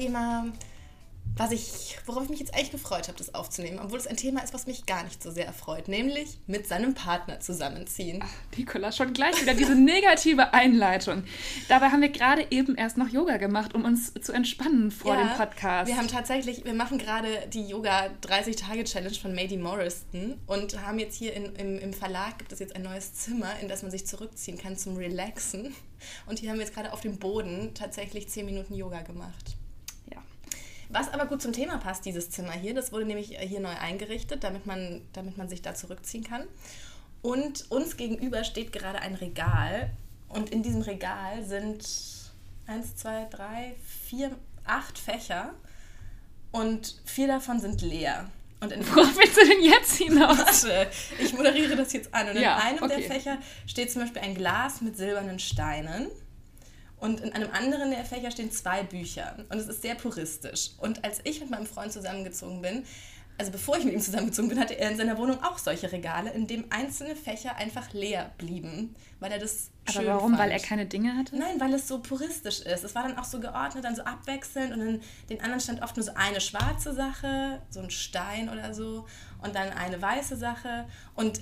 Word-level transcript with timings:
Thema, 0.00 0.46
was 1.36 1.52
ich, 1.52 1.98
worauf 2.06 2.24
ich 2.24 2.30
mich 2.30 2.40
jetzt 2.40 2.54
eigentlich 2.54 2.70
gefreut 2.70 3.08
habe, 3.08 3.18
das 3.18 3.34
aufzunehmen, 3.34 3.78
obwohl 3.82 3.98
es 3.98 4.06
ein 4.06 4.16
Thema 4.16 4.42
ist, 4.42 4.54
was 4.54 4.66
mich 4.66 4.86
gar 4.86 5.04
nicht 5.04 5.22
so 5.22 5.30
sehr 5.30 5.46
erfreut, 5.46 5.88
nämlich 5.88 6.38
mit 6.46 6.66
seinem 6.66 6.94
Partner 6.94 7.40
zusammenziehen. 7.40 8.20
Ach, 8.22 8.56
Nicola, 8.56 8.92
schon 8.92 9.12
gleich 9.12 9.40
wieder 9.40 9.54
diese 9.54 9.74
negative 9.74 10.54
Einleitung. 10.54 11.24
Dabei 11.68 11.90
haben 11.90 12.00
wir 12.00 12.08
gerade 12.08 12.46
eben 12.50 12.76
erst 12.76 12.96
noch 12.96 13.08
Yoga 13.08 13.36
gemacht, 13.36 13.74
um 13.74 13.84
uns 13.84 14.12
zu 14.14 14.32
entspannen 14.32 14.90
vor 14.90 15.14
ja, 15.14 15.20
dem 15.20 15.36
Podcast. 15.36 15.88
Wir 15.88 15.96
haben 15.96 16.08
tatsächlich, 16.08 16.64
wir 16.64 16.74
machen 16.74 16.98
gerade 16.98 17.28
die 17.52 17.66
Yoga 17.68 18.08
30-Tage-Challenge 18.22 19.14
von 19.14 19.34
Mady 19.34 19.58
Morrison 19.58 20.40
und 20.46 20.80
haben 20.80 20.98
jetzt 20.98 21.16
hier 21.16 21.34
in, 21.34 21.54
im, 21.56 21.78
im 21.78 21.92
Verlag, 21.92 22.38
gibt 22.38 22.52
es 22.52 22.58
jetzt 22.58 22.74
ein 22.74 22.82
neues 22.82 23.12
Zimmer, 23.14 23.50
in 23.60 23.68
das 23.68 23.82
man 23.82 23.90
sich 23.90 24.06
zurückziehen 24.06 24.56
kann 24.56 24.76
zum 24.78 24.96
Relaxen. 24.96 25.74
Und 26.26 26.38
hier 26.38 26.50
haben 26.50 26.58
wir 26.58 26.64
jetzt 26.64 26.74
gerade 26.74 26.92
auf 26.92 27.00
dem 27.00 27.18
Boden 27.18 27.72
tatsächlich 27.74 28.28
10 28.28 28.46
Minuten 28.46 28.74
Yoga 28.74 29.02
gemacht. 29.02 29.56
Was 30.92 31.12
aber 31.12 31.26
gut 31.26 31.40
zum 31.40 31.52
Thema 31.52 31.78
passt, 31.78 32.04
dieses 32.04 32.30
Zimmer 32.30 32.52
hier, 32.52 32.74
das 32.74 32.92
wurde 32.92 33.04
nämlich 33.04 33.38
äh, 33.38 33.46
hier 33.46 33.60
neu 33.60 33.74
eingerichtet, 33.74 34.42
damit 34.42 34.66
man, 34.66 35.02
damit 35.12 35.36
man 35.38 35.48
sich 35.48 35.62
da 35.62 35.74
zurückziehen 35.74 36.24
kann. 36.24 36.46
Und 37.22 37.70
uns 37.70 37.96
gegenüber 37.96 38.42
steht 38.44 38.72
gerade 38.72 39.00
ein 39.00 39.14
Regal. 39.14 39.90
Und 40.28 40.50
in 40.50 40.62
diesem 40.62 40.82
Regal 40.82 41.44
sind 41.44 41.86
eins, 42.66 42.96
zwei, 42.96 43.26
drei, 43.30 43.76
vier, 44.06 44.32
acht 44.64 44.98
Fächer. 44.98 45.54
Und 46.50 47.00
vier 47.04 47.28
davon 47.28 47.60
sind 47.60 47.82
leer. 47.82 48.28
Und 48.60 48.72
in 48.72 48.86
Worauf 48.94 49.16
willst 49.16 49.36
du 49.36 49.46
denn 49.46 49.62
jetzt 49.62 49.96
hinaus? 49.96 50.38
Warte, 50.64 50.90
ich 51.18 51.32
moderiere 51.32 51.76
das 51.76 51.92
jetzt 51.92 52.12
an. 52.12 52.30
Und 52.30 52.36
in 52.36 52.44
einem 52.44 52.82
okay. 52.82 52.96
der 52.96 53.10
Fächer 53.10 53.38
steht 53.66 53.92
zum 53.92 54.02
Beispiel 54.02 54.22
ein 54.22 54.34
Glas 54.34 54.80
mit 54.80 54.96
silbernen 54.96 55.38
Steinen. 55.38 56.08
Und 57.00 57.20
in 57.20 57.32
einem 57.32 57.50
anderen 57.52 57.90
der 57.90 58.04
Fächer 58.04 58.30
stehen 58.30 58.52
zwei 58.52 58.82
Bücher. 58.82 59.36
Und 59.48 59.58
es 59.58 59.68
ist 59.68 59.82
sehr 59.82 59.94
puristisch. 59.94 60.70
Und 60.78 61.04
als 61.04 61.20
ich 61.24 61.40
mit 61.40 61.50
meinem 61.50 61.66
Freund 61.66 61.92
zusammengezogen 61.92 62.60
bin, 62.60 62.84
also 63.40 63.52
bevor 63.52 63.78
ich 63.78 63.84
mit 63.84 63.94
ihm 63.94 64.00
zusammengezogen 64.02 64.50
bin, 64.50 64.60
hatte 64.60 64.78
er 64.78 64.90
in 64.90 64.98
seiner 64.98 65.16
Wohnung 65.16 65.42
auch 65.42 65.56
solche 65.56 65.90
Regale, 65.90 66.30
in 66.30 66.46
denen 66.46 66.70
einzelne 66.70 67.16
Fächer 67.16 67.56
einfach 67.56 67.94
leer 67.94 68.32
blieben, 68.36 68.94
weil 69.18 69.32
er 69.32 69.38
das 69.38 69.70
Aber 69.86 70.06
warum? 70.06 70.32
Fand. 70.32 70.42
Weil 70.42 70.50
er 70.50 70.60
keine 70.60 70.84
Dinge 70.84 71.16
hatte? 71.16 71.38
Nein, 71.38 71.58
weil 71.58 71.72
es 71.72 71.88
so 71.88 72.00
puristisch 72.00 72.60
ist. 72.60 72.84
Es 72.84 72.94
war 72.94 73.04
dann 73.04 73.16
auch 73.16 73.24
so 73.24 73.40
geordnet, 73.40 73.82
dann 73.82 73.96
so 73.96 74.02
abwechselnd 74.02 74.74
und 74.74 74.80
in 74.82 75.00
den 75.30 75.40
anderen 75.40 75.58
stand 75.58 75.82
oft 75.82 75.96
nur 75.96 76.04
so 76.04 76.12
eine 76.16 76.38
schwarze 76.38 76.92
Sache, 76.92 77.62
so 77.70 77.80
ein 77.80 77.88
Stein 77.88 78.50
oder 78.50 78.74
so 78.74 79.06
und 79.42 79.54
dann 79.54 79.70
eine 79.70 80.02
weiße 80.02 80.36
Sache 80.36 80.86
und 81.14 81.40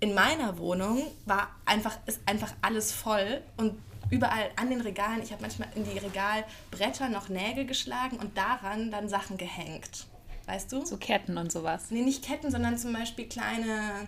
in 0.00 0.14
meiner 0.14 0.56
Wohnung 0.56 1.02
war 1.26 1.50
einfach 1.66 1.98
ist 2.06 2.20
einfach 2.26 2.52
alles 2.62 2.92
voll 2.92 3.42
und 3.58 3.74
überall 4.10 4.50
an 4.56 4.70
den 4.70 4.80
Regalen, 4.80 5.22
ich 5.22 5.32
habe 5.32 5.42
manchmal 5.42 5.68
in 5.74 5.84
die 5.84 5.98
Regalbretter 5.98 7.08
noch 7.08 7.28
Nägel 7.28 7.66
geschlagen 7.66 8.16
und 8.18 8.36
daran 8.36 8.90
dann 8.90 9.08
Sachen 9.08 9.36
gehängt. 9.36 10.06
Weißt 10.46 10.70
du? 10.72 10.84
So 10.84 10.96
Ketten 10.96 11.38
und 11.38 11.50
sowas. 11.50 11.90
Nee, 11.90 12.02
nicht 12.02 12.24
Ketten, 12.24 12.50
sondern 12.50 12.78
zum 12.78 12.92
Beispiel 12.92 13.26
kleine 13.26 14.06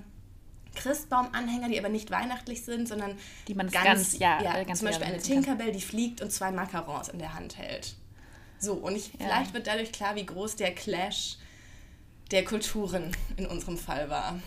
Christbaumanhänger, 0.74 1.69
die 1.69 1.78
aber 1.78 1.88
nicht 1.88 2.10
weihnachtlich 2.10 2.64
sind, 2.64 2.86
sondern 2.86 3.19
die 3.48 3.54
man 3.54 3.69
ganz, 3.69 3.84
ganz 3.84 4.19
ja, 4.19 4.42
ja 4.42 4.62
ganz 4.62 4.78
zum 4.78 4.88
Beispiel 4.88 5.06
eine 5.06 5.19
Tinkerbell, 5.19 5.72
die 5.72 5.80
fliegt 5.80 6.20
und 6.20 6.32
zwei 6.32 6.52
Macarons 6.52 7.08
in 7.08 7.19
der 7.19 7.34
Hand 7.34 7.58
hält. 7.58 7.94
So, 8.60 8.74
und 8.74 8.96
ich, 8.96 9.08
ja. 9.08 9.26
vielleicht 9.26 9.54
wird 9.54 9.66
dadurch 9.66 9.92
klar, 9.92 10.14
wie 10.14 10.26
groß 10.26 10.56
der 10.56 10.74
Clash 10.74 11.36
der 12.30 12.44
Kulturen 12.44 13.10
in 13.36 13.47
unserem 13.47 13.78
Fall 13.78 14.10
war. 14.10 14.38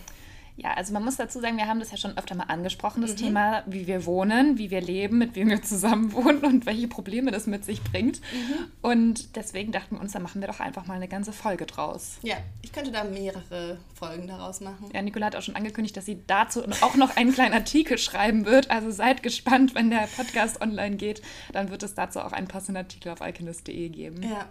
Ja, 0.56 0.74
also 0.74 0.92
man 0.92 1.04
muss 1.04 1.16
dazu 1.16 1.40
sagen, 1.40 1.56
wir 1.56 1.66
haben 1.66 1.80
das 1.80 1.90
ja 1.90 1.96
schon 1.96 2.16
öfter 2.18 2.34
mal 2.34 2.44
angesprochen, 2.44 3.00
das 3.00 3.12
mhm. 3.12 3.16
Thema, 3.16 3.62
wie 3.66 3.86
wir 3.86 4.04
wohnen, 4.04 4.58
wie 4.58 4.70
wir 4.70 4.82
leben, 4.82 5.18
mit 5.18 5.34
wem 5.34 5.48
wir 5.48 5.62
zusammen 5.62 6.12
wohnen 6.12 6.44
und 6.44 6.66
welche 6.66 6.88
Probleme 6.88 7.30
das 7.30 7.46
mit 7.46 7.64
sich 7.64 7.82
bringt. 7.82 8.20
Mhm. 8.20 8.66
Und 8.82 9.36
deswegen 9.36 9.72
dachten 9.72 9.96
wir 9.96 10.00
uns, 10.00 10.12
da 10.12 10.18
machen 10.18 10.42
wir 10.42 10.48
doch 10.48 10.60
einfach 10.60 10.86
mal 10.86 10.94
eine 10.94 11.08
ganze 11.08 11.32
Folge 11.32 11.64
draus. 11.64 12.18
Ja, 12.22 12.36
ich 12.60 12.72
könnte 12.72 12.92
da 12.92 13.04
mehrere 13.04 13.78
Folgen 13.94 14.26
daraus 14.26 14.60
machen. 14.60 14.90
Ja, 14.92 15.00
Nicola 15.00 15.26
hat 15.26 15.36
auch 15.36 15.42
schon 15.42 15.56
angekündigt, 15.56 15.96
dass 15.96 16.04
sie 16.04 16.22
dazu 16.26 16.62
auch 16.82 16.96
noch 16.96 17.16
einen 17.16 17.32
kleinen 17.32 17.54
Artikel 17.54 17.96
schreiben 17.96 18.44
wird. 18.44 18.70
Also 18.70 18.90
seid 18.90 19.22
gespannt, 19.22 19.74
wenn 19.74 19.88
der 19.88 20.08
Podcast 20.16 20.60
online 20.60 20.96
geht, 20.96 21.22
dann 21.52 21.70
wird 21.70 21.82
es 21.82 21.94
dazu 21.94 22.20
auch 22.20 22.32
einen 22.32 22.48
passenden 22.48 22.84
Artikel 22.84 23.10
auf 23.10 23.22
alchemist.de 23.22 23.88
geben. 23.88 24.22
Ja. 24.22 24.46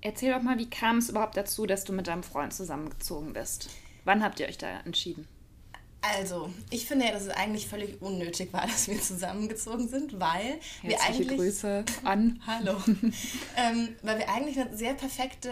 Erzähl 0.00 0.32
doch 0.32 0.42
mal, 0.42 0.58
wie 0.58 0.70
kam 0.70 0.98
es 0.98 1.10
überhaupt 1.10 1.36
dazu, 1.36 1.66
dass 1.66 1.84
du 1.84 1.92
mit 1.92 2.06
deinem 2.06 2.22
Freund 2.22 2.54
zusammengezogen 2.54 3.32
bist? 3.32 3.68
Wann 4.08 4.22
habt 4.22 4.40
ihr 4.40 4.48
euch 4.48 4.56
da 4.56 4.80
entschieden? 4.86 5.28
Also, 6.00 6.50
ich 6.70 6.86
finde 6.86 7.04
ja, 7.04 7.12
dass 7.12 7.24
es 7.24 7.28
eigentlich 7.28 7.68
völlig 7.68 8.00
unnötig 8.00 8.50
war, 8.54 8.62
dass 8.66 8.88
wir 8.88 8.98
zusammengezogen 9.02 9.86
sind, 9.86 10.18
weil 10.18 10.58
Herzliche 10.80 10.82
wir 10.82 11.02
eigentlich. 11.02 11.36
Grüße 11.36 11.84
an. 12.04 12.40
Hallo. 12.46 12.82
ähm, 13.56 13.96
weil 14.02 14.18
wir 14.18 14.30
eigentlich 14.30 14.58
eine 14.58 14.74
sehr 14.74 14.94
perfekte 14.94 15.50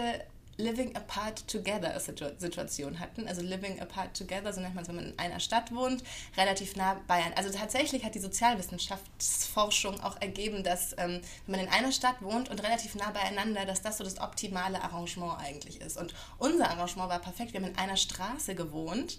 Living 0.59 0.97
Apart 0.97 1.47
Together 1.49 1.99
Situation 2.01 2.99
hatten. 2.99 3.29
Also 3.29 3.43
Living 3.43 3.81
Apart 3.81 4.17
Together, 4.17 4.53
so 4.53 4.61
nennt 4.61 4.75
man 4.75 4.83
es, 4.83 4.89
wenn 4.89 4.97
man 4.97 5.07
in 5.07 5.19
einer 5.19 5.41
Stadt 5.41 5.75
wohnt, 5.75 6.03
relativ 6.37 6.77
nah 6.77 6.95
einem. 7.07 7.35
Also 7.37 7.51
tatsächlich 7.51 8.05
hat 8.05 8.15
die 8.15 8.21
Sozialwissenschaftsforschung 8.21 10.01
auch 10.01 10.21
ergeben, 10.21 10.63
dass 10.63 10.93
ähm, 10.99 11.21
wenn 11.47 11.57
man 11.57 11.61
in 11.61 11.69
einer 11.69 11.93
Stadt 11.93 12.23
wohnt 12.23 12.49
und 12.49 12.63
relativ 12.63 12.95
nah 12.95 13.11
beieinander, 13.11 13.67
dass 13.67 13.83
das 13.83 13.99
so 13.99 14.05
das 14.05 14.19
optimale 14.19 14.83
Arrangement 14.83 15.39
eigentlich 15.41 15.81
ist. 15.81 15.99
Und 15.99 16.15
unser 16.39 16.71
Arrangement 16.71 17.11
war 17.11 17.19
perfekt. 17.19 17.53
Wir 17.53 17.61
haben 17.61 17.69
in 17.69 17.79
einer 17.79 17.97
Straße 17.97 18.55
gewohnt. 18.55 19.19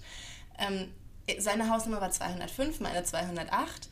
Ähm, 0.57 0.91
seine 1.37 1.69
Hausnummer 1.69 2.01
war 2.01 2.11
205, 2.11 2.79
meine 2.79 3.03
208. 3.03 3.89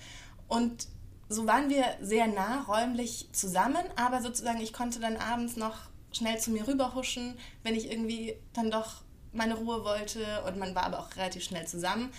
Und 0.48 0.88
so 1.28 1.48
waren 1.48 1.70
wir 1.70 1.86
sehr 2.02 2.28
nah 2.28 2.62
räumlich 2.64 3.30
zusammen, 3.32 3.84
aber 3.96 4.22
sozusagen 4.22 4.62
ich 4.62 4.74
konnte 4.74 5.00
dann 5.00 5.18
abends 5.18 5.58
noch 5.58 5.76
schnell 6.16 6.40
zu 6.40 6.52
mir 6.52 6.68
rüberhuschen, 6.68 7.38
wenn 7.64 7.76
ich 7.76 7.92
irgendwie 7.92 8.36
dann 8.54 8.72
doch 8.72 9.02
meine 9.34 9.56
Ruhe 9.56 9.84
wollte 9.84 10.44
und 10.48 10.58
man 10.58 10.74
war 10.76 10.84
aber 10.84 11.00
auch 11.00 11.16
relativ 11.18 11.44
schnell 11.44 11.68
zusammen. 11.68 12.12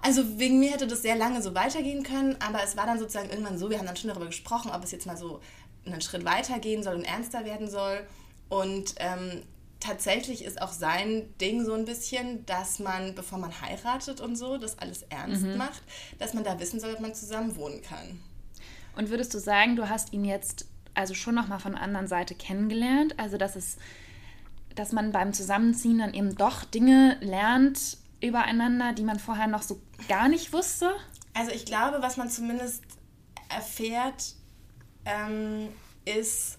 Also 0.00 0.38
wegen 0.38 0.60
mir 0.60 0.72
hätte 0.72 0.86
das 0.86 1.02
sehr 1.02 1.16
lange 1.16 1.42
so 1.42 1.54
weitergehen 1.54 2.04
können, 2.04 2.36
aber 2.40 2.62
es 2.62 2.76
war 2.76 2.86
dann 2.86 2.98
sozusagen 2.98 3.30
irgendwann 3.30 3.58
so, 3.58 3.68
wir 3.68 3.78
haben 3.78 3.86
dann 3.86 3.96
schon 3.96 4.08
darüber 4.08 4.26
gesprochen, 4.26 4.70
ob 4.70 4.84
es 4.84 4.92
jetzt 4.92 5.06
mal 5.06 5.16
so 5.16 5.40
einen 5.84 6.00
Schritt 6.00 6.24
weitergehen 6.24 6.82
soll 6.82 6.94
und 6.94 7.04
ernster 7.04 7.44
werden 7.44 7.68
soll. 7.68 8.06
Und 8.48 8.94
ähm, 8.98 9.42
tatsächlich 9.80 10.44
ist 10.44 10.62
auch 10.62 10.72
sein 10.72 11.34
Ding 11.40 11.64
so 11.64 11.72
ein 11.72 11.84
bisschen, 11.84 12.46
dass 12.46 12.78
man, 12.78 13.14
bevor 13.14 13.38
man 13.38 13.60
heiratet 13.60 14.20
und 14.20 14.36
so, 14.36 14.56
das 14.56 14.78
alles 14.78 15.02
ernst 15.02 15.42
mhm. 15.42 15.56
macht, 15.56 15.82
dass 16.18 16.32
man 16.32 16.44
da 16.44 16.58
wissen 16.60 16.80
soll, 16.80 16.94
ob 16.94 17.00
man 17.00 17.14
zusammen 17.14 17.56
wohnen 17.56 17.82
kann. 17.82 18.20
Und 18.96 19.10
würdest 19.10 19.34
du 19.34 19.38
sagen, 19.38 19.76
du 19.76 19.88
hast 19.88 20.12
ihn 20.12 20.24
jetzt 20.24 20.66
also 20.98 21.14
schon 21.14 21.34
nochmal 21.34 21.60
von 21.60 21.72
der 21.72 21.80
anderen 21.80 22.08
Seite 22.08 22.34
kennengelernt. 22.34 23.18
Also 23.18 23.36
dass 23.36 23.56
es, 23.56 23.76
dass 24.74 24.92
man 24.92 25.12
beim 25.12 25.32
Zusammenziehen 25.32 25.98
dann 25.98 26.12
eben 26.12 26.34
doch 26.34 26.64
Dinge 26.64 27.16
lernt 27.20 27.98
übereinander, 28.20 28.92
die 28.92 29.04
man 29.04 29.18
vorher 29.18 29.46
noch 29.46 29.62
so 29.62 29.80
gar 30.08 30.28
nicht 30.28 30.52
wusste. 30.52 30.90
Also 31.34 31.52
ich 31.52 31.64
glaube, 31.64 32.02
was 32.02 32.16
man 32.16 32.28
zumindest 32.28 32.82
erfährt, 33.48 34.34
ähm, 35.04 35.68
ist, 36.04 36.58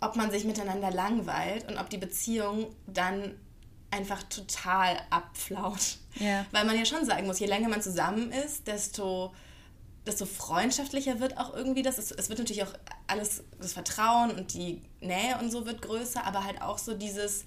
ob 0.00 0.16
man 0.16 0.30
sich 0.30 0.44
miteinander 0.44 0.90
langweilt 0.90 1.68
und 1.68 1.76
ob 1.76 1.90
die 1.90 1.98
Beziehung 1.98 2.74
dann 2.86 3.34
einfach 3.90 4.22
total 4.24 4.96
abflaut. 5.10 5.98
Ja. 6.14 6.46
Weil 6.50 6.64
man 6.64 6.78
ja 6.78 6.86
schon 6.86 7.04
sagen 7.04 7.26
muss, 7.26 7.38
je 7.38 7.46
länger 7.46 7.68
man 7.68 7.82
zusammen 7.82 8.32
ist, 8.32 8.66
desto 8.66 9.34
desto 10.06 10.24
freundschaftlicher 10.26 11.20
wird 11.20 11.36
auch 11.38 11.54
irgendwie 11.54 11.82
das. 11.82 11.98
Es, 11.98 12.12
es, 12.12 12.28
wird 12.28 12.38
natürlich 12.38 12.62
auch 12.62 12.72
alles, 13.06 13.42
das 13.60 13.72
Vertrauen 13.72 14.30
und 14.30 14.54
die 14.54 14.80
Nähe 15.00 15.38
und 15.40 15.50
so 15.50 15.66
wird 15.66 15.82
größer, 15.82 16.24
aber 16.24 16.44
halt 16.44 16.62
auch 16.62 16.78
so 16.78 16.94
dieses, 16.94 17.44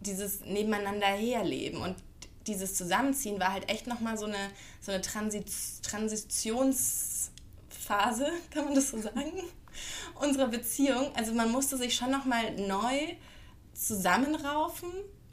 dieses 0.00 0.40
Nebeneinander 0.40 1.06
herleben. 1.06 1.80
Und 1.80 1.96
dieses 2.46 2.74
Zusammenziehen 2.74 3.38
war 3.38 3.52
halt 3.52 3.70
echt 3.70 3.86
nochmal 3.86 4.18
so 4.18 4.26
eine, 4.26 4.50
so 4.80 4.90
eine 4.92 5.00
Transit 5.00 5.46
Transitionsphase, 5.82 7.30
kann 8.50 8.64
man 8.64 8.74
das 8.74 8.90
so 8.90 9.00
sagen, 9.00 9.32
unserer 10.20 10.48
Beziehung. 10.48 11.14
Also 11.14 11.32
man 11.32 11.50
musste 11.50 11.76
sich 11.76 11.94
schon 11.94 12.10
nochmal 12.10 12.56
neu 12.56 13.14
zusammenraufen 13.72 14.90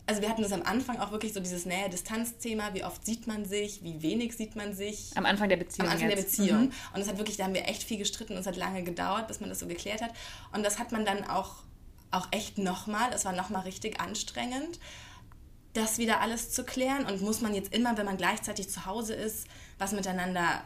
also 0.08 0.22
wir 0.22 0.30
hatten 0.30 0.42
das 0.42 0.54
am 0.54 0.64
Anfang 0.64 1.00
auch 1.00 1.12
wirklich 1.12 1.34
so 1.34 1.42
dieses 1.42 1.66
Nähe-Distanz-Thema, 1.66 2.74
wie 2.74 2.86
oft 2.86 3.06
sieht 3.06 3.28
man 3.28 3.44
sich, 3.44 3.84
wie 3.84 4.02
wenig 4.02 4.36
sieht 4.38 4.56
man 4.56 4.74
sich. 4.74 5.12
Am 5.16 5.26
Anfang 5.26 5.50
der 5.50 5.58
Beziehung. 5.58 5.88
Am 5.88 5.94
Anfang 5.94 6.10
jetzt. 6.10 6.18
der 6.18 6.44
Beziehung. 6.44 6.62
Mhm. 6.62 6.72
Und 6.94 7.02
es 7.02 7.10
hat 7.10 7.18
wirklich, 7.18 7.36
da 7.36 7.44
haben 7.44 7.54
wir 7.54 7.68
echt 7.68 7.84
viel 7.84 7.98
gestritten 7.98 8.34
und 8.34 8.40
es 8.40 8.48
hat 8.48 8.56
lange 8.56 8.84
gedauert, 8.84 9.28
bis 9.28 9.42
man 9.42 9.50
das 9.50 9.60
so 9.60 9.68
geklärt 9.68 10.02
hat. 10.02 10.12
Und 10.54 10.64
das 10.64 10.80
hat 10.80 10.94
man 10.94 11.06
dann 11.06 11.26
auch, 11.26 11.56
auch 12.10 12.30
echt 12.32 12.58
nochmal, 12.58 13.12
es 13.14 13.26
war 13.26 13.34
nochmal 13.34 13.64
richtig 13.64 14.00
anstrengend, 14.00 14.80
das 15.74 15.98
wieder 15.98 16.22
alles 16.22 16.52
zu 16.52 16.64
klären. 16.64 17.06
Und 17.06 17.22
muss 17.22 17.42
man 17.42 17.54
jetzt 17.54 17.74
immer, 17.74 17.98
wenn 17.98 18.06
man 18.06 18.16
gleichzeitig 18.16 18.70
zu 18.70 18.86
Hause 18.86 19.14
ist, 19.14 19.46
was 19.78 19.92
miteinander 19.92 20.64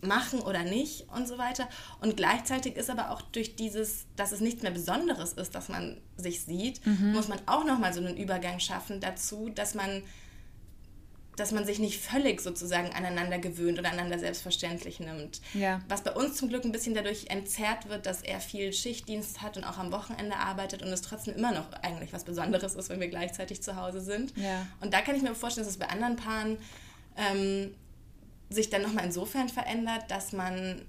machen 0.00 0.40
oder 0.40 0.62
nicht 0.62 1.08
und 1.14 1.26
so 1.26 1.38
weiter. 1.38 1.68
Und 2.00 2.16
gleichzeitig 2.16 2.76
ist 2.76 2.90
aber 2.90 3.10
auch 3.10 3.22
durch 3.22 3.56
dieses, 3.56 4.06
dass 4.16 4.32
es 4.32 4.40
nichts 4.40 4.62
mehr 4.62 4.72
Besonderes 4.72 5.32
ist, 5.32 5.54
dass 5.54 5.68
man 5.68 6.00
sich 6.16 6.42
sieht, 6.42 6.84
mhm. 6.86 7.12
muss 7.12 7.28
man 7.28 7.40
auch 7.46 7.64
nochmal 7.64 7.92
so 7.92 8.00
einen 8.00 8.16
Übergang 8.16 8.60
schaffen 8.60 9.00
dazu, 9.00 9.50
dass 9.50 9.74
man 9.74 10.02
dass 11.36 11.52
man 11.52 11.66
sich 11.66 11.78
nicht 11.78 12.00
völlig 12.00 12.40
sozusagen 12.40 12.94
aneinander 12.94 13.38
gewöhnt 13.38 13.78
oder 13.78 13.88
aneinander 13.88 14.18
selbstverständlich 14.18 15.00
nimmt. 15.00 15.40
Ja. 15.52 15.82
Was 15.88 16.02
bei 16.02 16.12
uns 16.12 16.36
zum 16.36 16.48
Glück 16.48 16.64
ein 16.64 16.72
bisschen 16.72 16.94
dadurch 16.94 17.26
entzerrt 17.28 17.88
wird, 17.88 18.06
dass 18.06 18.22
er 18.22 18.40
viel 18.40 18.72
Schichtdienst 18.72 19.42
hat 19.42 19.56
und 19.56 19.64
auch 19.64 19.78
am 19.78 19.92
Wochenende 19.92 20.36
arbeitet 20.36 20.82
und 20.82 20.88
es 20.88 21.02
trotzdem 21.02 21.34
immer 21.34 21.52
noch 21.52 21.70
eigentlich 21.82 22.12
was 22.12 22.24
Besonderes 22.24 22.74
ist, 22.74 22.88
wenn 22.88 23.00
wir 23.00 23.08
gleichzeitig 23.08 23.62
zu 23.62 23.76
Hause 23.76 24.00
sind. 24.00 24.36
Ja. 24.36 24.66
Und 24.80 24.94
da 24.94 25.02
kann 25.02 25.14
ich 25.14 25.22
mir 25.22 25.34
vorstellen, 25.34 25.66
dass 25.66 25.74
es 25.74 25.78
bei 25.78 25.88
anderen 25.88 26.16
Paaren 26.16 26.58
ähm, 27.16 27.74
sich 28.50 28.70
dann 28.70 28.82
nochmal 28.82 29.04
insofern 29.04 29.48
verändert, 29.48 30.10
dass 30.10 30.32
man 30.32 30.82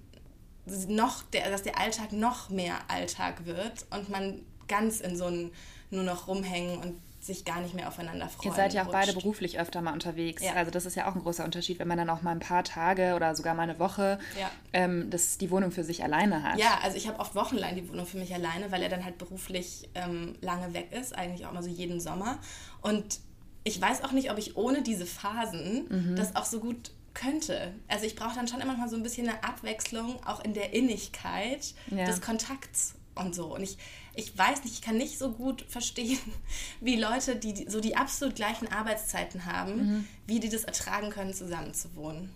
noch, 0.87 1.23
der, 1.23 1.49
dass 1.49 1.63
der 1.63 1.79
Alltag 1.79 2.11
noch 2.11 2.49
mehr 2.49 2.75
Alltag 2.89 3.45
wird 3.45 3.85
und 3.89 4.09
man 4.09 4.41
ganz 4.67 4.99
in 4.99 5.15
so 5.15 5.25
ein 5.25 5.51
nur 5.89 6.03
noch 6.03 6.27
rumhängen 6.27 6.77
und 6.79 6.99
sich 7.19 7.45
gar 7.45 7.61
nicht 7.61 7.73
mehr 7.73 7.87
aufeinander 7.87 8.29
freuen. 8.29 8.51
Ihr 8.51 8.55
seid 8.55 8.73
ja 8.73 8.81
auch 8.81 8.87
rutscht. 8.87 8.99
beide 8.99 9.13
beruflich 9.13 9.59
öfter 9.59 9.81
mal 9.81 9.93
unterwegs. 9.93 10.43
Ja. 10.43 10.53
Also 10.53 10.71
das 10.71 10.85
ist 10.85 10.95
ja 10.95 11.09
auch 11.09 11.15
ein 11.15 11.21
großer 11.21 11.43
Unterschied, 11.43 11.79
wenn 11.79 11.87
man 11.87 11.97
dann 11.97 12.09
auch 12.09 12.21
mal 12.21 12.31
ein 12.31 12.39
paar 12.39 12.63
Tage 12.63 13.15
oder 13.15 13.35
sogar 13.35 13.53
mal 13.53 13.63
eine 13.63 13.79
Woche 13.79 14.19
ja. 14.39 14.49
ähm, 14.73 15.09
das, 15.09 15.37
die 15.37 15.51
Wohnung 15.51 15.71
für 15.71 15.83
sich 15.83 16.03
alleine 16.03 16.43
hat. 16.43 16.57
Ja, 16.57 16.79
also 16.83 16.97
ich 16.97 17.07
habe 17.07 17.19
oft 17.19 17.35
wochenlang 17.35 17.75
die 17.75 17.87
Wohnung 17.89 18.05
für 18.05 18.17
mich 18.17 18.33
alleine, 18.33 18.71
weil 18.71 18.81
er 18.81 18.89
dann 18.89 19.03
halt 19.03 19.17
beruflich 19.17 19.89
ähm, 19.95 20.35
lange 20.41 20.73
weg 20.73 20.91
ist, 20.91 21.15
eigentlich 21.15 21.45
auch 21.45 21.51
mal 21.51 21.63
so 21.63 21.69
jeden 21.69 21.99
Sommer. 21.99 22.39
Und 22.81 23.19
ich 23.63 23.79
weiß 23.81 24.03
auch 24.03 24.13
nicht, 24.13 24.31
ob 24.31 24.37
ich 24.37 24.55
ohne 24.55 24.81
diese 24.81 25.05
Phasen 25.05 25.87
mhm. 25.89 26.15
das 26.15 26.35
auch 26.35 26.45
so 26.45 26.59
gut 26.59 26.91
könnte. 27.17 27.73
Also 27.87 28.05
ich 28.05 28.15
brauche 28.15 28.35
dann 28.35 28.47
schon 28.47 28.61
immer 28.61 28.77
mal 28.77 28.89
so 28.89 28.95
ein 28.95 29.03
bisschen 29.03 29.27
eine 29.27 29.43
Abwechslung, 29.43 30.23
auch 30.25 30.43
in 30.43 30.53
der 30.53 30.73
Innigkeit 30.73 31.73
ja. 31.89 32.05
des 32.05 32.21
Kontakts 32.21 32.93
und 33.15 33.33
so. 33.33 33.55
Und 33.55 33.63
ich, 33.63 33.77
ich 34.13 34.37
weiß 34.37 34.63
nicht, 34.63 34.73
ich 34.73 34.81
kann 34.81 34.97
nicht 34.97 35.17
so 35.17 35.31
gut 35.31 35.65
verstehen, 35.67 36.19
wie 36.81 36.95
Leute, 36.95 37.35
die 37.35 37.67
so 37.67 37.81
die 37.81 37.95
absolut 37.95 38.35
gleichen 38.35 38.71
Arbeitszeiten 38.71 39.45
haben, 39.45 39.75
mhm. 39.75 40.07
wie 40.27 40.39
die 40.39 40.49
das 40.49 40.63
ertragen 40.63 41.09
können, 41.09 41.33
zusammen 41.33 41.73
zu 41.73 41.95
wohnen. 41.95 42.31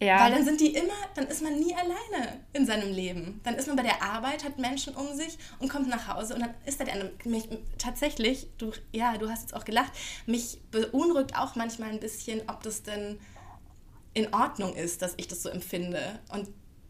Ja. 0.00 0.20
Weil 0.20 0.32
dann 0.32 0.44
sind 0.44 0.60
die 0.60 0.74
immer, 0.74 0.94
dann 1.14 1.26
ist 1.26 1.42
man 1.42 1.58
nie 1.58 1.74
alleine 1.74 2.40
in 2.52 2.66
seinem 2.66 2.92
Leben. 2.92 3.40
Dann 3.42 3.56
ist 3.56 3.66
man 3.66 3.76
bei 3.76 3.82
der 3.82 4.00
Arbeit, 4.02 4.44
hat 4.44 4.58
Menschen 4.58 4.94
um 4.94 5.14
sich 5.16 5.38
und 5.58 5.68
kommt 5.68 5.88
nach 5.88 6.06
Hause 6.06 6.34
und 6.34 6.40
dann 6.40 6.54
ist 6.66 6.80
da 6.80 6.84
der 6.84 7.10
mich 7.24 7.48
tatsächlich, 7.78 8.46
du, 8.58 8.72
ja, 8.92 9.18
du 9.18 9.28
hast 9.28 9.42
jetzt 9.42 9.54
auch 9.54 9.64
gelacht, 9.64 9.92
mich 10.26 10.60
beunruhigt 10.70 11.36
auch 11.36 11.56
manchmal 11.56 11.90
ein 11.90 12.00
bisschen, 12.00 12.42
ob 12.48 12.62
das 12.62 12.84
denn 12.84 13.18
in 14.14 14.32
Ordnung 14.32 14.74
ist, 14.74 15.02
dass 15.02 15.14
ich 15.16 15.26
das 15.26 15.42
so 15.42 15.48
empfinde. 15.48 16.20
Und 16.32 16.48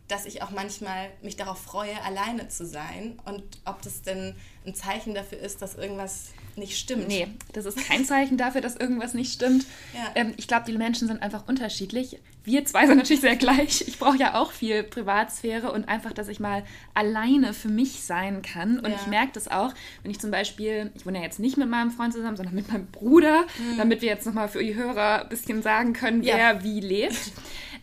dass 0.09 0.25
ich 0.25 0.43
auch 0.43 0.51
manchmal 0.51 1.11
mich 1.23 1.37
darauf 1.37 1.59
freue, 1.59 2.03
alleine 2.03 2.49
zu 2.49 2.67
sein 2.67 3.19
und 3.27 3.43
ob 3.67 3.83
das 3.83 4.03
denn 4.03 4.35
ein 4.67 4.75
Zeichen 4.75 5.15
dafür 5.15 5.39
ist, 5.39 5.61
dass 5.61 5.75
irgendwas 5.75 6.31
nicht 6.59 6.79
stimmt. 6.79 7.09
Nee, 7.09 7.29
das 7.53 7.67
ist 7.67 7.79
kein 7.87 8.05
Zeichen 8.05 8.37
dafür, 8.37 8.61
dass 8.61 8.77
irgendwas 8.77 9.15
nicht 9.15 9.33
stimmt. 9.33 9.67
Ja. 9.95 10.11
Ähm, 10.15 10.35
ich 10.37 10.49
glaube, 10.49 10.67
die 10.67 10.77
Menschen 10.77 11.09
sind 11.09 11.23
einfach 11.23 11.47
unterschiedlich. 11.49 12.19
Wir 12.45 12.65
zwei 12.65 12.87
sind 12.87 12.97
natürlich 12.97 13.21
sehr 13.21 13.37
gleich. 13.37 13.85
Ich 13.87 13.99
brauche 13.99 14.17
ja 14.17 14.35
auch 14.35 14.53
viel 14.53 14.83
Privatsphäre 14.83 15.73
und 15.73 15.89
einfach, 15.89 16.13
dass 16.13 16.29
ich 16.29 16.41
mal 16.41 16.65
alleine 16.95 17.53
für 17.55 17.69
mich 17.69 18.03
sein 18.03 18.43
kann. 18.43 18.79
Und 18.79 18.91
ja. 18.91 18.97
ich 18.97 19.07
merke 19.07 19.33
das 19.35 19.49
auch, 19.49 19.75
wenn 20.03 20.11
ich 20.11 20.19
zum 20.19 20.31
Beispiel, 20.31 20.91
ich 20.95 21.05
wohne 21.05 21.19
ja 21.19 21.25
jetzt 21.25 21.41
nicht 21.41 21.57
mit 21.57 21.69
meinem 21.69 21.91
Freund 21.91 22.13
zusammen, 22.13 22.37
sondern 22.37 22.55
mit 22.55 22.73
meinem 22.73 22.87
Bruder, 22.87 23.43
mhm. 23.43 23.79
damit 23.79 24.03
wir 24.03 24.09
jetzt 24.09 24.27
nochmal 24.27 24.49
für 24.49 24.63
die 24.63 24.75
Hörer 24.75 25.23
ein 25.23 25.29
bisschen 25.29 25.63
sagen 25.63 25.93
können, 25.93 26.23
wer 26.25 26.39
ja. 26.39 26.65
wie 26.65 26.81
lebt. 26.81 27.33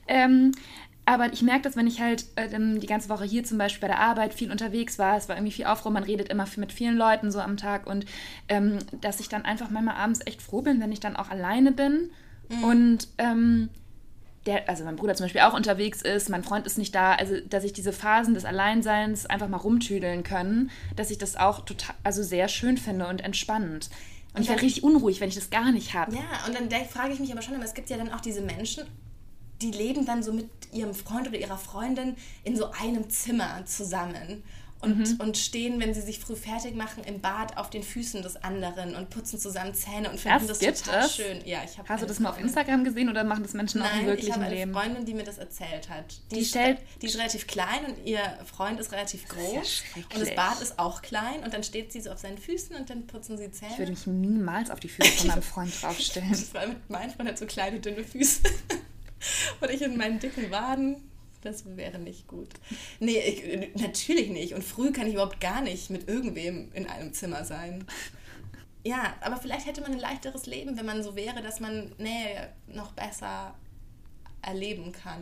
ähm, 0.07 0.51
aber 1.05 1.31
ich 1.31 1.43
merke 1.43 1.61
das, 1.61 1.75
wenn 1.75 1.87
ich 1.87 2.01
halt 2.01 2.25
äh, 2.35 2.49
die 2.49 2.87
ganze 2.87 3.09
Woche 3.09 3.25
hier 3.25 3.43
zum 3.43 3.57
Beispiel 3.57 3.81
bei 3.81 3.87
der 3.87 3.99
Arbeit 3.99 4.33
viel 4.33 4.51
unterwegs 4.51 4.97
war, 4.97 5.17
es 5.17 5.29
war 5.29 5.35
irgendwie 5.35 5.51
viel 5.51 5.65
Aufruhr, 5.65 5.91
man 5.91 6.03
redet 6.03 6.29
immer 6.29 6.47
mit 6.57 6.71
vielen 6.71 6.97
Leuten 6.97 7.31
so 7.31 7.39
am 7.39 7.57
Tag 7.57 7.85
und 7.85 8.05
ähm, 8.49 8.79
dass 9.01 9.19
ich 9.19 9.29
dann 9.29 9.45
einfach 9.45 9.69
manchmal 9.69 9.95
abends 9.95 10.21
echt 10.25 10.41
froh 10.41 10.61
bin, 10.61 10.81
wenn 10.81 10.91
ich 10.91 10.99
dann 10.99 11.15
auch 11.15 11.29
alleine 11.29 11.71
bin 11.71 12.09
mhm. 12.49 12.63
und 12.63 13.07
ähm, 13.19 13.69
der, 14.47 14.69
also 14.69 14.83
mein 14.83 14.95
Bruder 14.95 15.15
zum 15.15 15.25
Beispiel 15.25 15.41
auch 15.41 15.53
unterwegs 15.53 16.01
ist, 16.01 16.29
mein 16.29 16.43
Freund 16.43 16.65
ist 16.65 16.77
nicht 16.77 16.93
da, 16.93 17.13
also 17.13 17.39
dass 17.49 17.63
ich 17.63 17.73
diese 17.73 17.93
Phasen 17.93 18.33
des 18.33 18.45
Alleinseins 18.45 19.25
einfach 19.25 19.47
mal 19.47 19.57
rumtüdeln 19.57 20.23
können, 20.23 20.71
dass 20.95 21.11
ich 21.11 21.17
das 21.17 21.35
auch 21.35 21.65
total, 21.65 21.95
also 22.03 22.23
sehr 22.23 22.47
schön 22.47 22.77
finde 22.77 23.07
und 23.07 23.21
entspannend. 23.21 23.89
Und, 24.29 24.37
und 24.37 24.41
ich 24.43 24.49
werde 24.49 24.61
richtig 24.61 24.83
unruhig, 24.83 25.21
wenn 25.21 25.29
ich 25.29 25.35
das 25.35 25.49
gar 25.49 25.71
nicht 25.71 25.93
habe. 25.93 26.15
Ja, 26.15 26.45
und 26.45 26.55
dann 26.55 26.69
frage 26.85 27.13
ich 27.13 27.19
mich 27.19 27.31
aber 27.31 27.41
schon, 27.41 27.55
aber 27.55 27.63
es 27.63 27.73
gibt 27.73 27.89
ja 27.89 27.97
dann 27.97 28.11
auch 28.11 28.21
diese 28.21 28.41
Menschen, 28.41 28.85
die 29.61 29.71
leben 29.71 30.05
dann 30.05 30.23
so 30.23 30.33
mit 30.33 30.49
ihrem 30.73 30.93
Freund 30.93 31.27
oder 31.27 31.37
ihrer 31.37 31.57
Freundin 31.57 32.15
in 32.43 32.55
so 32.55 32.71
einem 32.71 33.09
Zimmer 33.09 33.65
zusammen 33.65 34.43
und, 34.85 34.97
mhm. 34.97 35.19
und 35.19 35.37
stehen, 35.37 35.79
wenn 35.79 35.93
sie 35.93 36.01
sich 36.01 36.19
früh 36.19 36.35
fertig 36.35 36.75
machen, 36.75 37.03
im 37.03 37.19
Bad 37.19 37.57
auf 37.57 37.69
den 37.69 37.81
Füßen 37.81 38.21
des 38.21 38.35
anderen 38.43 38.95
und 38.95 39.09
putzen 39.09 39.39
zusammen 39.39 39.73
Zähne 39.73 40.11
und 40.11 40.19
finden 40.19 40.47
das, 40.47 40.59
das 40.59 40.81
total 40.83 41.05
es? 41.05 41.15
schön. 41.15 41.41
Ja, 41.45 41.61
ich 41.63 41.79
Hast 41.87 42.03
du 42.03 42.07
das 42.07 42.19
mal 42.19 42.29
auf 42.29 42.39
Instagram 42.39 42.83
gesehen 42.83 43.09
oder 43.09 43.23
machen 43.23 43.43
das 43.43 43.53
Menschen 43.53 43.79
Nein, 43.79 43.89
auch 43.89 43.99
im 44.01 44.05
wirklichen 44.07 44.41
Leben? 44.41 44.53
ich 44.53 44.61
habe 44.61 44.61
eine 44.61 44.73
Freundin, 44.73 45.05
die 45.05 45.13
mir 45.13 45.23
das 45.23 45.37
erzählt 45.37 45.89
hat. 45.89 46.19
Die, 46.29 46.35
die, 46.35 46.45
stellt, 46.45 46.79
die 47.01 47.07
ist 47.07 47.17
relativ 47.17 47.47
klein 47.47 47.85
und 47.87 48.05
ihr 48.05 48.21
Freund 48.45 48.79
ist 48.79 48.91
relativ 48.91 49.27
groß. 49.27 49.83
Ja 49.95 50.03
und 50.13 50.21
das 50.21 50.35
Bad 50.35 50.61
ist 50.61 50.77
auch 50.77 51.01
klein 51.01 51.43
und 51.43 51.53
dann 51.53 51.63
steht 51.63 51.91
sie 51.91 52.01
so 52.01 52.11
auf 52.11 52.19
seinen 52.19 52.37
Füßen 52.37 52.75
und 52.75 52.89
dann 52.89 53.07
putzen 53.07 53.37
sie 53.37 53.49
Zähne. 53.49 53.71
Ich 53.71 53.79
würde 53.79 53.91
mich 53.91 54.05
niemals 54.05 54.69
auf 54.69 54.79
die 54.79 54.89
Füße 54.89 55.09
von 55.09 55.27
meinem 55.27 55.41
Freund 55.41 55.71
draufstellen. 55.81 56.29
das 56.31 56.53
war 56.53 56.67
mit 56.67 56.89
mein 56.89 57.09
Freund 57.09 57.29
hat 57.29 57.37
so 57.39 57.45
kleine, 57.45 57.79
dünne 57.79 58.03
Füße. 58.03 58.41
und 59.61 59.69
ich 59.69 59.81
in 59.81 59.97
meinen 59.97 60.19
dicken 60.19 60.51
Waden. 60.51 60.97
Das 61.41 61.63
wäre 61.77 61.99
nicht 61.99 62.27
gut. 62.27 62.49
Nee, 62.99 63.19
ich, 63.19 63.79
natürlich 63.79 64.29
nicht. 64.29 64.53
Und 64.55 64.63
früh 64.63 64.91
kann 64.91 65.05
ich 65.05 65.13
überhaupt 65.13 65.39
gar 65.39 65.61
nicht 65.61 65.91
mit 65.91 66.07
irgendwem 66.09 66.71
in 66.73 66.87
einem 66.87 67.13
Zimmer 67.13 67.45
sein. 67.45 67.85
Ja, 68.83 69.13
aber 69.21 69.37
vielleicht 69.37 69.67
hätte 69.67 69.81
man 69.81 69.91
ein 69.91 69.99
leichteres 69.99 70.47
Leben, 70.47 70.77
wenn 70.77 70.85
man 70.85 71.03
so 71.03 71.15
wäre, 71.15 71.41
dass 71.41 71.59
man 71.59 71.91
Nähe 71.97 72.49
noch 72.67 72.93
besser 72.93 73.53
erleben 74.41 74.91
kann. 74.91 75.21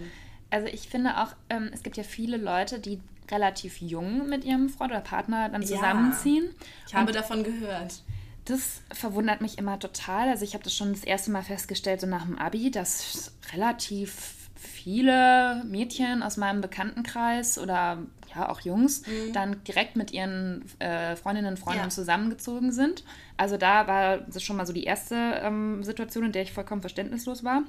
Also 0.50 0.68
ich 0.68 0.88
finde 0.88 1.18
auch, 1.18 1.36
ähm, 1.50 1.72
es 1.74 1.84
gibt 1.84 1.98
ja 1.98 2.04
viele 2.04 2.38
Leute, 2.38 2.80
die 2.80 3.02
relativ 3.32 3.82
jung 3.82 4.28
mit 4.30 4.44
ihrem 4.44 4.70
Freund 4.70 4.92
oder 4.92 5.02
Partner 5.02 5.50
dann 5.50 5.66
zusammenziehen. 5.66 6.46
Ja, 6.46 6.66
ich 6.88 6.94
habe 6.94 7.12
davon 7.12 7.44
gehört. 7.44 8.04
Das 8.45 8.81
verwundert 8.92 9.42
mich 9.42 9.57
immer 9.57 9.80
total. 9.80 10.30
Also 10.30 10.44
ich 10.44 10.54
habe 10.54 10.63
das 10.63 10.75
schon 10.75 10.92
das 10.92 11.04
erste 11.04 11.31
Mal 11.31 11.44
festgestellt, 11.44 12.01
so 12.01 12.07
nach 12.07 12.25
dem 12.25 12.38
ABI, 12.38 12.72
dass 12.72 13.34
relativ 13.54 14.50
viele 14.56 15.63
Mädchen 15.66 16.24
aus 16.24 16.38
meinem 16.38 16.62
Bekanntenkreis 16.62 17.57
oder 17.57 18.00
ja 18.35 18.50
auch 18.50 18.62
Jungs 18.62 19.06
mhm. 19.06 19.33
dann 19.33 19.64
direkt 19.64 19.95
mit 19.95 20.12
ihren 20.12 20.64
äh, 20.80 21.16
Freundinnen 21.16 21.50
und 21.50 21.59
Freunden 21.59 21.83
ja. 21.83 21.90
zusammengezogen 21.90 22.71
sind. 22.71 23.04
Also 23.38 23.57
da 23.57 23.88
war 23.88 24.18
das 24.18 24.44
schon 24.44 24.57
mal 24.57 24.66
so 24.66 24.73
die 24.73 24.83
erste 24.83 25.16
ähm, 25.16 25.83
Situation, 25.83 26.26
in 26.26 26.31
der 26.31 26.44
ich 26.44 26.54
vollkommen 26.54 26.81
verständnislos 26.81 27.44
war, 27.44 27.64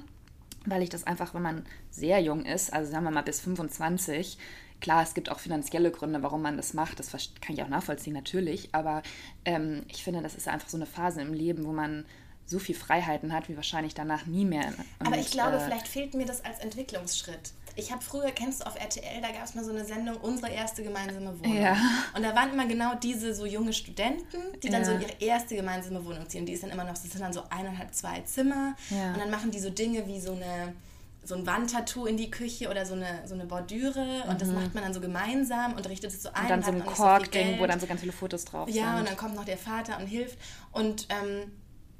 weil 0.65 0.83
ich 0.83 0.89
das 0.89 1.05
einfach, 1.05 1.33
wenn 1.33 1.41
man 1.41 1.65
sehr 1.91 2.19
jung 2.19 2.45
ist, 2.45 2.73
also 2.73 2.91
sagen 2.91 3.05
wir 3.05 3.11
mal 3.11 3.21
bis 3.21 3.41
25, 3.41 4.37
Klar, 4.81 5.03
es 5.03 5.13
gibt 5.13 5.31
auch 5.31 5.39
finanzielle 5.39 5.89
Gründe, 5.89 6.21
warum 6.21 6.41
man 6.41 6.57
das 6.57 6.73
macht. 6.73 6.99
Das 6.99 7.09
kann 7.09 7.55
ich 7.55 7.63
auch 7.63 7.69
nachvollziehen, 7.69 8.13
natürlich. 8.13 8.69
Aber 8.73 9.01
ähm, 9.45 9.83
ich 9.87 10.03
finde, 10.03 10.21
das 10.21 10.35
ist 10.35 10.47
einfach 10.47 10.67
so 10.67 10.77
eine 10.77 10.85
Phase 10.85 11.21
im 11.21 11.33
Leben, 11.33 11.65
wo 11.65 11.71
man 11.71 12.05
so 12.45 12.59
viel 12.59 12.75
Freiheiten 12.75 13.33
hat, 13.33 13.49
wie 13.49 13.55
wahrscheinlich 13.55 13.93
danach 13.93 14.25
nie 14.25 14.45
mehr. 14.45 14.67
Und, 14.99 15.07
Aber 15.07 15.17
ich 15.17 15.31
glaube, 15.31 15.57
äh, 15.57 15.59
vielleicht 15.59 15.87
fehlt 15.87 16.13
mir 16.13 16.25
das 16.25 16.43
als 16.45 16.59
Entwicklungsschritt. 16.59 17.53
Ich 17.77 17.91
habe 17.91 18.01
früher, 18.01 18.31
kennst 18.31 18.61
du 18.61 18.67
auf 18.67 18.79
RTL, 18.79 19.21
da 19.21 19.31
gab 19.31 19.43
es 19.43 19.53
mal 19.53 19.63
so 19.63 19.71
eine 19.71 19.83
Sendung, 19.83 20.15
unsere 20.17 20.49
erste 20.49 20.81
gemeinsame 20.81 21.37
Wohnung. 21.39 21.61
Ja. 21.61 21.75
Und 22.15 22.23
da 22.23 22.33
waren 22.33 22.53
immer 22.53 22.65
genau 22.67 22.95
diese 22.95 23.35
so 23.35 23.45
junge 23.45 23.73
Studenten, 23.73 24.37
die 24.63 24.69
dann 24.69 24.81
ja. 24.81 24.85
so 24.85 24.91
in 24.93 25.01
ihre 25.01 25.13
erste 25.19 25.55
gemeinsame 25.55 26.05
Wohnung 26.05 26.29
ziehen. 26.29 26.45
Die 26.45 26.53
ist 26.53 26.63
dann 26.63 26.69
immer 26.69 26.85
noch, 26.85 26.93
das 26.93 27.03
sind 27.03 27.19
dann 27.19 27.33
so 27.33 27.43
eineinhalb, 27.49 27.93
zwei 27.93 28.21
Zimmer. 28.21 28.75
Ja. 28.89 29.13
Und 29.13 29.19
dann 29.19 29.29
machen 29.29 29.51
die 29.51 29.59
so 29.59 29.69
Dinge 29.69 30.07
wie 30.07 30.21
so 30.21 30.31
eine 30.31 30.73
so 31.27 31.33
ein 31.33 31.45
Wandtattoo 31.47 32.05
in 32.05 32.17
die 32.17 32.29
Küche 32.29 32.69
oder 32.69 32.85
so 32.85 32.93
eine, 32.93 33.21
so 33.25 33.33
eine 33.33 33.45
Bordüre 33.45 34.23
und 34.27 34.35
mhm. 34.35 34.37
das 34.37 34.49
macht 34.49 34.75
man 34.75 34.83
dann 34.83 34.93
so 34.93 35.01
gemeinsam 35.01 35.73
und 35.73 35.89
richtet 35.89 36.11
es 36.11 36.21
so 36.21 36.29
ein. 36.31 36.43
Und 36.43 36.49
dann 36.49 36.63
so 36.63 36.71
ein 36.71 36.85
Kork-Ding, 36.85 37.55
so 37.55 37.61
wo 37.61 37.65
dann 37.67 37.79
so 37.79 37.87
ganz 37.87 38.01
viele 38.01 38.13
Fotos 38.13 38.45
drauf 38.45 38.69
ja, 38.69 38.73
sind. 38.73 38.83
Ja, 38.83 38.99
und 38.99 39.07
dann 39.09 39.17
kommt 39.17 39.33
noch 39.33 39.45
der 39.45 39.57
Vater 39.57 39.97
und 39.97 40.05
hilft. 40.05 40.37
Und 40.71 41.07
ähm, 41.09 41.51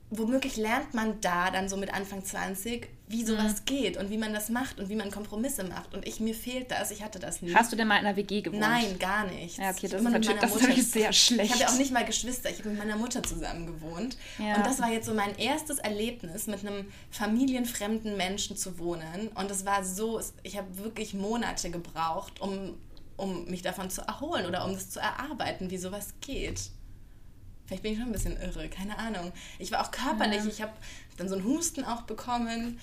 womöglich 0.09 0.57
lernt 0.57 0.93
man 0.93 1.19
da 1.21 1.49
dann 1.49 1.67
so 1.67 1.77
mit 1.77 1.93
Anfang 1.93 2.23
20, 2.23 2.87
wie 3.07 3.23
sowas 3.23 3.61
mhm. 3.61 3.65
geht 3.65 3.97
und 3.97 4.09
wie 4.09 4.17
man 4.17 4.33
das 4.33 4.49
macht 4.49 4.79
und 4.79 4.89
wie 4.89 4.95
man 4.95 5.11
Kompromisse 5.11 5.63
macht. 5.63 5.93
Und 5.93 6.07
ich, 6.07 6.19
mir 6.19 6.35
fehlt 6.35 6.71
das, 6.71 6.91
ich 6.91 7.03
hatte 7.03 7.19
das 7.19 7.41
nie. 7.41 7.53
Hast 7.53 7.71
du 7.71 7.75
denn 7.75 7.87
mal 7.87 7.99
in 7.99 8.05
einer 8.05 8.15
WG 8.15 8.41
gewohnt? 8.41 8.61
Nein, 8.61 8.97
gar 8.99 9.25
nicht. 9.25 9.57
Ja, 9.57 9.71
okay, 9.71 9.87
das 9.87 10.01
ist 10.01 10.09
natürlich, 10.09 10.39
das 10.39 10.55
ist 10.55 10.91
sehr 10.91 11.13
schlecht. 11.13 11.45
Ich 11.45 11.51
habe 11.51 11.61
ja 11.61 11.69
auch 11.69 11.77
nicht 11.77 11.91
mal 11.91 12.05
Geschwister, 12.05 12.49
ich 12.49 12.59
habe 12.59 12.69
mit 12.69 12.77
meiner 12.77 12.97
Mutter 12.97 13.23
zusammen 13.23 13.65
gewohnt. 13.65 14.17
Ja. 14.37 14.55
Und 14.55 14.65
das 14.65 14.79
war 14.79 14.91
jetzt 14.91 15.07
so 15.07 15.13
mein 15.13 15.35
erstes 15.37 15.79
Erlebnis, 15.79 16.47
mit 16.47 16.65
einem 16.65 16.85
familienfremden 17.09 18.15
Menschen 18.15 18.57
zu 18.57 18.77
wohnen. 18.77 19.29
Und 19.35 19.49
es 19.49 19.65
war 19.65 19.83
so, 19.83 20.21
ich 20.43 20.57
habe 20.57 20.77
wirklich 20.77 21.13
Monate 21.13 21.71
gebraucht, 21.71 22.41
um, 22.41 22.77
um 23.17 23.45
mich 23.45 23.63
davon 23.63 23.89
zu 23.89 24.01
erholen 24.01 24.45
oder 24.45 24.65
um 24.65 24.73
das 24.73 24.89
zu 24.91 24.99
erarbeiten, 24.99 25.71
wie 25.71 25.77
sowas 25.77 26.13
geht. 26.21 26.69
Vielleicht 27.67 27.83
bin 27.83 27.93
ich 27.93 27.97
schon 27.97 28.07
ein 28.07 28.13
bisschen 28.13 28.37
irre, 28.37 28.69
keine 28.69 28.97
Ahnung. 28.97 29.31
Ich 29.59 29.71
war 29.71 29.81
auch 29.81 29.91
körperlich, 29.91 30.43
ja. 30.43 30.49
ich 30.49 30.61
habe 30.61 30.73
dann 31.17 31.29
so 31.29 31.35
einen 31.35 31.45
Husten 31.45 31.83
auch 31.83 32.03
bekommen. 32.03 32.79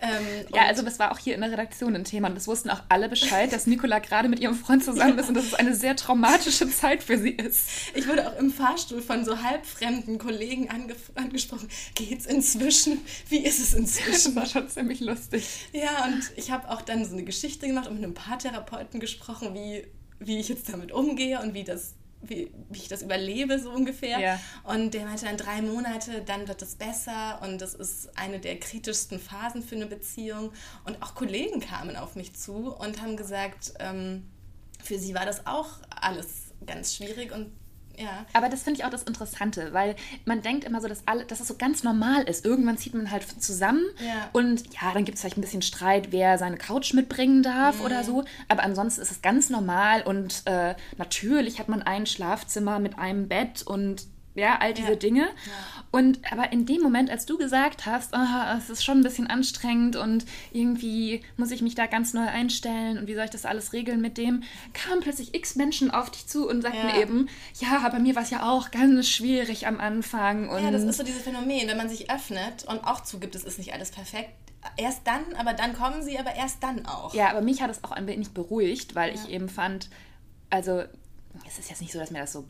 Ähm, 0.00 0.46
ja, 0.54 0.66
also 0.66 0.82
das 0.82 0.98
war 0.98 1.10
auch 1.10 1.18
hier 1.18 1.34
in 1.34 1.40
der 1.40 1.50
Redaktion 1.50 1.94
ein 1.94 2.04
Thema 2.04 2.28
und 2.28 2.36
es 2.36 2.46
wussten 2.46 2.68
auch 2.68 2.82
alle 2.90 3.08
Bescheid, 3.08 3.50
dass 3.52 3.66
Nicola 3.66 3.98
gerade 3.98 4.28
mit 4.28 4.40
ihrem 4.40 4.54
Freund 4.54 4.84
zusammen 4.84 5.18
ist 5.18 5.28
und 5.28 5.34
dass 5.34 5.46
es 5.46 5.54
eine 5.54 5.74
sehr 5.74 5.96
traumatische 5.96 6.68
Zeit 6.68 7.02
für 7.02 7.16
sie 7.16 7.30
ist. 7.30 7.70
Ich 7.94 8.06
wurde 8.06 8.28
auch 8.28 8.38
im 8.38 8.50
Fahrstuhl 8.50 9.00
von 9.00 9.24
so 9.24 9.42
halbfremden 9.42 10.18
Kollegen 10.18 10.68
ange 10.68 10.94
angesprochen. 11.14 11.68
Geht's 11.94 12.26
inzwischen? 12.26 13.00
Wie 13.28 13.38
ist 13.38 13.58
es 13.58 13.72
inzwischen? 13.72 14.34
Das 14.34 14.36
war 14.36 14.46
schon 14.46 14.68
ziemlich 14.68 15.00
lustig. 15.00 15.46
Ja, 15.72 16.04
und 16.04 16.30
ich 16.36 16.50
habe 16.50 16.70
auch 16.70 16.82
dann 16.82 17.04
so 17.04 17.12
eine 17.12 17.24
Geschichte 17.24 17.66
gemacht 17.66 17.88
und 17.88 17.94
mit 17.94 18.04
einem 18.04 18.14
Paartherapeuten 18.14 19.00
gesprochen, 19.00 19.54
wie, 19.54 19.86
wie 20.18 20.38
ich 20.38 20.48
jetzt 20.48 20.70
damit 20.70 20.92
umgehe 20.92 21.40
und 21.40 21.54
wie 21.54 21.64
das 21.64 21.94
wie, 22.28 22.50
wie 22.70 22.78
ich 22.78 22.88
das 22.88 23.02
überlebe, 23.02 23.58
so 23.58 23.70
ungefähr. 23.70 24.18
Ja. 24.18 24.40
Und 24.64 24.94
der 24.94 25.04
meinte 25.04 25.26
dann 25.26 25.36
drei 25.36 25.62
Monate, 25.62 26.22
dann 26.24 26.48
wird 26.48 26.62
es 26.62 26.74
besser 26.74 27.40
und 27.42 27.60
das 27.60 27.74
ist 27.74 28.16
eine 28.18 28.38
der 28.38 28.58
kritischsten 28.58 29.18
Phasen 29.18 29.62
für 29.62 29.76
eine 29.76 29.86
Beziehung. 29.86 30.52
Und 30.84 31.02
auch 31.02 31.14
Kollegen 31.14 31.60
kamen 31.60 31.96
auf 31.96 32.16
mich 32.16 32.34
zu 32.34 32.74
und 32.74 33.02
haben 33.02 33.16
gesagt, 33.16 33.74
ähm, 33.78 34.26
für 34.82 34.98
sie 34.98 35.14
war 35.14 35.26
das 35.26 35.46
auch 35.46 35.70
alles 35.90 36.52
ganz 36.64 36.94
schwierig 36.94 37.32
und 37.32 37.52
ja. 37.98 38.26
Aber 38.32 38.48
das 38.48 38.62
finde 38.62 38.80
ich 38.80 38.86
auch 38.86 38.90
das 38.90 39.02
Interessante, 39.02 39.72
weil 39.72 39.96
man 40.24 40.42
denkt 40.42 40.64
immer 40.64 40.80
so, 40.80 40.88
dass, 40.88 41.02
alle, 41.06 41.24
dass 41.24 41.40
es 41.40 41.48
so 41.48 41.56
ganz 41.56 41.82
normal 41.82 42.24
ist. 42.24 42.44
Irgendwann 42.44 42.78
zieht 42.78 42.94
man 42.94 43.10
halt 43.10 43.24
zusammen 43.42 43.84
ja. 44.04 44.28
und 44.32 44.62
ja, 44.74 44.92
dann 44.92 45.04
gibt 45.04 45.16
es 45.16 45.22
vielleicht 45.22 45.38
ein 45.38 45.42
bisschen 45.42 45.62
Streit, 45.62 46.12
wer 46.12 46.38
seine 46.38 46.56
Couch 46.56 46.94
mitbringen 46.94 47.42
darf 47.42 47.78
mhm. 47.78 47.84
oder 47.84 48.04
so. 48.04 48.24
Aber 48.48 48.62
ansonsten 48.62 49.02
ist 49.02 49.10
es 49.10 49.22
ganz 49.22 49.50
normal 49.50 50.02
und 50.02 50.42
äh, 50.46 50.74
natürlich 50.98 51.58
hat 51.58 51.68
man 51.68 51.82
ein 51.82 52.06
Schlafzimmer 52.06 52.78
mit 52.78 52.98
einem 52.98 53.28
Bett 53.28 53.62
und 53.62 54.06
ja, 54.36 54.58
all 54.60 54.74
diese 54.74 54.90
ja. 54.90 54.96
Dinge. 54.96 55.22
Ja. 55.22 55.84
Und 55.90 56.20
aber 56.30 56.52
in 56.52 56.66
dem 56.66 56.82
Moment, 56.82 57.10
als 57.10 57.26
du 57.26 57.38
gesagt 57.38 57.86
hast, 57.86 58.14
oh, 58.14 58.58
es 58.58 58.70
ist 58.70 58.84
schon 58.84 58.98
ein 58.98 59.02
bisschen 59.02 59.26
anstrengend 59.26 59.96
und 59.96 60.26
irgendwie 60.52 61.22
muss 61.36 61.50
ich 61.50 61.62
mich 61.62 61.74
da 61.74 61.86
ganz 61.86 62.12
neu 62.12 62.26
einstellen 62.26 62.98
und 62.98 63.06
wie 63.06 63.14
soll 63.14 63.24
ich 63.24 63.30
das 63.30 63.46
alles 63.46 63.72
regeln 63.72 64.00
mit 64.00 64.18
dem, 64.18 64.42
kamen 64.74 65.00
plötzlich 65.00 65.34
x 65.34 65.56
Menschen 65.56 65.90
auf 65.90 66.10
dich 66.10 66.26
zu 66.26 66.48
und 66.48 66.62
sagten 66.62 66.88
ja. 66.88 67.00
eben, 67.00 67.28
ja, 67.60 67.88
bei 67.88 67.98
mir 67.98 68.14
war 68.14 68.22
es 68.22 68.30
ja 68.30 68.50
auch 68.50 68.70
ganz 68.70 69.08
schwierig 69.08 69.66
am 69.66 69.80
Anfang. 69.80 70.48
Und 70.48 70.62
ja, 70.62 70.70
das 70.70 70.82
ist 70.82 70.98
so 70.98 71.02
dieses 71.02 71.22
Phänomen, 71.22 71.66
wenn 71.66 71.76
man 71.76 71.88
sich 71.88 72.10
öffnet 72.10 72.64
und 72.68 72.84
auch 72.84 73.02
zugibt, 73.02 73.34
es 73.34 73.44
ist 73.44 73.58
nicht 73.58 73.72
alles 73.72 73.90
perfekt, 73.90 74.30
erst 74.76 75.06
dann, 75.06 75.34
aber 75.36 75.54
dann 75.54 75.74
kommen 75.74 76.02
sie, 76.02 76.18
aber 76.18 76.34
erst 76.34 76.62
dann 76.62 76.84
auch. 76.86 77.14
Ja, 77.14 77.30
aber 77.30 77.40
mich 77.40 77.62
hat 77.62 77.70
es 77.70 77.84
auch 77.84 77.92
ein 77.92 78.06
wenig 78.06 78.32
beruhigt, 78.32 78.94
weil 78.94 79.14
ja. 79.14 79.14
ich 79.14 79.30
eben 79.30 79.48
fand, 79.48 79.88
also 80.50 80.84
es 81.46 81.58
ist 81.58 81.70
jetzt 81.70 81.80
nicht 81.80 81.92
so, 81.92 81.98
dass 81.98 82.10
mir 82.10 82.20
das 82.20 82.32
so 82.32 82.44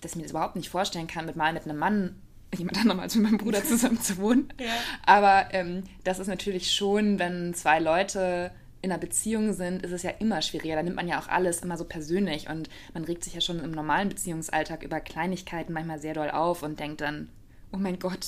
dass 0.00 0.12
ich 0.12 0.16
mir 0.16 0.22
das 0.22 0.32
überhaupt 0.32 0.56
nicht 0.56 0.68
vorstellen 0.68 1.06
kann, 1.06 1.26
mit 1.26 1.36
mal 1.36 1.52
mit 1.52 1.64
einem 1.64 1.78
Mann 1.78 2.16
jemand 2.56 2.78
anderem 2.78 3.00
als 3.00 3.14
mit 3.14 3.24
meinem 3.24 3.38
Bruder 3.38 3.64
zusammen 3.64 4.00
zu 4.00 4.18
wohnen. 4.18 4.52
Ja. 4.60 4.72
Aber 5.06 5.52
ähm, 5.52 5.84
das 6.04 6.18
ist 6.18 6.26
natürlich 6.26 6.72
schon, 6.72 7.18
wenn 7.18 7.54
zwei 7.54 7.78
Leute 7.78 8.50
in 8.82 8.90
einer 8.90 8.98
Beziehung 8.98 9.52
sind, 9.52 9.84
ist 9.84 9.92
es 9.92 10.02
ja 10.02 10.10
immer 10.10 10.42
schwieriger. 10.42 10.74
Da 10.74 10.82
nimmt 10.82 10.96
man 10.96 11.06
ja 11.06 11.20
auch 11.20 11.28
alles 11.28 11.60
immer 11.60 11.78
so 11.78 11.84
persönlich 11.84 12.48
und 12.48 12.68
man 12.94 13.04
regt 13.04 13.22
sich 13.22 13.32
ja 13.32 13.40
schon 13.40 13.60
im 13.60 13.70
normalen 13.70 14.08
Beziehungsalltag 14.08 14.82
über 14.82 15.00
Kleinigkeiten 15.00 15.72
manchmal 15.72 16.00
sehr 16.00 16.14
doll 16.14 16.30
auf 16.30 16.64
und 16.64 16.80
denkt 16.80 17.00
dann, 17.00 17.28
oh 17.72 17.76
mein 17.76 18.00
Gott, 18.00 18.26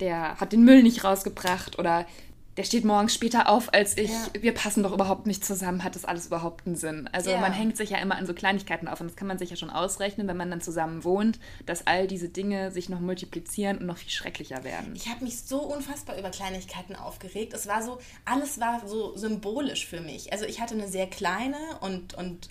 der 0.00 0.40
hat 0.40 0.52
den 0.52 0.64
Müll 0.64 0.82
nicht 0.82 1.04
rausgebracht 1.04 1.78
oder 1.78 2.06
der 2.56 2.64
steht 2.64 2.84
morgens 2.84 3.14
später 3.14 3.48
auf 3.48 3.72
als 3.74 3.96
ich, 3.96 4.10
ja. 4.10 4.26
wir 4.40 4.54
passen 4.54 4.82
doch 4.82 4.92
überhaupt 4.92 5.26
nicht 5.26 5.44
zusammen, 5.44 5.82
hat 5.82 5.96
das 5.96 6.04
alles 6.04 6.26
überhaupt 6.26 6.66
einen 6.66 6.76
Sinn? 6.76 7.08
Also 7.12 7.30
ja. 7.30 7.40
man 7.40 7.52
hängt 7.52 7.76
sich 7.76 7.90
ja 7.90 7.98
immer 7.98 8.16
an 8.16 8.26
so 8.26 8.34
Kleinigkeiten 8.34 8.86
auf 8.86 9.00
und 9.00 9.08
das 9.08 9.16
kann 9.16 9.26
man 9.26 9.38
sich 9.38 9.50
ja 9.50 9.56
schon 9.56 9.70
ausrechnen, 9.70 10.28
wenn 10.28 10.36
man 10.36 10.50
dann 10.50 10.60
zusammen 10.60 11.02
wohnt, 11.02 11.40
dass 11.66 11.86
all 11.86 12.06
diese 12.06 12.28
Dinge 12.28 12.70
sich 12.70 12.88
noch 12.88 13.00
multiplizieren 13.00 13.78
und 13.78 13.86
noch 13.86 13.98
viel 13.98 14.10
schrecklicher 14.10 14.62
werden. 14.62 14.94
Ich 14.94 15.08
habe 15.08 15.24
mich 15.24 15.40
so 15.40 15.60
unfassbar 15.62 16.16
über 16.16 16.30
Kleinigkeiten 16.30 16.94
aufgeregt. 16.94 17.54
Es 17.54 17.66
war 17.66 17.82
so, 17.82 17.98
alles 18.24 18.60
war 18.60 18.86
so 18.86 19.16
symbolisch 19.16 19.86
für 19.86 20.00
mich. 20.00 20.32
Also 20.32 20.44
ich 20.44 20.60
hatte 20.60 20.74
eine 20.74 20.88
sehr 20.88 21.08
kleine 21.08 21.58
und, 21.80 22.14
und 22.14 22.48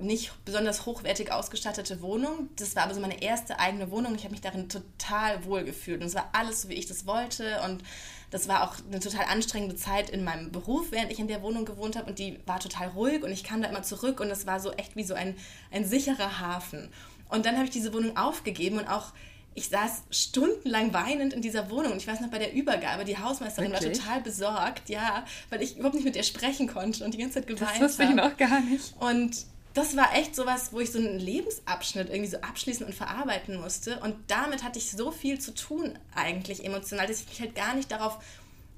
nicht 0.00 0.32
besonders 0.44 0.86
hochwertig 0.86 1.32
ausgestattete 1.32 2.00
Wohnung. 2.02 2.48
Das 2.56 2.76
war 2.76 2.84
aber 2.84 2.94
so 2.94 3.00
meine 3.00 3.22
erste 3.22 3.58
eigene 3.58 3.90
Wohnung. 3.90 4.14
Ich 4.14 4.22
habe 4.22 4.32
mich 4.32 4.40
darin 4.40 4.68
total 4.68 5.44
wohl 5.44 5.64
gefühlt 5.64 6.00
und 6.00 6.06
es 6.06 6.14
war 6.14 6.30
alles 6.32 6.62
so, 6.62 6.68
wie 6.68 6.74
ich 6.74 6.86
das 6.86 7.06
wollte 7.06 7.60
und 7.64 7.82
das 8.32 8.48
war 8.48 8.64
auch 8.64 8.74
eine 8.90 8.98
total 8.98 9.26
anstrengende 9.26 9.76
Zeit 9.76 10.10
in 10.10 10.24
meinem 10.24 10.50
Beruf, 10.50 10.86
während 10.90 11.12
ich 11.12 11.20
in 11.20 11.28
der 11.28 11.42
Wohnung 11.42 11.66
gewohnt 11.66 11.96
habe 11.96 12.08
und 12.08 12.18
die 12.18 12.40
war 12.46 12.58
total 12.58 12.88
ruhig 12.88 13.22
und 13.22 13.30
ich 13.30 13.44
kam 13.44 13.62
da 13.62 13.68
immer 13.68 13.82
zurück 13.82 14.20
und 14.20 14.30
das 14.30 14.46
war 14.46 14.58
so 14.58 14.72
echt 14.72 14.96
wie 14.96 15.04
so 15.04 15.14
ein, 15.14 15.36
ein 15.70 15.84
sicherer 15.84 16.40
Hafen. 16.40 16.88
Und 17.28 17.44
dann 17.46 17.56
habe 17.56 17.66
ich 17.66 17.70
diese 17.70 17.92
Wohnung 17.92 18.16
aufgegeben 18.16 18.78
und 18.78 18.88
auch 18.88 19.12
ich 19.54 19.68
saß 19.68 20.04
stundenlang 20.10 20.94
weinend 20.94 21.34
in 21.34 21.42
dieser 21.42 21.68
Wohnung. 21.70 21.92
Und 21.92 21.98
ich 21.98 22.06
weiß 22.06 22.20
noch 22.20 22.30
bei 22.30 22.38
der 22.38 22.54
Übergabe, 22.54 23.04
die 23.04 23.18
Hausmeisterin 23.18 23.70
Wirklich? 23.70 23.98
war 23.98 24.04
total 24.04 24.20
besorgt, 24.22 24.88
ja, 24.88 25.26
weil 25.50 25.60
ich 25.60 25.76
überhaupt 25.76 25.94
nicht 25.94 26.04
mit 26.04 26.16
ihr 26.16 26.22
sprechen 26.22 26.68
konnte 26.68 27.04
und 27.04 27.12
die 27.12 27.18
ganze 27.18 27.34
Zeit 27.34 27.46
geweint 27.46 27.68
habe. 27.68 27.80
Das 27.80 27.90
wusste 27.90 28.04
ich 28.04 28.14
noch 28.14 28.36
gar 28.38 28.60
nicht. 28.60 28.94
Und 28.98 29.44
das 29.74 29.96
war 29.96 30.14
echt 30.14 30.34
sowas, 30.34 30.72
wo 30.72 30.80
ich 30.80 30.92
so 30.92 30.98
einen 30.98 31.18
Lebensabschnitt 31.18 32.10
irgendwie 32.10 32.30
so 32.30 32.38
abschließen 32.38 32.84
und 32.84 32.94
verarbeiten 32.94 33.60
musste. 33.60 33.98
Und 34.00 34.16
damit 34.28 34.62
hatte 34.62 34.78
ich 34.78 34.90
so 34.90 35.10
viel 35.10 35.40
zu 35.40 35.54
tun, 35.54 35.98
eigentlich 36.14 36.64
emotional, 36.64 37.06
dass 37.06 37.20
ich 37.20 37.28
mich 37.28 37.40
halt 37.40 37.54
gar 37.54 37.74
nicht 37.74 37.90
darauf, 37.90 38.18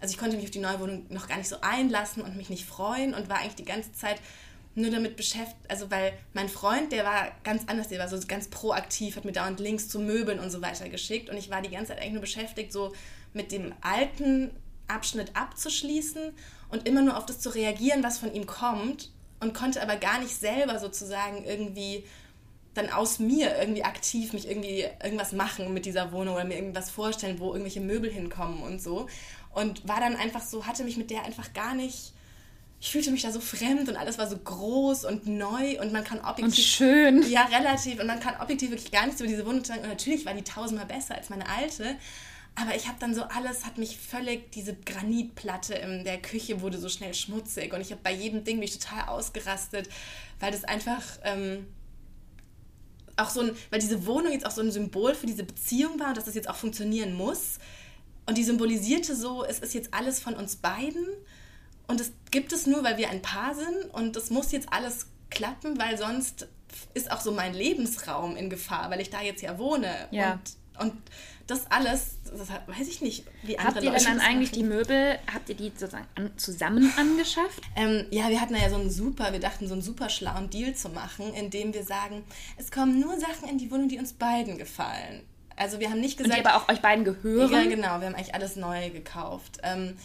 also 0.01 0.13
ich 0.13 0.19
konnte 0.19 0.37
mich 0.37 0.45
auf 0.45 0.51
die 0.51 0.61
neue 0.61 0.79
Wohnung 0.81 1.07
noch 1.09 1.27
gar 1.27 1.39
nicht 1.39 1.49
so 1.49 1.57
einlassen 1.63 2.23
und 2.23 2.37
mich 2.37 2.49
nicht 2.49 2.65
freuen 2.65 3.15
und 3.15 3.29
war 3.29 3.39
eigentlich 3.39 3.57
die 3.57 3.65
ganze 3.65 3.93
Zeit 3.93 4.21
nur 4.77 4.91
damit 4.91 5.17
beschäftigt, 5.17 5.71
also 5.71 5.91
weil 5.91 6.13
mein 6.33 6.49
Freund, 6.49 6.91
der 6.91 7.05
war 7.05 7.31
ganz 7.45 7.63
anders, 7.69 7.89
der 7.89 8.01
war 8.01 8.09
so 8.09 8.19
ganz 8.27 8.49
proaktiv, 8.49 9.15
hat 9.17 9.25
mir 9.25 9.33
dauernd 9.33 9.61
Links 9.61 9.89
zu 9.89 10.01
Möbeln 10.01 10.41
und 10.41 10.51
so 10.51 10.63
weiter 10.63 10.89
geschickt. 10.89 11.31
Und 11.31 11.37
ich 11.37 11.49
war 11.49 11.63
die 11.63 11.71
ganze 11.71 11.89
Zeit 11.89 12.01
eigentlich 12.01 12.15
nur 12.15 12.21
beschäftigt, 12.21 12.73
so 12.73 12.93
mit 13.33 13.53
dem 13.53 13.73
alten 13.81 14.51
Abschnitt 14.89 15.35
abzuschließen 15.35 16.33
und 16.71 16.89
immer 16.89 17.03
nur 17.03 17.17
auf 17.17 17.25
das 17.25 17.41
zu 17.41 17.51
reagieren, 17.51 18.03
was 18.03 18.19
von 18.19 18.35
ihm 18.35 18.47
kommt 18.47 19.11
und 19.41 19.55
konnte 19.55 19.83
aber 19.83 19.97
gar 19.97 20.21
nicht 20.21 20.35
selber 20.35 20.79
sozusagen 20.79 21.45
irgendwie 21.45 22.05
dann 22.75 22.91
aus 22.91 23.19
mir 23.19 23.57
irgendwie 23.59 23.85
aktiv 23.85 24.33
mich 24.33 24.49
irgendwie 24.49 24.85
irgendwas 25.03 25.33
machen 25.33 25.73
mit 25.73 25.87
dieser 25.87 26.13
Wohnung 26.13 26.35
oder 26.35 26.45
mir 26.45 26.57
irgendwas 26.57 26.91
vorstellen, 26.91 27.39
wo 27.39 27.49
irgendwelche 27.49 27.81
Möbel 27.81 28.11
hinkommen 28.11 28.63
und 28.63 28.83
so. 28.83 29.07
Und 29.53 29.87
war 29.87 30.01
dann 30.01 30.17
einfach 30.17 30.43
so, 30.43 30.67
hatte 30.67 30.83
mich 30.83 30.97
mit 30.97 31.11
der 31.11 31.23
einfach 31.23 31.53
gar 31.53 31.75
nicht. 31.75 32.13
Ich 32.81 32.91
fühlte 32.91 33.13
mich 33.13 33.23
da 33.23 33.31
so 33.31 33.41
fremd 33.41 33.89
und 33.89 33.97
alles 33.97 34.19
war 34.19 34.29
so 34.29 34.37
groß 34.37 35.05
und 35.05 35.27
neu 35.27 35.81
und 35.81 35.93
man 35.93 36.05
kann 36.05 36.19
objektiv. 36.19 36.45
Und 36.45 36.57
schön. 36.57 37.31
Ja, 37.31 37.45
relativ. 37.45 38.01
Und 38.01 38.09
man 38.09 38.21
kann 38.21 38.35
objektiv 38.41 38.71
wirklich 38.71 38.91
gar 38.91 39.07
nichts 39.07 39.21
über 39.21 39.31
diese 39.31 39.47
Wohnung 39.47 39.65
sagen. 39.65 39.83
Und 39.83 39.89
natürlich 39.89 40.27
war 40.27 40.35
die 40.35 40.43
tausendmal 40.43 40.87
besser 40.87 41.15
als 41.15 41.31
meine 41.31 41.49
alte. 41.49 41.97
Aber 42.57 42.77
ich 42.77 42.87
habe 42.87 42.99
dann 43.01 43.15
so 43.15 43.23
alles, 43.25 43.65
hat 43.65 43.79
mich 43.79 43.99
völlig, 43.99 44.53
diese 44.53 44.75
Granitplatte 44.75 45.75
in 45.75 46.05
der 46.05 46.23
Küche 46.23 46.61
wurde 46.61 46.79
so 46.79 46.89
schnell 46.89 47.13
schmutzig 47.13 47.73
und 47.73 47.81
ich 47.81 47.91
habe 47.91 48.01
bei 48.03 48.13
jedem 48.13 48.45
Ding 48.45 48.61
mich 48.61 48.79
total 48.79 49.09
ausgerastet, 49.09 49.89
weil 50.39 50.53
das 50.53 50.63
einfach 50.63 51.03
ähm, 51.25 51.67
auch 53.17 53.31
so 53.31 53.41
ein, 53.41 53.57
weil 53.71 53.81
diese 53.81 54.07
Wohnung 54.07 54.33
jetzt 54.33 54.47
auch 54.47 54.53
so 54.53 54.61
ein 54.61 54.71
Symbol 54.71 55.15
für 55.15 55.27
diese 55.27 55.43
Beziehung 55.43 55.99
war 55.99 56.09
und 56.09 56.17
dass 56.17 56.25
das 56.25 56.35
jetzt 56.35 56.49
auch 56.49 56.57
funktionieren 56.57 57.15
muss. 57.15 57.59
Und 58.27 58.39
die 58.39 58.45
symbolisierte 58.45 59.17
so, 59.17 59.45
es 59.45 59.59
ist 59.59 59.75
jetzt 59.75 59.93
alles 59.93 60.21
von 60.21 60.35
uns 60.35 60.57
beiden 60.57 61.07
und 61.89 62.01
es 62.01 62.13
gibt 62.31 62.53
es 62.53 62.67
nur, 62.67 62.85
weil 62.85 62.97
wir 62.99 63.11
ein 63.11 63.21
Paar 63.21 63.55
sind 63.55 63.93
und 63.93 64.17
es 64.17 64.31
muss 64.31 64.53
jetzt 64.53 64.73
alles 64.73 65.07
klappen, 65.29 65.79
weil 65.79 65.99
sonst 65.99 66.49
ist 66.95 67.11
auch 67.11 67.21
so 67.21 67.33
mein 67.33 67.53
Lebensraum 67.53 68.37
in 68.37 68.49
Gefahr, 68.49 68.91
weil 68.91 69.01
ich 69.01 69.11
da 69.11 69.21
jetzt 69.21 69.43
ja 69.43 69.59
wohne. 69.59 70.09
Ja. 70.11 70.35
Und, 70.35 70.41
und 70.79 70.93
das 71.47 71.71
alles, 71.71 72.17
das 72.25 72.49
weiß 72.49 72.89
ich 72.89 73.03
nicht, 73.03 73.25
wie 73.43 73.59
andere 73.59 73.75
Habt 73.75 73.85
ihr 73.85 73.91
Leute 73.91 74.05
denn 74.05 74.19
dann 74.19 74.27
eigentlich 74.27 74.51
die 74.51 74.63
Möbel, 74.63 75.19
habt 75.33 75.49
ihr 75.51 75.55
die 75.55 75.69
sozusagen 75.69 76.07
an, 76.15 76.31
zusammen 76.37 76.93
angeschafft? 76.97 77.61
Ähm, 77.77 78.07
ja, 78.11 78.31
wir 78.31 78.41
hatten 78.41 78.55
ja 78.55 78.69
so 78.71 78.77
einen 78.77 78.91
super, 78.91 79.33
wir 79.33 79.41
dachten 79.41 79.67
so 79.67 79.75
einen 79.75 79.83
super 79.83 80.09
schlauen 80.09 80.49
Deal 80.49 80.75
zu 80.75 80.89
machen, 80.89 81.35
indem 81.35 81.75
wir 81.75 81.85
sagen, 81.85 82.25
es 82.57 82.71
kommen 82.71 82.99
nur 82.99 83.19
Sachen 83.19 83.49
in 83.49 83.59
die 83.59 83.71
Wohnung, 83.71 83.89
die 83.89 83.99
uns 83.99 84.15
beiden 84.15 84.57
gefallen. 84.57 85.23
Also 85.57 85.81
wir 85.81 85.91
haben 85.91 86.01
nicht 86.01 86.17
gesagt... 86.17 86.35
Und 86.35 86.43
die 86.43 86.49
aber 86.49 86.63
auch 86.63 86.69
euch 86.69 86.81
beiden 86.81 87.05
gehören? 87.05 87.53
Ja, 87.53 87.65
genau, 87.65 88.01
wir 88.01 88.07
haben 88.07 88.15
eigentlich 88.15 88.35
alles 88.35 88.57
neu 88.57 88.91
gekauft. 88.91 89.59
Ähm, 89.63 89.97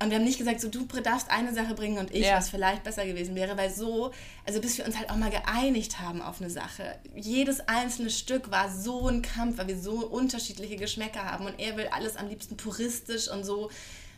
und 0.00 0.10
wir 0.10 0.16
haben 0.16 0.24
nicht 0.24 0.38
gesagt, 0.38 0.60
so 0.60 0.68
du 0.68 0.84
darfst 0.84 1.30
eine 1.30 1.54
Sache 1.54 1.74
bringen 1.74 1.98
und 1.98 2.12
ich, 2.12 2.26
ja. 2.26 2.36
was 2.36 2.48
vielleicht 2.48 2.82
besser 2.82 3.06
gewesen 3.06 3.34
wäre, 3.34 3.56
weil 3.56 3.70
so, 3.70 4.10
also 4.44 4.60
bis 4.60 4.76
wir 4.76 4.84
uns 4.86 4.98
halt 4.98 5.08
auch 5.08 5.16
mal 5.16 5.30
geeinigt 5.30 6.00
haben 6.00 6.20
auf 6.20 6.40
eine 6.40 6.50
Sache. 6.50 6.98
Jedes 7.14 7.60
einzelne 7.68 8.10
Stück 8.10 8.50
war 8.50 8.70
so 8.70 9.08
ein 9.08 9.22
Kampf, 9.22 9.58
weil 9.58 9.68
wir 9.68 9.78
so 9.78 10.06
unterschiedliche 10.06 10.76
Geschmäcker 10.76 11.24
haben 11.24 11.46
und 11.46 11.58
er 11.60 11.76
will 11.76 11.86
alles 11.92 12.16
am 12.16 12.28
liebsten 12.28 12.56
puristisch 12.56 13.30
und 13.30 13.44
so, 13.44 13.70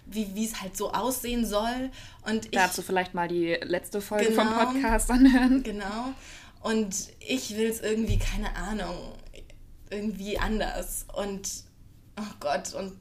wie 0.06 0.44
es 0.44 0.60
halt 0.62 0.76
so 0.76 0.92
aussehen 0.92 1.44
soll. 1.44 1.90
Und 2.22 2.54
Dazu 2.54 2.82
vielleicht 2.82 3.14
mal 3.14 3.28
die 3.28 3.58
letzte 3.62 4.00
Folge 4.00 4.30
genau, 4.30 4.44
vom 4.44 4.72
Podcast 4.72 5.10
anhören. 5.10 5.62
Genau. 5.62 6.14
Und 6.62 6.94
ich 7.20 7.56
will 7.56 7.68
es 7.68 7.80
irgendwie, 7.80 8.18
keine 8.18 8.56
Ahnung, 8.56 9.12
irgendwie 9.90 10.38
anders. 10.38 11.06
Und 11.14 11.48
oh 12.18 12.34
Gott, 12.40 12.74
und 12.74 12.92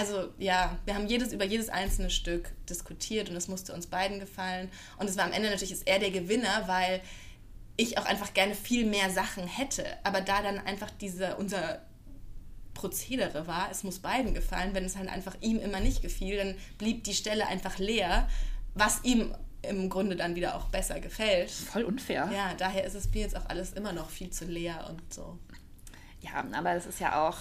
also 0.00 0.32
ja, 0.38 0.78
wir 0.86 0.94
haben 0.94 1.06
jedes 1.06 1.32
über 1.34 1.44
jedes 1.44 1.68
einzelne 1.68 2.08
Stück 2.08 2.50
diskutiert 2.68 3.28
und 3.28 3.36
es 3.36 3.48
musste 3.48 3.74
uns 3.74 3.86
beiden 3.86 4.18
gefallen. 4.18 4.70
Und 4.96 5.10
es 5.10 5.16
war 5.18 5.24
am 5.24 5.32
Ende 5.32 5.50
natürlich 5.50 5.72
ist 5.72 5.86
er 5.86 5.98
der 5.98 6.10
Gewinner, 6.10 6.66
weil 6.66 7.02
ich 7.76 7.98
auch 7.98 8.06
einfach 8.06 8.32
gerne 8.32 8.54
viel 8.54 8.86
mehr 8.86 9.10
Sachen 9.10 9.46
hätte. 9.46 9.84
Aber 10.02 10.22
da 10.22 10.40
dann 10.40 10.58
einfach 10.58 10.90
diese, 10.90 11.36
unser 11.36 11.82
Prozedere 12.72 13.46
war. 13.46 13.70
Es 13.70 13.84
muss 13.84 13.98
beiden 13.98 14.32
gefallen. 14.32 14.72
Wenn 14.72 14.86
es 14.86 14.96
halt 14.96 15.10
einfach 15.10 15.36
ihm 15.42 15.58
immer 15.58 15.80
nicht 15.80 16.00
gefiel, 16.00 16.38
dann 16.38 16.54
blieb 16.78 17.04
die 17.04 17.12
Stelle 17.12 17.46
einfach 17.46 17.76
leer, 17.76 18.26
was 18.72 19.04
ihm 19.04 19.34
im 19.60 19.90
Grunde 19.90 20.16
dann 20.16 20.34
wieder 20.34 20.56
auch 20.56 20.68
besser 20.68 20.98
gefällt. 20.98 21.50
Voll 21.50 21.84
unfair. 21.84 22.30
Ja, 22.32 22.54
daher 22.54 22.84
ist 22.84 22.94
es 22.94 23.10
mir 23.12 23.20
jetzt 23.20 23.36
auch 23.36 23.44
alles 23.50 23.74
immer 23.74 23.92
noch 23.92 24.08
viel 24.08 24.30
zu 24.30 24.46
leer 24.46 24.86
und 24.88 25.12
so. 25.12 25.38
Ja, 26.22 26.42
aber 26.52 26.72
es 26.72 26.86
ist 26.86 27.00
ja 27.00 27.28
auch, 27.28 27.36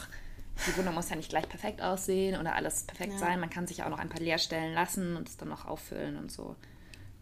die 0.67 0.77
Wohnung 0.77 0.93
muss 0.93 1.09
ja 1.09 1.15
nicht 1.15 1.29
gleich 1.29 1.47
perfekt 1.47 1.81
aussehen 1.81 2.39
oder 2.39 2.55
alles 2.55 2.83
perfekt 2.83 3.13
ja. 3.13 3.19
sein. 3.19 3.39
Man 3.39 3.49
kann 3.49 3.67
sich 3.67 3.77
ja 3.77 3.85
auch 3.85 3.89
noch 3.89 3.99
ein 3.99 4.09
paar 4.09 4.21
Leerstellen 4.21 4.73
lassen 4.73 5.15
und 5.15 5.27
es 5.27 5.37
dann 5.37 5.49
noch 5.49 5.65
auffüllen 5.65 6.17
und 6.17 6.31
so. 6.31 6.55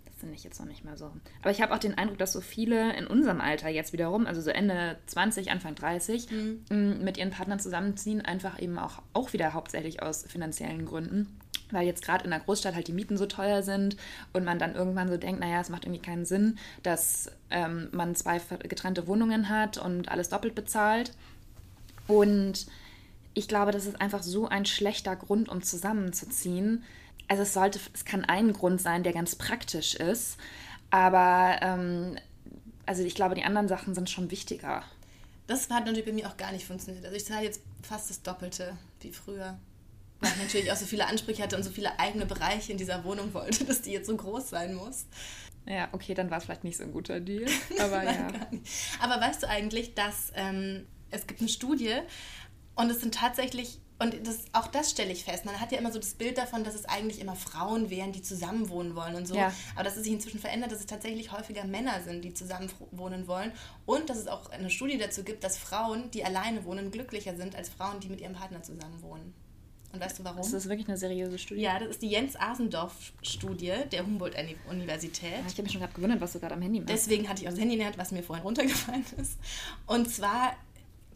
Das 0.05 0.15
finde 0.19 0.35
ich 0.35 0.43
jetzt 0.43 0.59
noch 0.59 0.67
nicht 0.67 0.83
mehr 0.83 0.97
so. 0.97 1.11
Aber 1.41 1.51
ich 1.51 1.61
habe 1.61 1.73
auch 1.73 1.79
den 1.79 1.97
Eindruck, 1.97 2.17
dass 2.17 2.33
so 2.33 2.41
viele 2.41 2.95
in 2.95 3.05
unserem 3.05 3.39
Alter 3.39 3.69
jetzt 3.69 3.93
wiederum, 3.93 4.25
also 4.25 4.41
so 4.41 4.49
Ende 4.49 4.97
20, 5.05 5.51
Anfang 5.51 5.75
30, 5.75 6.27
mhm. 6.31 7.03
mit 7.03 7.17
ihren 7.17 7.29
Partnern 7.29 7.59
zusammenziehen, 7.59 8.21
einfach 8.21 8.59
eben 8.59 8.79
auch, 8.79 9.01
auch 9.13 9.33
wieder 9.33 9.53
hauptsächlich 9.53 10.01
aus 10.01 10.23
finanziellen 10.23 10.85
Gründen 10.85 11.37
weil 11.71 11.85
jetzt 11.85 12.03
gerade 12.03 12.23
in 12.23 12.29
der 12.29 12.39
Großstadt 12.39 12.75
halt 12.75 12.87
die 12.87 12.93
Mieten 12.93 13.17
so 13.17 13.25
teuer 13.25 13.63
sind 13.63 13.97
und 14.33 14.45
man 14.45 14.59
dann 14.59 14.75
irgendwann 14.75 15.09
so 15.09 15.17
denkt, 15.17 15.41
naja, 15.41 15.59
es 15.59 15.69
macht 15.69 15.85
irgendwie 15.85 16.01
keinen 16.01 16.25
Sinn, 16.25 16.57
dass 16.83 17.31
ähm, 17.49 17.89
man 17.91 18.15
zwei 18.15 18.39
getrennte 18.59 19.07
Wohnungen 19.07 19.49
hat 19.49 19.77
und 19.77 20.09
alles 20.09 20.29
doppelt 20.29 20.55
bezahlt. 20.55 21.11
Und 22.07 22.67
ich 23.37 23.47
glaube, 23.47 23.71
das 23.71 23.85
ist 23.85 24.01
einfach 24.01 24.23
so 24.23 24.47
ein 24.47 24.65
schlechter 24.65 25.15
Grund, 25.15 25.47
um 25.47 25.61
zusammenzuziehen. 25.61 26.83
Also 27.27 27.43
es 27.43 27.53
sollte, 27.53 27.79
es 27.93 28.03
kann 28.03 28.25
ein 28.25 28.51
Grund 28.51 28.81
sein, 28.81 29.03
der 29.03 29.13
ganz 29.13 29.35
praktisch 29.35 29.95
ist, 29.95 30.37
aber 30.89 31.57
ähm, 31.61 32.17
also 32.85 33.03
ich 33.03 33.15
glaube, 33.15 33.35
die 33.35 33.43
anderen 33.43 33.67
Sachen 33.67 33.93
sind 33.93 34.09
schon 34.09 34.31
wichtiger. 34.31 34.83
Das 35.45 35.69
hat 35.69 35.85
natürlich 35.85 36.05
bei 36.05 36.13
mir 36.13 36.27
auch 36.27 36.37
gar 36.37 36.51
nicht 36.51 36.65
funktioniert. 36.65 37.05
Also 37.05 37.15
ich 37.15 37.25
zahle 37.25 37.43
jetzt 37.43 37.61
fast 37.83 38.09
das 38.09 38.23
Doppelte 38.23 38.75
wie 39.01 39.11
früher. 39.11 39.57
Weil 40.19 40.31
ich 40.31 40.43
natürlich 40.43 40.71
auch 40.71 40.75
so 40.75 40.85
viele 40.85 41.05
Ansprüche 41.05 41.43
hatte 41.43 41.57
und 41.57 41.63
so 41.63 41.69
viele 41.69 41.99
eigene 41.99 42.25
Bereiche 42.25 42.71
in 42.71 42.77
dieser 42.79 43.03
Wohnung 43.03 43.33
wollte, 43.35 43.65
dass 43.65 43.83
die 43.83 43.91
jetzt 43.91 44.07
so 44.07 44.17
groß 44.17 44.49
sein 44.49 44.73
muss. 44.73 45.05
Ja, 45.67 45.89
okay, 45.91 46.15
dann 46.15 46.31
war 46.31 46.39
es 46.39 46.45
vielleicht 46.45 46.63
nicht 46.63 46.77
so 46.77 46.83
ein 46.83 46.91
guter 46.91 47.19
Deal. 47.19 47.45
Aber 47.79 48.03
Nein, 48.03 48.33
ja. 48.33 48.59
Aber 48.99 49.21
weißt 49.21 49.43
du 49.43 49.49
eigentlich, 49.49 49.93
dass 49.93 50.31
ähm, 50.35 50.87
es 51.11 51.27
gibt 51.27 51.39
eine 51.39 51.49
Studie, 51.49 51.93
und 52.77 52.89
es 52.91 53.01
sind 53.01 53.15
tatsächlich, 53.15 53.79
und 53.99 54.15
das, 54.27 54.45
auch 54.53 54.67
das 54.67 54.91
stelle 54.91 55.11
ich 55.11 55.23
fest, 55.23 55.45
man 55.45 55.59
hat 55.59 55.71
ja 55.71 55.79
immer 55.79 55.91
so 55.91 55.97
das 55.97 56.13
Bild 56.13 56.37
davon, 56.37 56.63
dass 56.63 56.75
es 56.75 56.85
eigentlich 56.85 57.19
immer 57.19 57.35
Frauen 57.35 57.89
wären, 57.89 58.11
die 58.11 58.21
zusammenwohnen 58.21 58.95
wollen 58.95 59.15
und 59.15 59.27
so. 59.27 59.35
Ja. 59.35 59.51
Aber 59.75 59.83
dass 59.83 59.97
es 59.97 60.03
sich 60.03 60.13
inzwischen 60.13 60.39
verändert, 60.39 60.71
dass 60.71 60.79
es 60.79 60.85
tatsächlich 60.85 61.31
häufiger 61.31 61.65
Männer 61.65 62.01
sind, 62.03 62.23
die 62.23 62.33
zusammenwohnen 62.33 63.27
wollen. 63.27 63.51
Und 63.87 64.11
dass 64.11 64.17
es 64.17 64.27
auch 64.27 64.51
eine 64.51 64.69
Studie 64.69 64.99
dazu 64.99 65.23
gibt, 65.23 65.43
dass 65.43 65.57
Frauen, 65.57 66.11
die 66.11 66.23
alleine 66.23 66.63
wohnen, 66.65 66.91
glücklicher 66.91 67.35
sind 67.35 67.55
als 67.55 67.69
Frauen, 67.69 67.99
die 67.99 68.09
mit 68.09 68.21
ihrem 68.21 68.33
Partner 68.33 68.61
zusammenwohnen. 68.61 69.33
Und 69.93 70.01
weißt 70.01 70.19
du 70.19 70.23
warum? 70.23 70.41
Ist 70.41 70.53
das 70.53 70.67
wirklich 70.67 70.87
eine 70.87 70.97
seriöse 70.97 71.39
Studie? 71.39 71.61
Ja, 71.61 71.79
das 71.79 71.89
ist 71.89 72.01
die 72.01 72.09
Jens 72.09 72.35
Asendorf-Studie 72.39 73.73
der 73.91 74.05
Humboldt-Universität. 74.05 75.31
Ja, 75.31 75.39
ich 75.47 75.53
habe 75.53 75.63
mich 75.63 75.71
schon 75.71 75.81
gerade 75.81 75.93
gewundert, 75.93 76.21
was 76.21 76.33
du 76.33 76.39
gerade 76.39 76.53
am 76.55 76.61
Handy 76.61 76.81
machst. 76.81 76.93
Deswegen 76.93 77.27
hatte 77.27 77.41
ich 77.41 77.47
auch 77.47 77.51
das 77.51 77.59
Handy 77.59 77.73
in 77.73 77.79
der 77.79 77.87
Hand, 77.87 77.97
was 77.97 78.11
mir 78.11 78.21
vorhin 78.21 78.43
runtergefallen 78.43 79.05
ist. 79.17 79.39
Und 79.85 80.11
zwar 80.11 80.55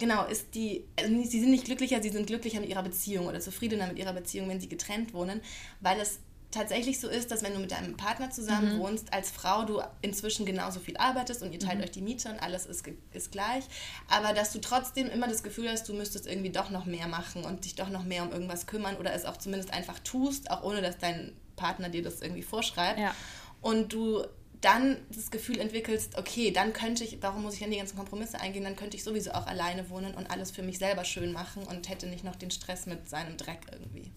genau, 0.02 0.24
ist 0.24 0.56
die, 0.56 0.84
also 0.98 1.14
sie 1.22 1.38
sind 1.38 1.52
nicht 1.52 1.64
glücklicher, 1.64 2.02
sie 2.02 2.10
sind 2.10 2.26
glücklicher 2.26 2.58
mit 2.58 2.68
ihrer 2.68 2.82
Beziehung 2.82 3.28
oder 3.28 3.38
zufriedener 3.38 3.86
mit 3.86 4.00
ihrer 4.00 4.12
Beziehung, 4.12 4.48
wenn 4.48 4.60
sie 4.60 4.68
getrennt 4.68 5.14
wohnen, 5.14 5.40
weil 5.80 6.00
es 6.00 6.18
tatsächlich 6.50 6.98
so 6.98 7.08
ist, 7.08 7.30
dass 7.30 7.44
wenn 7.44 7.54
du 7.54 7.60
mit 7.60 7.70
deinem 7.70 7.96
Partner 7.96 8.28
zusammen 8.32 8.74
mhm. 8.74 8.80
wohnst, 8.80 9.12
als 9.12 9.30
Frau 9.30 9.64
du 9.64 9.80
inzwischen 10.02 10.44
genauso 10.44 10.80
viel 10.80 10.96
arbeitest 10.96 11.44
und 11.44 11.52
ihr 11.52 11.60
teilt 11.60 11.78
mhm. 11.78 11.84
euch 11.84 11.92
die 11.92 12.02
Miete 12.02 12.30
und 12.30 12.42
alles 12.42 12.66
ist, 12.66 12.84
ist 13.12 13.30
gleich, 13.30 13.62
aber 14.08 14.34
dass 14.34 14.52
du 14.52 14.60
trotzdem 14.60 15.08
immer 15.08 15.28
das 15.28 15.44
Gefühl 15.44 15.70
hast, 15.70 15.88
du 15.88 15.94
müsstest 15.94 16.26
irgendwie 16.26 16.50
doch 16.50 16.70
noch 16.70 16.84
mehr 16.84 17.06
machen 17.06 17.44
und 17.44 17.64
dich 17.64 17.76
doch 17.76 17.88
noch 17.88 18.02
mehr 18.02 18.24
um 18.24 18.32
irgendwas 18.32 18.66
kümmern 18.66 18.96
oder 18.96 19.14
es 19.14 19.24
auch 19.24 19.36
zumindest 19.36 19.72
einfach 19.72 20.00
tust, 20.00 20.50
auch 20.50 20.64
ohne 20.64 20.82
dass 20.82 20.98
dein 20.98 21.32
Partner 21.54 21.90
dir 21.90 22.02
das 22.02 22.20
irgendwie 22.20 22.42
vorschreibt. 22.42 22.98
Ja. 22.98 23.14
Und 23.60 23.92
du 23.92 24.24
dann 24.62 24.96
das 25.14 25.30
Gefühl 25.30 25.58
entwickelst, 25.58 26.16
okay, 26.16 26.50
dann 26.50 26.72
könnte 26.72 27.04
ich, 27.04 27.18
warum 27.20 27.42
muss 27.42 27.54
ich 27.54 27.60
dann 27.60 27.70
die 27.70 27.76
ganzen 27.76 27.96
Kompromisse 27.96 28.40
eingehen, 28.40 28.64
dann 28.64 28.76
könnte 28.76 28.96
ich 28.96 29.04
sowieso 29.04 29.32
auch 29.32 29.46
alleine 29.46 29.90
wohnen 29.90 30.14
und 30.14 30.30
alles 30.30 30.50
für 30.50 30.62
mich 30.62 30.78
selber 30.78 31.04
schön 31.04 31.32
machen 31.32 31.64
und 31.64 31.88
hätte 31.88 32.06
nicht 32.06 32.24
noch 32.24 32.36
den 32.36 32.50
Stress 32.50 32.86
mit 32.86 33.08
seinem 33.08 33.36
Dreck 33.36 33.60
irgendwie. 33.72 34.10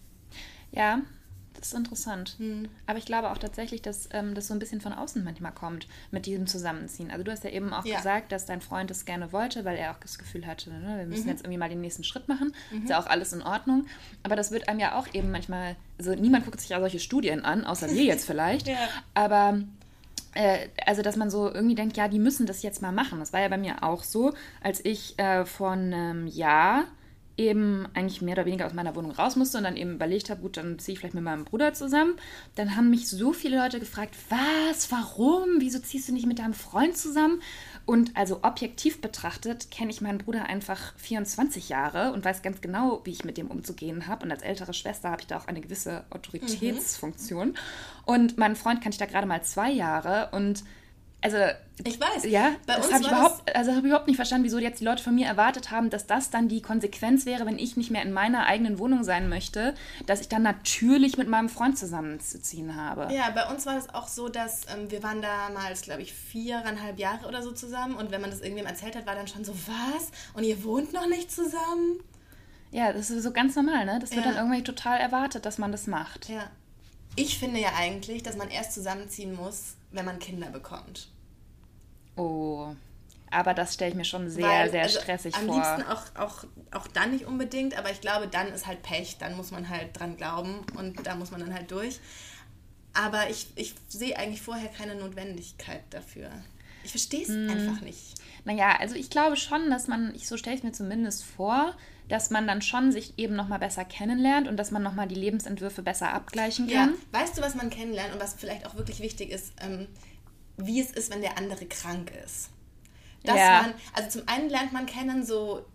Ja, 0.72 1.00
das 1.54 1.68
ist 1.68 1.74
interessant. 1.74 2.34
Hm. 2.38 2.68
Aber 2.86 2.98
ich 2.98 3.06
glaube 3.06 3.30
auch 3.30 3.38
tatsächlich, 3.38 3.82
dass 3.82 4.08
ähm, 4.12 4.34
das 4.34 4.46
so 4.46 4.54
ein 4.54 4.58
bisschen 4.58 4.80
von 4.80 4.92
außen 4.92 5.24
manchmal 5.24 5.52
kommt 5.52 5.88
mit 6.10 6.26
diesem 6.26 6.46
Zusammenziehen. 6.46 7.10
Also 7.10 7.24
du 7.24 7.32
hast 7.32 7.44
ja 7.44 7.50
eben 7.50 7.72
auch 7.72 7.84
ja. 7.84 7.96
gesagt, 7.96 8.30
dass 8.32 8.46
dein 8.46 8.60
Freund 8.60 8.90
es 8.90 9.04
gerne 9.04 9.32
wollte, 9.32 9.64
weil 9.64 9.76
er 9.76 9.92
auch 9.92 9.98
das 9.98 10.18
Gefühl 10.18 10.46
hatte, 10.46 10.70
ne, 10.70 10.98
wir 10.98 11.06
müssen 11.06 11.24
mhm. 11.24 11.30
jetzt 11.30 11.40
irgendwie 11.40 11.58
mal 11.58 11.68
den 11.68 11.80
nächsten 11.80 12.04
Schritt 12.04 12.28
machen. 12.28 12.54
Mhm. 12.70 12.82
Ist 12.82 12.90
ja 12.90 13.00
auch 13.00 13.06
alles 13.06 13.32
in 13.32 13.42
Ordnung. 13.42 13.86
Aber 14.22 14.36
das 14.36 14.50
wird 14.50 14.68
einem 14.68 14.80
ja 14.80 14.98
auch 14.98 15.12
eben 15.14 15.30
manchmal, 15.30 15.76
also 15.98 16.14
niemand 16.14 16.44
guckt 16.44 16.60
sich 16.60 16.70
ja 16.70 16.80
solche 16.80 17.00
Studien 17.00 17.44
an, 17.44 17.64
außer 17.64 17.90
wir 17.90 18.04
jetzt 18.04 18.26
vielleicht. 18.26 18.68
ja. 18.68 18.76
Aber 19.14 19.60
also 20.84 21.02
dass 21.02 21.16
man 21.16 21.30
so 21.30 21.52
irgendwie 21.52 21.74
denkt, 21.74 21.96
ja, 21.96 22.08
die 22.08 22.18
müssen 22.18 22.46
das 22.46 22.62
jetzt 22.62 22.82
mal 22.82 22.92
machen. 22.92 23.18
Das 23.18 23.32
war 23.32 23.40
ja 23.40 23.48
bei 23.48 23.58
mir 23.58 23.82
auch 23.82 24.02
so, 24.02 24.34
als 24.62 24.84
ich 24.84 25.18
äh, 25.18 25.44
vor 25.44 25.72
einem 25.72 26.26
Jahr 26.26 26.84
eben 27.36 27.86
eigentlich 27.94 28.22
mehr 28.22 28.34
oder 28.34 28.46
weniger 28.46 28.66
aus 28.66 28.72
meiner 28.72 28.94
Wohnung 28.96 29.10
raus 29.10 29.36
musste 29.36 29.58
und 29.58 29.64
dann 29.64 29.76
eben 29.76 29.94
überlegt 29.94 30.30
habe, 30.30 30.40
gut, 30.40 30.56
dann 30.56 30.78
ziehe 30.78 30.94
ich 30.94 30.98
vielleicht 30.98 31.14
mit 31.14 31.24
meinem 31.24 31.44
Bruder 31.44 31.74
zusammen. 31.74 32.16
Dann 32.54 32.76
haben 32.76 32.90
mich 32.90 33.08
so 33.08 33.32
viele 33.32 33.58
Leute 33.58 33.78
gefragt, 33.78 34.14
was, 34.30 34.90
warum, 34.90 35.44
wieso 35.58 35.78
ziehst 35.78 36.08
du 36.08 36.12
nicht 36.12 36.26
mit 36.26 36.38
deinem 36.38 36.54
Freund 36.54 36.96
zusammen? 36.96 37.42
Und 37.86 38.16
also 38.16 38.40
objektiv 38.42 39.00
betrachtet 39.00 39.70
kenne 39.70 39.92
ich 39.92 40.00
meinen 40.00 40.18
Bruder 40.18 40.46
einfach 40.46 40.92
24 40.98 41.68
Jahre 41.68 42.12
und 42.12 42.24
weiß 42.24 42.42
ganz 42.42 42.60
genau, 42.60 43.00
wie 43.04 43.12
ich 43.12 43.24
mit 43.24 43.38
dem 43.38 43.46
umzugehen 43.46 44.08
habe. 44.08 44.24
Und 44.24 44.32
als 44.32 44.42
ältere 44.42 44.74
Schwester 44.74 45.10
habe 45.10 45.20
ich 45.20 45.28
da 45.28 45.38
auch 45.38 45.46
eine 45.46 45.60
gewisse 45.60 46.04
Autoritätsfunktion. 46.10 47.50
Mhm. 47.50 47.54
Und 48.04 48.38
meinen 48.38 48.56
Freund 48.56 48.80
kannte 48.82 48.96
ich 48.96 48.98
da 48.98 49.06
gerade 49.06 49.28
mal 49.28 49.42
zwei 49.44 49.70
Jahre 49.70 50.30
und 50.32 50.64
also 51.22 51.38
ich 51.84 52.00
weiß. 52.00 52.24
Ja, 52.24 52.52
bei 52.66 52.76
das 52.76 52.92
habe 52.92 53.02
ich 53.02 53.08
überhaupt, 53.08 53.56
also 53.56 53.70
habe 53.72 53.80
ich 53.80 53.86
überhaupt 53.86 54.06
nicht 54.06 54.16
verstanden, 54.16 54.44
wieso 54.44 54.58
jetzt 54.58 54.80
die 54.80 54.84
Leute 54.84 55.02
von 55.02 55.14
mir 55.14 55.26
erwartet 55.26 55.70
haben, 55.70 55.90
dass 55.90 56.06
das 56.06 56.30
dann 56.30 56.48
die 56.48 56.62
Konsequenz 56.62 57.26
wäre, 57.26 57.46
wenn 57.46 57.58
ich 57.58 57.76
nicht 57.76 57.90
mehr 57.90 58.02
in 58.02 58.12
meiner 58.12 58.46
eigenen 58.46 58.78
Wohnung 58.78 59.04
sein 59.04 59.28
möchte, 59.28 59.74
dass 60.06 60.20
ich 60.20 60.28
dann 60.28 60.42
natürlich 60.42 61.18
mit 61.18 61.28
meinem 61.28 61.48
Freund 61.48 61.78
zusammenzuziehen 61.78 62.76
habe. 62.76 63.12
Ja, 63.12 63.30
bei 63.30 63.46
uns 63.52 63.66
war 63.66 63.74
das 63.74 63.92
auch 63.94 64.08
so, 64.08 64.28
dass 64.28 64.62
ähm, 64.74 64.90
wir 64.90 65.02
waren 65.02 65.20
damals, 65.20 65.82
glaube 65.82 66.02
ich, 66.02 66.14
viereinhalb 66.14 66.98
Jahre 66.98 67.26
oder 67.26 67.42
so 67.42 67.52
zusammen 67.52 67.96
und 67.96 68.10
wenn 68.10 68.20
man 68.20 68.30
das 68.30 68.40
irgendwem 68.40 68.66
erzählt 68.66 68.96
hat, 68.96 69.06
war 69.06 69.14
dann 69.14 69.28
schon 69.28 69.44
so, 69.44 69.52
was? 69.52 70.10
Und 70.34 70.44
ihr 70.44 70.62
wohnt 70.64 70.92
noch 70.92 71.08
nicht 71.08 71.30
zusammen? 71.30 72.00
Ja, 72.70 72.92
das 72.92 73.10
ist 73.10 73.22
so 73.22 73.32
ganz 73.32 73.56
normal, 73.56 73.84
ne? 73.84 73.98
Das 74.00 74.12
wird 74.12 74.24
ja. 74.24 74.32
dann 74.32 74.40
irgendwie 74.40 74.62
total 74.62 75.00
erwartet, 75.00 75.46
dass 75.46 75.58
man 75.58 75.72
das 75.72 75.86
macht. 75.86 76.28
Ja. 76.28 76.50
Ich 77.16 77.38
finde 77.38 77.60
ja 77.60 77.70
eigentlich, 77.74 78.22
dass 78.22 78.36
man 78.36 78.50
erst 78.50 78.72
zusammenziehen 78.72 79.34
muss, 79.34 79.74
wenn 79.90 80.04
man 80.04 80.18
Kinder 80.18 80.50
bekommt. 80.50 81.08
Oh. 82.16 82.74
Aber 83.30 83.54
das 83.54 83.74
stelle 83.74 83.90
ich 83.90 83.96
mir 83.96 84.04
schon 84.04 84.30
sehr, 84.30 84.46
Weil, 84.46 84.70
sehr 84.70 84.82
also 84.84 85.00
stressig 85.00 85.34
am 85.34 85.46
vor. 85.46 85.54
Am 85.56 85.76
liebsten 85.76 85.90
auch, 85.90 86.02
auch, 86.16 86.44
auch 86.72 86.86
dann 86.88 87.12
nicht 87.12 87.24
unbedingt, 87.24 87.76
aber 87.76 87.90
ich 87.90 88.00
glaube, 88.00 88.28
dann 88.28 88.48
ist 88.48 88.66
halt 88.66 88.82
Pech. 88.82 89.16
Dann 89.18 89.36
muss 89.36 89.50
man 89.50 89.68
halt 89.68 89.98
dran 89.98 90.16
glauben 90.16 90.60
und 90.76 91.06
da 91.06 91.14
muss 91.16 91.30
man 91.30 91.40
dann 91.40 91.52
halt 91.52 91.70
durch. 91.70 92.00
Aber 92.94 93.28
ich, 93.28 93.48
ich 93.56 93.74
sehe 93.88 94.16
eigentlich 94.16 94.40
vorher 94.40 94.68
keine 94.68 94.94
Notwendigkeit 94.94 95.82
dafür. 95.90 96.30
Ich 96.86 96.92
verstehe 96.92 97.22
es 97.22 97.28
hm. 97.28 97.50
einfach 97.50 97.80
nicht. 97.80 98.14
Naja, 98.44 98.76
also 98.78 98.94
ich 98.94 99.10
glaube 99.10 99.36
schon, 99.36 99.70
dass 99.70 99.88
man, 99.88 100.14
ich, 100.14 100.28
so 100.28 100.36
stelle 100.36 100.56
ich 100.56 100.62
mir 100.62 100.70
zumindest 100.70 101.24
vor, 101.24 101.74
dass 102.08 102.30
man 102.30 102.46
dann 102.46 102.62
schon 102.62 102.92
sich 102.92 103.14
eben 103.18 103.34
nochmal 103.34 103.58
besser 103.58 103.84
kennenlernt 103.84 104.46
und 104.46 104.56
dass 104.56 104.70
man 104.70 104.84
nochmal 104.84 105.08
die 105.08 105.16
Lebensentwürfe 105.16 105.82
besser 105.82 106.12
abgleichen 106.12 106.68
kann. 106.68 106.94
Ja, 107.12 107.20
weißt 107.20 107.36
du, 107.36 107.42
was 107.42 107.56
man 107.56 107.70
kennenlernt 107.70 108.14
und 108.14 108.20
was 108.20 108.34
vielleicht 108.34 108.64
auch 108.66 108.76
wirklich 108.76 109.00
wichtig 109.00 109.30
ist? 109.30 109.52
Ähm, 109.60 109.88
wie 110.58 110.80
es 110.80 110.92
ist, 110.92 111.12
wenn 111.12 111.22
der 111.22 111.36
andere 111.38 111.66
krank 111.66 112.12
ist. 112.24 112.50
Dass 113.24 113.36
ja. 113.36 113.62
man, 113.62 113.74
also 113.94 114.20
zum 114.20 114.28
einen 114.28 114.48
lernt 114.48 114.72
man 114.72 114.86
kennen 114.86 115.26
so 115.26 115.66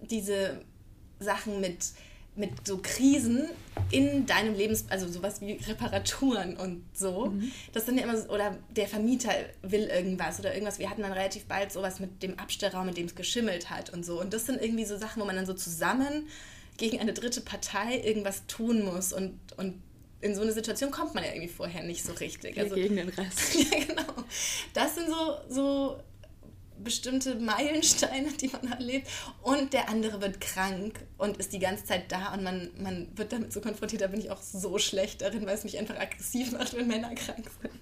diese 0.00 0.64
Sachen 1.18 1.60
mit, 1.60 1.92
mit 2.36 2.66
so 2.66 2.78
Krisen 2.82 3.48
in 3.90 4.26
deinem 4.26 4.54
Lebens, 4.54 4.86
also 4.88 5.08
sowas 5.08 5.40
wie 5.40 5.52
Reparaturen 5.52 6.56
und 6.56 6.84
so. 6.94 7.26
Mhm. 7.26 7.52
Das 7.72 7.86
sind 7.86 7.98
ja 7.98 8.04
immer 8.04 8.16
so, 8.16 8.28
oder 8.28 8.56
der 8.70 8.88
Vermieter 8.88 9.30
will 9.62 9.84
irgendwas 9.84 10.38
oder 10.40 10.52
irgendwas. 10.52 10.78
Wir 10.78 10.90
hatten 10.90 11.02
dann 11.02 11.12
relativ 11.12 11.44
bald 11.46 11.72
sowas 11.72 12.00
mit 12.00 12.22
dem 12.22 12.38
Abstellraum, 12.38 12.86
mit 12.86 12.96
dem 12.96 13.06
es 13.06 13.14
geschimmelt 13.14 13.70
hat 13.70 13.90
und 13.90 14.04
so. 14.04 14.20
Und 14.20 14.32
das 14.32 14.46
sind 14.46 14.60
irgendwie 14.62 14.84
so 14.84 14.96
Sachen, 14.96 15.20
wo 15.22 15.26
man 15.26 15.36
dann 15.36 15.46
so 15.46 15.54
zusammen 15.54 16.26
gegen 16.76 17.00
eine 17.00 17.12
dritte 17.12 17.40
Partei 17.40 18.00
irgendwas 18.04 18.46
tun 18.46 18.84
muss 18.84 19.12
und, 19.12 19.38
und 19.56 19.82
in 20.20 20.34
so 20.34 20.42
eine 20.42 20.52
Situation 20.52 20.90
kommt 20.90 21.14
man 21.14 21.24
ja 21.24 21.30
irgendwie 21.30 21.48
vorher 21.48 21.82
nicht 21.82 22.04
so 22.04 22.12
richtig. 22.14 22.58
Also, 22.58 22.74
gegen 22.74 22.96
den 22.96 23.08
Rest. 23.08 23.54
ja, 23.54 23.84
genau. 23.86 24.24
Das 24.74 24.94
sind 24.94 25.08
so, 25.08 25.36
so 25.48 26.00
bestimmte 26.82 27.36
Meilensteine, 27.36 28.32
die 28.32 28.48
man 28.48 28.72
erlebt. 28.72 29.08
Und 29.42 29.72
der 29.72 29.88
andere 29.88 30.20
wird 30.20 30.40
krank 30.40 31.00
und 31.18 31.36
ist 31.36 31.52
die 31.52 31.58
ganze 31.58 31.84
Zeit 31.84 32.10
da 32.12 32.34
und 32.34 32.42
man, 32.42 32.70
man 32.78 33.08
wird 33.16 33.32
damit 33.32 33.52
so 33.52 33.60
konfrontiert. 33.60 34.02
Da 34.02 34.08
bin 34.08 34.20
ich 34.20 34.30
auch 34.30 34.42
so 34.42 34.78
schlecht 34.78 35.22
darin, 35.22 35.46
weil 35.46 35.54
es 35.54 35.64
mich 35.64 35.78
einfach 35.78 35.98
aggressiv 35.98 36.52
macht, 36.58 36.74
wenn 36.74 36.86
Männer 36.86 37.14
krank 37.14 37.50
sind. 37.60 37.74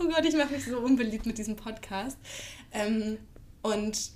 Oh 0.00 0.08
Gott, 0.08 0.24
ich 0.24 0.34
mache 0.34 0.52
mich 0.52 0.64
so 0.64 0.78
unbeliebt 0.78 1.26
mit 1.26 1.38
diesem 1.38 1.56
Podcast. 1.56 2.18
Ähm, 2.72 3.18
und 3.62 4.12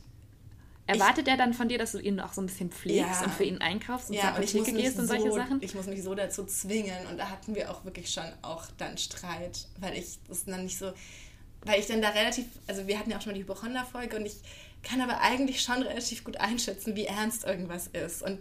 Erwartet 0.89 1.27
ich, 1.27 1.33
er 1.33 1.37
dann 1.37 1.53
von 1.53 1.69
dir, 1.69 1.79
dass 1.79 1.93
du 1.93 1.99
ihn 1.99 2.21
auch 2.21 2.33
so 2.33 2.41
ein 2.41 2.47
bisschen 2.47 2.71
pflegst 2.71 3.21
ja, 3.21 3.25
und 3.25 3.33
für 3.33 3.43
ihn 3.43 3.59
einkaufst 3.59 4.09
und 4.09 4.15
ja, 4.15 4.23
zur 4.23 4.31
Apotheke 4.31 4.73
gehst 4.73 4.99
und 4.99 5.09
solche 5.09 5.31
so, 5.31 5.37
Sachen? 5.37 5.59
Ich 5.61 5.75
muss 5.75 5.87
mich 5.87 6.03
so 6.03 6.15
dazu 6.15 6.45
zwingen 6.45 7.07
und 7.11 7.19
da 7.19 7.29
hatten 7.29 7.57
wir 7.57 7.71
auch 7.71 7.85
wirklich 7.85 8.09
schon 8.11 8.25
auch 8.43 8.67
dann 8.79 8.97
Streit, 8.97 9.67
weil 9.81 9.99
ich 9.99 10.19
das 10.29 10.45
dann 10.45 10.63
nicht 10.63 10.79
so, 10.79 10.93
weil 11.67 11.81
ich 11.81 11.87
dann 11.87 12.01
da 12.01 12.11
relativ, 12.11 12.47
also 12.67 12.87
wir 12.87 12.99
hatten 12.99 13.11
ja 13.11 13.19
auch 13.19 13.21
schon 13.21 13.33
mal 13.33 13.39
die 13.39 13.43
Hypochonder-Folge 13.43 14.17
und 14.17 14.27
ich 14.27 14.37
kann 14.83 15.01
aber 15.01 15.21
eigentlich 15.21 15.61
schon 15.63 15.83
relativ 15.83 16.25
gut 16.25 16.37
einschätzen, 16.39 16.95
wie 16.95 17.07
ernst 17.07 17.45
irgendwas 17.45 17.89
ist 17.89 18.23
und 18.23 18.39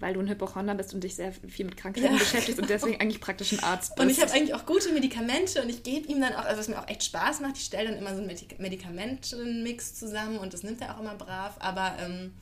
weil 0.00 0.14
du 0.14 0.20
ein 0.20 0.28
Hypochonder 0.28 0.74
bist 0.74 0.92
und 0.92 1.04
dich 1.04 1.14
sehr 1.14 1.32
viel 1.32 1.64
mit 1.64 1.76
Krankheiten 1.76 2.12
ja. 2.12 2.18
beschäftigst 2.18 2.60
und 2.60 2.68
deswegen 2.68 3.00
eigentlich 3.00 3.20
praktisch 3.20 3.52
ein 3.52 3.60
Arzt 3.60 3.94
bist. 3.94 4.04
Und 4.04 4.10
ich 4.10 4.20
habe 4.20 4.32
eigentlich 4.32 4.52
auch 4.52 4.66
gute 4.66 4.92
Medikamente 4.92 5.62
und 5.62 5.68
ich 5.68 5.82
gebe 5.82 6.08
ihm 6.08 6.20
dann 6.20 6.34
auch, 6.34 6.44
also 6.44 6.58
was 6.58 6.68
mir 6.68 6.78
auch 6.78 6.88
echt 6.88 7.04
Spaß 7.04 7.40
macht, 7.40 7.56
ich 7.56 7.64
stelle 7.64 7.90
dann 7.90 7.98
immer 7.98 8.14
so 8.14 8.20
einen 8.20 8.36
Medikamentenmix 8.58 9.94
zusammen 9.94 10.38
und 10.38 10.52
das 10.52 10.64
nimmt 10.64 10.80
er 10.80 10.96
auch 10.96 11.00
immer 11.00 11.14
brav. 11.14 11.54
Aber 11.60 11.94
ähm, 12.00 12.32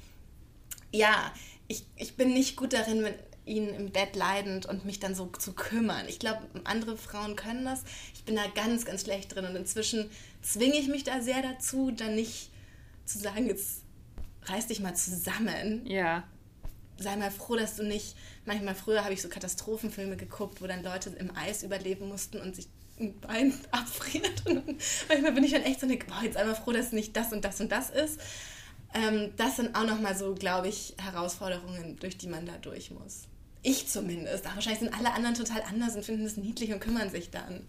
ja, 0.91 1.33
ich, 1.69 1.85
ich 1.97 2.17
bin 2.17 2.33
nicht 2.33 2.57
gut 2.57 2.73
darin, 2.73 3.03
mit 3.03 3.15
ihn 3.45 3.69
im 3.69 3.91
Bett 3.91 4.15
leidend 4.15 4.67
und 4.67 4.85
mich 4.85 5.01
dann 5.01 5.15
so 5.15 5.27
zu 5.27 5.53
kümmern. 5.53 6.07
Ich 6.09 6.19
glaube, 6.19 6.43
andere 6.65 6.97
Frauen 6.97 7.37
können 7.37 7.65
das. 7.65 7.83
Ich 8.15 8.25
bin 8.25 8.37
da 8.37 8.43
ganz, 8.55 8.85
ganz 8.85 9.03
schlecht 9.03 9.35
drin 9.35 9.45
und 9.45 9.57
inzwischen 9.57 10.11
zwinge 10.43 10.77
ich 10.77 10.89
mich 10.89 11.05
da 11.05 11.21
sehr 11.21 11.43
dazu, 11.43 11.91
dann 11.91 12.15
nicht 12.15 12.51
zu 13.05 13.19
sagen, 13.19 13.47
jetzt 13.47 13.83
reiß 14.45 14.69
dich 14.69 14.81
mal 14.81 14.95
zusammen. 14.95 15.87
Ja 15.87 16.25
sei 17.03 17.17
mal 17.17 17.31
froh, 17.31 17.57
dass 17.57 17.77
du 17.77 17.85
nicht, 17.85 18.17
manchmal 18.45 18.75
früher 18.75 19.05
habe 19.05 19.15
ich 19.15 19.23
so 19.23 19.29
Katastrophenfilme 19.29 20.17
geguckt, 20.17 20.63
wo 20.63 20.67
dann 20.67 20.83
Leute 20.83 21.11
im 21.11 21.37
Eis 21.37 21.63
überleben 21.63 22.09
mussten 22.09 22.41
und 22.41 22.57
sich 22.57 22.69
ein 22.99 23.19
Bein 23.21 23.55
abfriert. 23.71 24.47
Und 24.47 24.65
manchmal 25.09 25.33
bin 25.33 25.45
ich 25.45 25.53
dann 25.53 25.63
echt 25.63 25.81
so, 25.81 25.87
boah, 25.87 26.23
jetzt 26.23 26.37
einmal 26.37 26.55
froh, 26.55 26.73
dass 26.73 26.93
nicht 26.93 27.17
das 27.17 27.33
und 27.33 27.45
das 27.45 27.61
und 27.61 27.71
das 27.71 27.91
ist. 27.91 28.21
Ähm, 28.95 29.33
das 29.37 29.57
sind 29.57 29.75
auch 29.75 29.87
nochmal 29.87 30.17
so, 30.17 30.35
glaube 30.35 30.69
ich, 30.69 30.95
Herausforderungen, 30.99 31.97
durch 31.99 32.19
die 32.19 32.29
man 32.29 32.47
da 32.47 32.57
durch 32.59 32.91
muss. 32.91 33.29
Ich 33.63 33.89
zumindest. 33.89 34.45
Ach, 34.47 34.57
wahrscheinlich 34.57 34.81
sind 34.81 34.99
alle 34.99 35.13
anderen 35.13 35.35
total 35.35 35.63
anders 35.63 35.95
und 35.95 36.05
finden 36.05 36.25
es 36.25 36.37
niedlich 36.37 36.73
und 36.73 36.81
kümmern 36.81 37.11
sich 37.11 37.31
dann. 37.31 37.67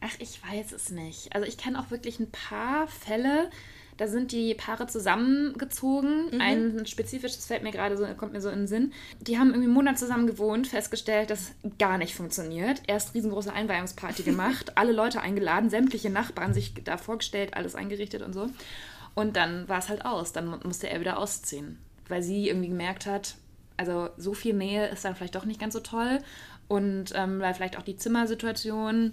Ach, 0.00 0.14
ich 0.18 0.40
weiß 0.42 0.72
es 0.72 0.90
nicht. 0.90 1.34
Also 1.34 1.46
ich 1.46 1.56
kenne 1.56 1.80
auch 1.80 1.90
wirklich 1.90 2.20
ein 2.20 2.30
paar 2.30 2.86
Fälle, 2.86 3.50
da 3.96 4.06
sind 4.08 4.32
die 4.32 4.54
Paare 4.54 4.86
zusammengezogen. 4.86 6.26
Mhm. 6.34 6.40
Ein 6.40 6.86
spezifisches 6.86 7.46
fällt 7.46 7.62
mir 7.62 7.70
gerade 7.70 7.96
so, 7.96 8.04
kommt 8.14 8.32
mir 8.32 8.40
so 8.40 8.50
in 8.50 8.60
den 8.60 8.66
Sinn. 8.66 8.92
Die 9.20 9.38
haben 9.38 9.48
irgendwie 9.48 9.64
einen 9.64 9.74
Monat 9.74 9.98
zusammen 9.98 10.26
gewohnt, 10.26 10.66
festgestellt, 10.66 11.30
dass 11.30 11.40
es 11.40 11.70
gar 11.78 11.96
nicht 11.96 12.14
funktioniert. 12.14 12.82
Erst 12.86 13.14
riesengroße 13.14 13.52
Einweihungsparty 13.52 14.22
gemacht, 14.22 14.72
alle 14.76 14.92
Leute 14.92 15.22
eingeladen, 15.22 15.70
sämtliche 15.70 16.10
Nachbarn 16.10 16.52
sich 16.52 16.74
da 16.84 16.98
vorgestellt, 16.98 17.54
alles 17.54 17.74
eingerichtet 17.74 18.22
und 18.22 18.34
so. 18.34 18.50
Und 19.14 19.36
dann 19.36 19.66
war 19.68 19.78
es 19.78 19.88
halt 19.88 20.04
aus. 20.04 20.32
Dann 20.32 20.60
musste 20.64 20.90
er 20.90 21.00
wieder 21.00 21.18
ausziehen, 21.18 21.78
weil 22.08 22.22
sie 22.22 22.48
irgendwie 22.48 22.68
gemerkt 22.68 23.06
hat, 23.06 23.36
also 23.76 24.08
so 24.16 24.34
viel 24.34 24.54
Nähe 24.54 24.88
ist 24.88 25.04
dann 25.04 25.14
vielleicht 25.14 25.34
doch 25.34 25.44
nicht 25.44 25.60
ganz 25.60 25.74
so 25.74 25.80
toll. 25.80 26.18
Und 26.68 27.12
ähm, 27.14 27.40
weil 27.40 27.54
vielleicht 27.54 27.78
auch 27.78 27.82
die 27.82 27.96
Zimmersituation 27.96 29.12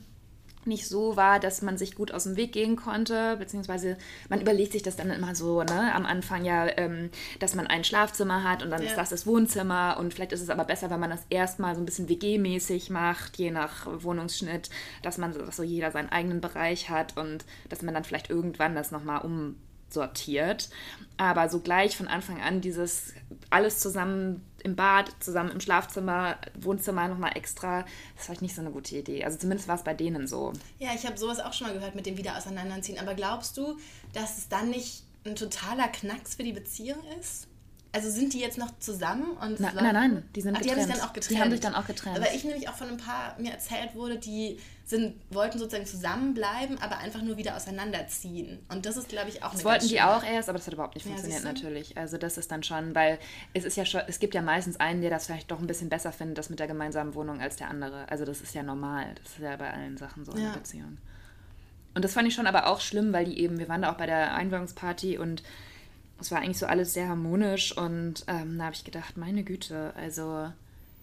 nicht 0.65 0.87
so 0.87 1.15
war, 1.15 1.39
dass 1.39 1.61
man 1.61 1.77
sich 1.77 1.95
gut 1.95 2.11
aus 2.11 2.23
dem 2.23 2.35
Weg 2.35 2.53
gehen 2.53 2.75
konnte, 2.75 3.37
beziehungsweise 3.37 3.97
man 4.29 4.41
überlegt 4.41 4.71
sich 4.71 4.83
das 4.83 4.95
dann 4.95 5.09
immer 5.09 5.35
so, 5.35 5.63
ne, 5.63 5.93
am 5.93 6.05
Anfang 6.05 6.45
ja, 6.45 6.67
ähm, 6.77 7.09
dass 7.39 7.55
man 7.55 7.67
ein 7.67 7.83
Schlafzimmer 7.83 8.43
hat 8.43 8.63
und 8.63 8.71
dann 8.71 8.81
ja. 8.81 8.89
ist 8.89 8.97
das 8.97 9.09
das 9.09 9.27
Wohnzimmer 9.27 9.97
und 9.99 10.13
vielleicht 10.13 10.31
ist 10.31 10.41
es 10.41 10.49
aber 10.49 10.65
besser, 10.65 10.89
wenn 10.89 10.99
man 10.99 11.09
das 11.09 11.25
erstmal 11.29 11.75
so 11.75 11.81
ein 11.81 11.85
bisschen 11.85 12.09
WG-mäßig 12.09 12.91
macht, 12.91 13.37
je 13.37 13.51
nach 13.51 13.87
Wohnungsschnitt, 14.03 14.69
dass 15.01 15.17
man 15.17 15.33
dass 15.33 15.57
so 15.57 15.63
jeder 15.63 15.91
seinen 15.91 16.09
eigenen 16.09 16.41
Bereich 16.41 16.89
hat 16.89 17.17
und 17.17 17.45
dass 17.69 17.81
man 17.81 17.93
dann 17.93 18.03
vielleicht 18.03 18.29
irgendwann 18.29 18.75
das 18.75 18.91
nochmal 18.91 19.21
um 19.21 19.55
sortiert. 19.89 20.69
Aber 21.17 21.49
so 21.49 21.59
gleich 21.59 21.95
von 21.95 22.07
Anfang 22.07 22.41
an 22.41 22.61
dieses 22.61 23.13
alles 23.49 23.79
zusammen 23.79 24.43
im 24.63 24.75
Bad, 24.75 25.11
zusammen 25.19 25.51
im 25.51 25.59
Schlafzimmer, 25.59 26.37
Wohnzimmer 26.59 27.07
nochmal 27.07 27.31
extra, 27.35 27.81
das 27.81 27.89
ist 28.19 28.25
vielleicht 28.25 28.41
nicht 28.41 28.55
so 28.55 28.61
eine 28.61 28.71
gute 28.71 28.95
Idee. 28.95 29.23
Also 29.23 29.37
zumindest 29.37 29.67
war 29.67 29.75
es 29.75 29.83
bei 29.83 29.93
denen 29.93 30.27
so. 30.27 30.53
Ja, 30.79 30.91
ich 30.95 31.05
habe 31.05 31.17
sowas 31.17 31.39
auch 31.39 31.53
schon 31.53 31.67
mal 31.67 31.73
gehört 31.73 31.95
mit 31.95 32.05
dem 32.05 32.17
Wieder 32.17 32.37
auseinanderziehen. 32.37 32.99
Aber 32.99 33.13
glaubst 33.13 33.57
du, 33.57 33.77
dass 34.13 34.37
es 34.37 34.49
dann 34.49 34.69
nicht 34.69 35.03
ein 35.25 35.35
totaler 35.35 35.87
Knacks 35.87 36.35
für 36.35 36.43
die 36.43 36.53
Beziehung 36.53 36.99
ist? 37.19 37.47
Also 37.91 38.09
sind 38.09 38.33
die 38.33 38.39
jetzt 38.39 38.57
noch 38.57 38.79
zusammen? 38.79 39.37
Und 39.37 39.59
Na, 39.59 39.71
nein, 39.71 39.93
nein, 39.93 40.29
die 40.35 40.41
sind 40.41 40.55
Ach, 40.55 40.61
getrennt. 40.61 40.79
Die 40.79 40.81
haben 40.81 40.87
sich 40.87 40.95
dann 40.95 41.09
auch 41.09 41.13
getrennt. 41.13 41.37
Die 41.37 41.41
haben 41.41 41.51
sich 41.51 41.59
dann 41.59 41.75
auch 41.75 41.85
getrennt. 41.85 42.17
Aber 42.17 42.33
ich 42.33 42.43
nämlich 42.43 42.67
auch 42.67 42.73
von 42.73 42.89
ein 42.89 42.97
paar 42.97 43.39
mir 43.39 43.51
erzählt 43.51 43.93
wurde, 43.93 44.17
die 44.17 44.57
sind, 44.85 45.15
wollten 45.29 45.59
sozusagen 45.59 45.85
zusammenbleiben, 45.85 46.77
aber 46.81 46.97
einfach 46.97 47.21
nur 47.21 47.37
wieder 47.37 47.55
auseinanderziehen. 47.55 48.59
Und 48.69 48.85
das 48.85 48.97
ist, 48.97 49.07
glaube 49.07 49.29
ich, 49.29 49.41
auch 49.41 49.51
Das 49.51 49.63
wollten 49.63 49.87
die 49.87 50.01
auch 50.01 50.23
erst, 50.23 50.49
aber 50.49 50.57
das 50.57 50.67
hat 50.67 50.73
überhaupt 50.73 50.95
nicht 50.95 51.05
funktioniert 51.05 51.41
ja, 51.41 51.47
natürlich. 51.47 51.97
Also 51.97 52.17
das 52.17 52.37
ist 52.37 52.51
dann 52.51 52.63
schon, 52.63 52.93
weil 52.93 53.17
es 53.53 53.63
ist 53.63 53.77
ja 53.77 53.85
schon, 53.85 54.01
es 54.07 54.19
gibt 54.19 54.35
ja 54.35 54.41
meistens 54.41 54.77
einen, 54.77 55.01
der 55.01 55.09
das 55.09 55.25
vielleicht 55.25 55.49
doch 55.51 55.59
ein 55.59 55.67
bisschen 55.67 55.89
besser 55.89 56.11
findet, 56.11 56.37
das 56.37 56.49
mit 56.49 56.59
der 56.59 56.67
gemeinsamen 56.67 57.15
Wohnung 57.15 57.39
als 57.39 57.55
der 57.55 57.69
andere. 57.69 58.09
Also 58.09 58.25
das 58.25 58.41
ist 58.41 58.53
ja 58.53 58.63
normal. 58.63 59.15
Das 59.23 59.33
ist 59.33 59.39
ja 59.39 59.55
bei 59.55 59.71
allen 59.71 59.97
Sachen 59.97 60.25
so 60.25 60.33
in 60.33 60.43
der 60.43 60.51
Beziehung. 60.51 60.97
Und 61.95 62.03
das 62.03 62.13
fand 62.13 62.27
ich 62.27 62.33
schon 62.33 62.47
aber 62.47 62.67
auch 62.67 62.81
schlimm, 62.81 63.13
weil 63.13 63.25
die 63.25 63.39
eben, 63.39 63.59
wir 63.59 63.69
waren 63.69 63.83
da 63.83 63.91
auch 63.91 63.97
bei 63.97 64.07
der 64.07 64.33
Einweihungsparty 64.35 65.17
und 65.17 65.43
es 66.19 66.31
war 66.31 66.39
eigentlich 66.39 66.57
so 66.57 66.65
alles 66.65 66.93
sehr 66.93 67.07
harmonisch 67.07 67.75
und 67.77 68.23
ähm, 68.27 68.57
da 68.57 68.65
habe 68.65 68.75
ich 68.75 68.83
gedacht, 68.83 69.17
meine 69.17 69.43
Güte, 69.43 69.93
also 69.95 70.51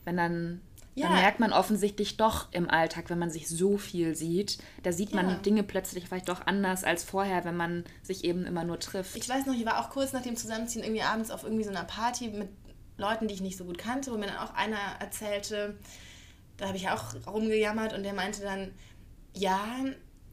wenn 0.05 0.16
dann, 0.16 0.61
ja. 0.94 1.09
dann 1.09 1.16
merkt 1.16 1.40
man 1.40 1.53
offensichtlich 1.53 2.16
doch 2.16 2.53
im 2.53 2.68
Alltag, 2.68 3.11
wenn 3.11 3.18
man 3.18 3.31
sich 3.31 3.48
so 3.48 3.79
viel 3.79 4.14
sieht, 4.14 4.59
da 4.83 4.92
sieht 4.92 5.14
man 5.14 5.29
ja. 5.29 5.35
Dinge 5.37 5.62
plötzlich 5.62 6.07
vielleicht 6.07 6.29
doch 6.29 6.46
anders 6.46 6.85
als 6.85 7.05
vorher, 7.05 7.44
wenn 7.44 7.57
man 7.57 7.85
sich 8.03 8.24
eben 8.24 8.44
immer 8.44 8.64
nur 8.64 8.79
trifft. 8.81 9.16
Ich 9.16 9.29
weiß 9.29 9.46
noch, 9.46 9.55
ich 9.55 9.64
war 9.64 9.81
auch 9.81 9.90
kurz 9.90 10.12
nach 10.12 10.22
dem 10.22 10.37
Zusammenziehen 10.37 10.85
irgendwie 10.85 11.03
abends 11.03 11.31
auf 11.31 11.44
irgendwie 11.44 11.64
so 11.64 11.70
einer 11.70 11.85
Party 11.85 12.29
mit 12.29 12.48
Leuten, 12.96 13.29
die 13.29 13.35
ich 13.35 13.40
nicht 13.40 13.57
so 13.57 13.64
gut 13.64 13.79
kannte, 13.79 14.12
wo 14.12 14.16
mir 14.16 14.26
dann 14.26 14.38
auch 14.38 14.55
einer 14.55 14.79
erzählte, 14.98 15.76
da 16.57 16.66
habe 16.66 16.76
ich 16.76 16.88
auch 16.90 17.14
rumgejammert 17.26 17.92
und 17.94 18.03
der 18.03 18.12
meinte 18.12 18.42
dann, 18.42 18.72
ja, 19.33 19.61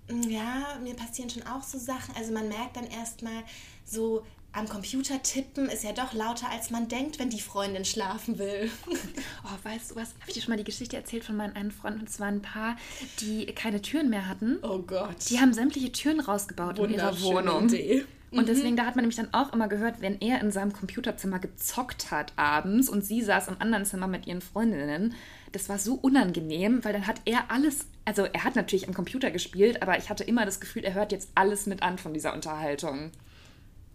ja, 0.10 0.78
mir 0.82 0.96
passieren 0.96 1.30
schon 1.30 1.44
auch 1.44 1.64
so 1.64 1.78
Sachen. 1.78 2.16
Also 2.16 2.34
man 2.34 2.48
merkt 2.50 2.78
dann 2.78 2.88
erstmal 2.88 3.44
so, 3.86 4.24
am 4.54 4.68
Computer 4.68 5.22
tippen 5.22 5.70
ist 5.70 5.84
ja 5.84 5.92
doch 5.92 6.14
lauter, 6.14 6.50
als 6.50 6.72
man 6.72 6.88
denkt, 6.88 7.20
wenn 7.20 7.30
die 7.30 7.40
Freundin 7.40 7.86
schlafen 7.86 8.40
will. 8.40 8.72
Oh, 9.44 9.70
weißt 9.70 9.92
du 9.92 9.96
was? 9.96 10.10
Habe 10.20 10.28
ich 10.28 10.34
dir 10.34 10.42
schon 10.42 10.52
mal 10.52 10.58
die 10.58 10.66
Geschichte 10.66 10.98
erzählt 10.98 11.24
von 11.24 11.38
meinen 11.38 11.56
einen 11.56 11.72
Freunden? 11.72 12.02
Und 12.02 12.10
zwar 12.10 12.28
ein 12.28 12.42
paar, 12.42 12.76
die 13.22 13.46
keine 13.46 13.82
Türen 13.82 14.10
mehr 14.10 14.28
hatten. 14.28 14.58
Oh 14.62 14.80
Gott. 14.80 15.16
Die 15.30 15.40
haben 15.40 15.54
sämtliche 15.54 15.92
Türen 15.92 16.20
rausgebaut 16.20 16.80
in 16.80 16.90
ihrer 16.90 17.22
Wohnung. 17.22 17.68
Idee. 17.68 18.06
Und 18.32 18.42
mhm. 18.42 18.46
deswegen, 18.46 18.76
da 18.76 18.86
hat 18.86 18.96
man 18.96 19.04
nämlich 19.04 19.16
dann 19.16 19.34
auch 19.34 19.54
immer 19.54 19.70
gehört, 19.70 20.02
wenn 20.02 20.20
er 20.20 20.42
in 20.42 20.52
seinem 20.52 20.74
Computerzimmer 20.74 21.40
gezockt 21.40 22.12
hat 22.12 22.34
abends 22.36 22.90
und 22.90 23.06
sie 23.06 23.22
saß 23.22 23.48
im 23.48 23.56
anderen 23.60 23.86
Zimmer 23.86 24.08
mit 24.08 24.28
ihren 24.28 24.42
Freundinnen, 24.42 25.14
das 25.54 25.70
war 25.70 25.80
so 25.80 25.94
unangenehm, 25.94 26.84
weil 26.84 26.92
dann 26.92 27.08
hat 27.08 27.22
er 27.24 27.50
alles, 27.50 27.88
also 28.04 28.26
er 28.26 28.44
hat 28.44 28.58
natürlich 28.58 28.88
am 28.88 28.94
Computer 28.94 29.32
gespielt, 29.32 29.82
aber 29.82 29.98
ich 29.98 30.10
hatte 30.10 30.26
immer 30.26 30.46
das 30.46 30.60
Gefühl, 30.60 30.84
er 30.84 30.94
hört 30.94 31.14
jetzt 31.14 31.30
alles 31.36 31.68
mit 31.68 31.84
an 31.84 31.98
von 31.98 32.14
dieser 32.14 32.34
Unterhaltung. 32.34 33.12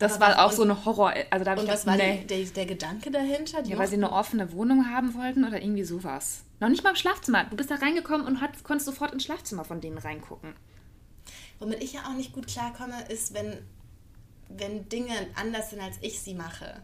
Das 0.02 0.20
war 0.20 0.44
auch 0.44 0.52
so 0.52 0.62
eine 0.62 0.84
Horror. 0.84 1.14
Also 1.30 1.44
da 1.44 1.54
und 1.54 1.68
was 1.68 1.86
war 1.86 1.96
nee. 1.96 2.24
der, 2.28 2.44
der, 2.44 2.66
Gedanke 2.66 3.10
dahinter? 3.10 3.62
ja, 3.64 3.78
weil 3.78 3.88
sie 3.88 3.96
eine 3.96 4.12
offene 4.12 4.52
Wohnung 4.52 4.90
haben 4.90 5.14
wollten 5.14 5.44
oder 5.44 5.62
irgendwie 5.62 5.84
sowas. 5.84 6.44
Noch 6.60 6.68
nicht 6.68 6.82
mal 6.82 6.90
im 6.90 6.96
Schlafzimmer. 6.96 7.44
Du 7.44 7.56
bist 7.56 7.70
da 7.70 7.76
reingekommen 7.76 8.26
und 8.26 8.40
hat, 8.40 8.64
konntest 8.64 8.86
sofort 8.86 9.12
ins 9.12 9.24
Schlafzimmer 9.24 9.64
von 9.64 9.80
denen 9.80 9.98
reingucken. 9.98 10.54
Womit 11.58 11.82
ich 11.82 11.92
ja 11.92 12.00
auch 12.08 12.14
nicht 12.14 12.32
gut 12.32 12.48
klarkomme, 12.48 13.00
ist, 13.08 13.34
wenn, 13.34 13.58
wenn 14.48 14.88
Dinge 14.88 15.14
anders 15.36 15.70
sind, 15.70 15.80
als 15.80 15.96
ich 16.00 16.20
sie 16.20 16.34
mache. 16.34 16.82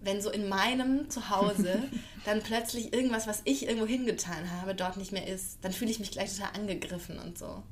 Wenn 0.00 0.22
so 0.22 0.30
in 0.30 0.48
meinem 0.48 1.10
Zuhause 1.10 1.82
dann 2.24 2.40
plötzlich 2.40 2.92
irgendwas, 2.92 3.26
was 3.26 3.42
ich 3.44 3.66
irgendwo 3.66 3.86
hingetan 3.86 4.52
habe, 4.60 4.76
dort 4.76 4.96
nicht 4.96 5.10
mehr 5.10 5.26
ist, 5.26 5.58
dann 5.62 5.72
fühle 5.72 5.90
ich 5.90 5.98
mich 5.98 6.12
gleich 6.12 6.32
total 6.34 6.54
angegriffen 6.54 7.18
und 7.18 7.36
so 7.36 7.64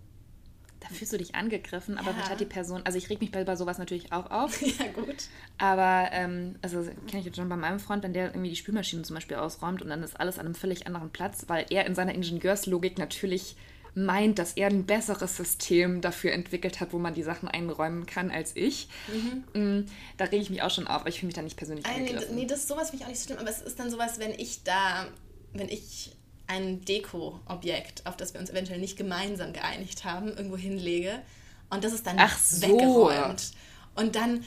da 0.88 0.94
fühlst 0.94 1.12
du 1.12 1.18
dich 1.18 1.34
angegriffen, 1.34 1.98
aber 1.98 2.10
ja. 2.10 2.28
hat 2.28 2.40
die 2.40 2.44
Person, 2.44 2.82
also 2.84 2.98
ich 2.98 3.10
reg 3.10 3.20
mich 3.20 3.30
bei, 3.30 3.44
bei 3.44 3.56
sowas 3.56 3.78
natürlich 3.78 4.12
auch 4.12 4.30
auf. 4.30 4.60
ja, 4.78 4.86
gut. 4.94 5.24
Aber, 5.58 6.08
ähm, 6.12 6.56
also 6.62 6.82
kenne 6.82 7.20
ich 7.20 7.24
jetzt 7.24 7.36
schon 7.36 7.48
bei 7.48 7.56
meinem 7.56 7.80
Freund, 7.80 8.02
wenn 8.02 8.12
der 8.12 8.26
irgendwie 8.26 8.50
die 8.50 8.56
Spülmaschine 8.56 9.02
zum 9.02 9.14
Beispiel 9.14 9.36
ausräumt 9.36 9.82
und 9.82 9.88
dann 9.88 10.02
ist 10.02 10.18
alles 10.18 10.38
an 10.38 10.46
einem 10.46 10.54
völlig 10.54 10.86
anderen 10.86 11.10
Platz, 11.10 11.44
weil 11.48 11.66
er 11.70 11.86
in 11.86 11.94
seiner 11.94 12.14
Ingenieurslogik 12.14 12.98
natürlich 12.98 13.56
meint, 13.94 14.38
dass 14.38 14.52
er 14.52 14.68
ein 14.68 14.84
besseres 14.84 15.36
System 15.36 16.02
dafür 16.02 16.32
entwickelt 16.32 16.80
hat, 16.80 16.92
wo 16.92 16.98
man 16.98 17.14
die 17.14 17.22
Sachen 17.22 17.48
einräumen 17.48 18.04
kann 18.04 18.30
als 18.30 18.54
ich. 18.54 18.88
Mhm. 19.08 19.60
Mm, 19.60 19.86
da 20.18 20.26
rege 20.26 20.42
ich 20.42 20.50
mich 20.50 20.62
auch 20.62 20.70
schon 20.70 20.86
auf, 20.86 21.00
aber 21.00 21.08
ich 21.08 21.18
fühle 21.18 21.28
mich 21.28 21.34
da 21.34 21.42
nicht 21.42 21.56
persönlich 21.56 21.86
angegriffen. 21.86 22.34
Nee, 22.34 22.44
das 22.44 22.68
sowas 22.68 22.90
finde 22.90 23.02
ich 23.02 23.06
auch 23.06 23.10
nicht 23.10 23.20
so 23.20 23.26
schlimm, 23.26 23.38
aber 23.38 23.48
es 23.48 23.62
ist 23.62 23.78
dann 23.78 23.90
sowas, 23.90 24.18
wenn 24.18 24.32
ich 24.32 24.62
da, 24.64 25.08
wenn 25.54 25.70
ich 25.70 26.15
ein 26.46 26.84
Deko-Objekt, 26.84 28.06
auf 28.06 28.16
das 28.16 28.34
wir 28.34 28.40
uns 28.40 28.50
eventuell 28.50 28.78
nicht 28.78 28.96
gemeinsam 28.96 29.52
geeinigt 29.52 30.04
haben, 30.04 30.28
irgendwo 30.28 30.56
hinlege 30.56 31.22
und 31.70 31.84
das 31.84 31.92
ist 31.92 32.06
dann 32.06 32.16
Ach 32.18 32.38
so. 32.38 32.62
weggeräumt. 32.62 33.52
Und 33.94 34.14
dann 34.16 34.44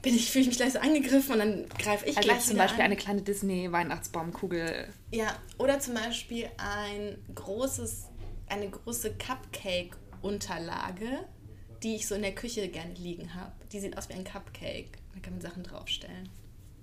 bin 0.00 0.14
ich, 0.14 0.30
fühle 0.30 0.42
ich 0.42 0.48
mich 0.48 0.56
gleich 0.56 0.72
so 0.72 0.78
angegriffen 0.80 1.32
und 1.34 1.38
dann 1.38 1.68
greife 1.78 2.06
ich 2.06 2.16
also 2.16 2.28
gleich 2.28 2.40
zum 2.40 2.56
Beispiel 2.56 2.80
an. 2.80 2.86
eine 2.86 2.96
kleine 2.96 3.22
Disney-Weihnachtsbaumkugel. 3.22 4.88
Ja, 5.12 5.36
oder 5.58 5.78
zum 5.80 5.94
Beispiel 5.94 6.48
ein 6.56 7.18
großes, 7.34 8.06
eine 8.48 8.68
große 8.70 9.14
Cupcake-Unterlage, 9.14 11.06
die 11.82 11.96
ich 11.96 12.08
so 12.08 12.14
in 12.14 12.22
der 12.22 12.34
Küche 12.34 12.68
gerne 12.68 12.94
liegen 12.94 13.34
habe. 13.34 13.52
Die 13.72 13.80
sieht 13.80 13.96
aus 13.98 14.08
wie 14.08 14.14
ein 14.14 14.24
Cupcake. 14.24 14.98
Da 15.14 15.20
kann 15.20 15.34
man 15.34 15.42
Sachen 15.42 15.62
draufstellen. 15.62 16.28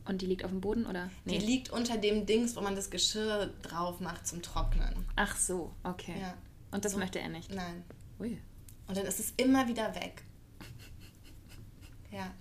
Und 0.10 0.24
die 0.24 0.26
liegt 0.26 0.44
auf 0.44 0.50
dem 0.50 0.60
Boden, 0.60 0.88
oder? 0.88 1.12
Nee. 1.24 1.38
Die 1.38 1.46
liegt 1.46 1.70
unter 1.70 1.96
dem 1.96 2.26
Dings, 2.26 2.56
wo 2.56 2.62
man 2.62 2.76
das 2.76 2.90
Geschirr 2.90 3.54
drauf 3.62 4.00
macht 4.00 4.26
zum 4.26 4.42
Trocknen. 4.42 5.06
Ach 5.16 5.38
so, 5.38 5.72
okay. 5.84 6.16
Ja. 6.20 6.34
Und 6.72 6.84
das 6.84 6.94
so, 6.94 6.98
möchte 6.98 7.20
er 7.20 7.30
nicht? 7.30 7.54
Nein. 7.54 7.84
Ui. 8.20 8.42
Und 8.88 8.98
dann 8.98 9.06
ist 9.06 9.20
es 9.20 9.34
immer 9.38 9.68
wieder 9.68 9.94
weg. 9.94 10.24
Ja. 12.12 12.34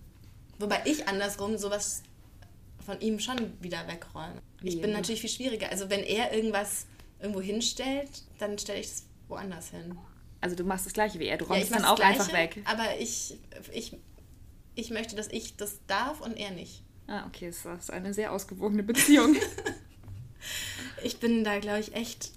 Wobei 0.59 0.81
ich 0.87 1.07
andersrum 1.09 1.59
sowas 1.59 2.03
von 2.87 2.99
ihm 3.03 3.21
schon 3.21 3.53
wieder 3.63 3.87
wegräume. 3.87 4.41
Wie 4.63 4.69
ich 4.71 4.81
bin 4.81 4.93
natürlich 4.93 5.21
viel 5.21 5.29
schwieriger. 5.29 5.69
Also 5.69 5.91
wenn 5.91 6.03
er 6.03 6.33
irgendwas 6.33 6.87
irgendwo 7.21 7.43
hinstellt, 7.43 8.23
dann 8.39 8.57
stelle 8.59 8.81
ich 8.81 8.87
es 8.87 9.07
woanders 9.29 9.69
hin. 9.69 9.99
Also 10.41 10.57
du 10.57 10.65
machst 10.65 10.87
das 10.87 10.95
gleiche 10.95 11.19
wie 11.19 11.27
er, 11.27 11.37
du 11.37 11.45
räumst 11.45 11.69
ja, 11.69 11.77
es 11.77 11.83
dann 11.83 11.91
auch 11.91 11.97
Gleiche, 11.97 12.23
einfach 12.23 12.33
weg. 12.33 12.63
Aber 12.65 12.99
ich, 12.99 13.39
ich, 13.75 13.95
ich 14.75 14.89
möchte, 14.89 15.17
dass 15.17 15.29
ich 15.29 15.57
das 15.57 15.81
darf 15.87 16.23
und 16.23 16.35
er 16.39 16.51
nicht. 16.51 16.83
Ah, 17.09 17.27
okay, 17.27 17.47
das 17.47 17.65
ist 17.65 17.91
eine 17.91 18.15
sehr 18.15 18.33
ausgewogene 18.33 18.83
Beziehung. 18.83 19.35
ich 21.03 21.19
bin 21.19 21.43
da, 21.43 21.59
glaube 21.59 21.81
ich, 21.81 21.95
echt, 21.95 22.31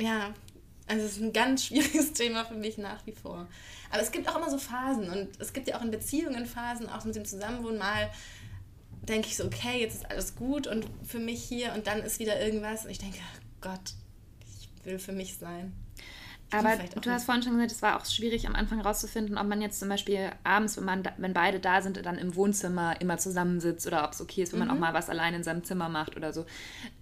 ja, 0.00 0.34
also 0.86 1.04
es 1.04 1.12
ist 1.12 1.22
ein 1.22 1.32
ganz 1.34 1.64
schwieriges 1.66 2.14
Thema 2.14 2.44
für 2.44 2.54
mich 2.54 2.78
nach 2.78 3.06
wie 3.06 3.12
vor. 3.12 3.46
Aber 3.90 4.02
es 4.02 4.10
gibt 4.10 4.28
auch 4.28 4.36
immer 4.36 4.50
so 4.50 4.58
Phasen 4.58 5.10
und 5.10 5.28
es 5.38 5.52
gibt 5.52 5.68
ja 5.68 5.78
auch 5.78 5.84
in 5.84 5.90
Beziehungen 5.90 6.46
Phasen, 6.46 6.88
auch 6.88 7.04
mit 7.04 7.14
dem 7.14 7.24
Zusammenwohnen 7.24 7.78
mal 7.78 8.10
denke 9.08 9.28
ich 9.28 9.36
so, 9.36 9.44
okay, 9.44 9.80
jetzt 9.80 9.94
ist 9.96 10.10
alles 10.10 10.34
gut 10.34 10.66
und 10.66 10.86
für 11.02 11.18
mich 11.18 11.42
hier 11.42 11.72
und 11.74 11.86
dann 11.86 12.00
ist 12.00 12.18
wieder 12.18 12.40
irgendwas 12.40 12.84
und 12.84 12.90
ich 12.90 12.98
denke, 12.98 13.18
Gott, 13.60 13.94
ich 14.40 14.68
will 14.84 14.98
für 14.98 15.12
mich 15.12 15.36
sein. 15.38 15.72
Aber 16.50 16.76
du 16.76 17.10
hast 17.10 17.24
vorhin 17.24 17.42
schon 17.42 17.52
gesagt, 17.52 17.72
es 17.72 17.82
war 17.82 18.00
auch 18.00 18.06
schwierig 18.06 18.46
am 18.46 18.54
Anfang 18.54 18.80
rauszufinden, 18.80 19.36
ob 19.36 19.46
man 19.46 19.60
jetzt 19.60 19.80
zum 19.80 19.88
Beispiel 19.88 20.30
abends, 20.44 20.76
wenn, 20.78 20.84
man 20.84 21.02
wenn 21.18 21.34
beide 21.34 21.60
da 21.60 21.82
sind, 21.82 22.04
dann 22.04 22.16
im 22.16 22.34
Wohnzimmer 22.36 22.98
immer 23.00 23.18
zusammensitzt 23.18 23.86
oder 23.86 24.04
ob 24.04 24.12
es 24.12 24.20
okay 24.20 24.42
ist, 24.42 24.52
wenn 24.52 24.60
mhm. 24.60 24.68
man 24.68 24.76
auch 24.76 24.80
mal 24.80 24.94
was 24.94 25.10
allein 25.10 25.34
in 25.34 25.42
seinem 25.42 25.62
Zimmer 25.62 25.88
macht 25.90 26.16
oder 26.16 26.32
so. 26.32 26.46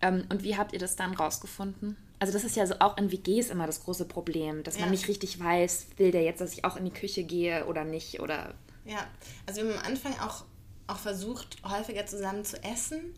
Ähm, 0.00 0.24
und 0.30 0.42
wie 0.42 0.56
habt 0.56 0.72
ihr 0.72 0.80
das 0.80 0.96
dann 0.96 1.14
rausgefunden? 1.14 1.96
Also 2.18 2.32
das 2.32 2.44
ist 2.44 2.56
ja 2.56 2.66
so 2.66 2.74
auch 2.80 2.96
in 2.96 3.12
WGs 3.12 3.50
immer 3.50 3.66
das 3.66 3.84
große 3.84 4.06
Problem, 4.06 4.64
dass 4.64 4.76
ja. 4.76 4.82
man 4.82 4.90
nicht 4.90 5.06
richtig 5.06 5.38
weiß, 5.38 5.88
will 5.96 6.10
der 6.10 6.22
jetzt, 6.22 6.40
dass 6.40 6.52
ich 6.52 6.64
auch 6.64 6.76
in 6.76 6.84
die 6.84 6.90
Küche 6.90 7.22
gehe 7.22 7.66
oder 7.66 7.84
nicht 7.84 8.20
oder... 8.20 8.54
Ja, 8.84 9.06
also 9.46 9.62
wir 9.62 9.70
haben 9.70 9.78
am 9.80 9.86
Anfang 9.86 10.12
auch, 10.20 10.44
auch 10.86 10.98
versucht, 10.98 11.56
häufiger 11.64 12.06
zusammen 12.06 12.44
zu 12.44 12.62
essen 12.64 13.14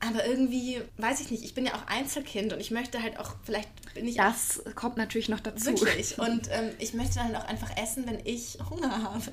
aber 0.00 0.26
irgendwie, 0.26 0.80
weiß 0.96 1.20
ich 1.20 1.30
nicht, 1.30 1.42
ich 1.42 1.54
bin 1.54 1.66
ja 1.66 1.74
auch 1.74 1.86
Einzelkind 1.88 2.52
und 2.52 2.60
ich 2.60 2.70
möchte 2.70 3.02
halt 3.02 3.18
auch, 3.18 3.34
vielleicht 3.42 3.68
bin 3.94 4.06
ich. 4.06 4.16
Das 4.16 4.64
auch, 4.64 4.74
kommt 4.76 4.96
natürlich 4.96 5.28
noch 5.28 5.40
dazu. 5.40 5.66
Wirklich. 5.66 6.18
Und 6.20 6.48
ähm, 6.52 6.70
ich 6.78 6.94
möchte 6.94 7.16
dann 7.16 7.34
auch 7.34 7.46
einfach 7.46 7.76
essen, 7.76 8.06
wenn 8.06 8.20
ich 8.24 8.58
Hunger 8.70 9.02
habe. 9.02 9.32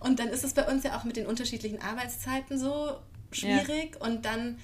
Und 0.00 0.20
dann 0.20 0.28
ist 0.28 0.44
es 0.44 0.54
bei 0.54 0.70
uns 0.70 0.84
ja 0.84 0.96
auch 0.96 1.04
mit 1.04 1.16
den 1.16 1.26
unterschiedlichen 1.26 1.82
Arbeitszeiten 1.82 2.58
so 2.58 2.96
schwierig. 3.32 3.96
Ja. 3.96 4.06
Und 4.06 4.24
dann 4.24 4.58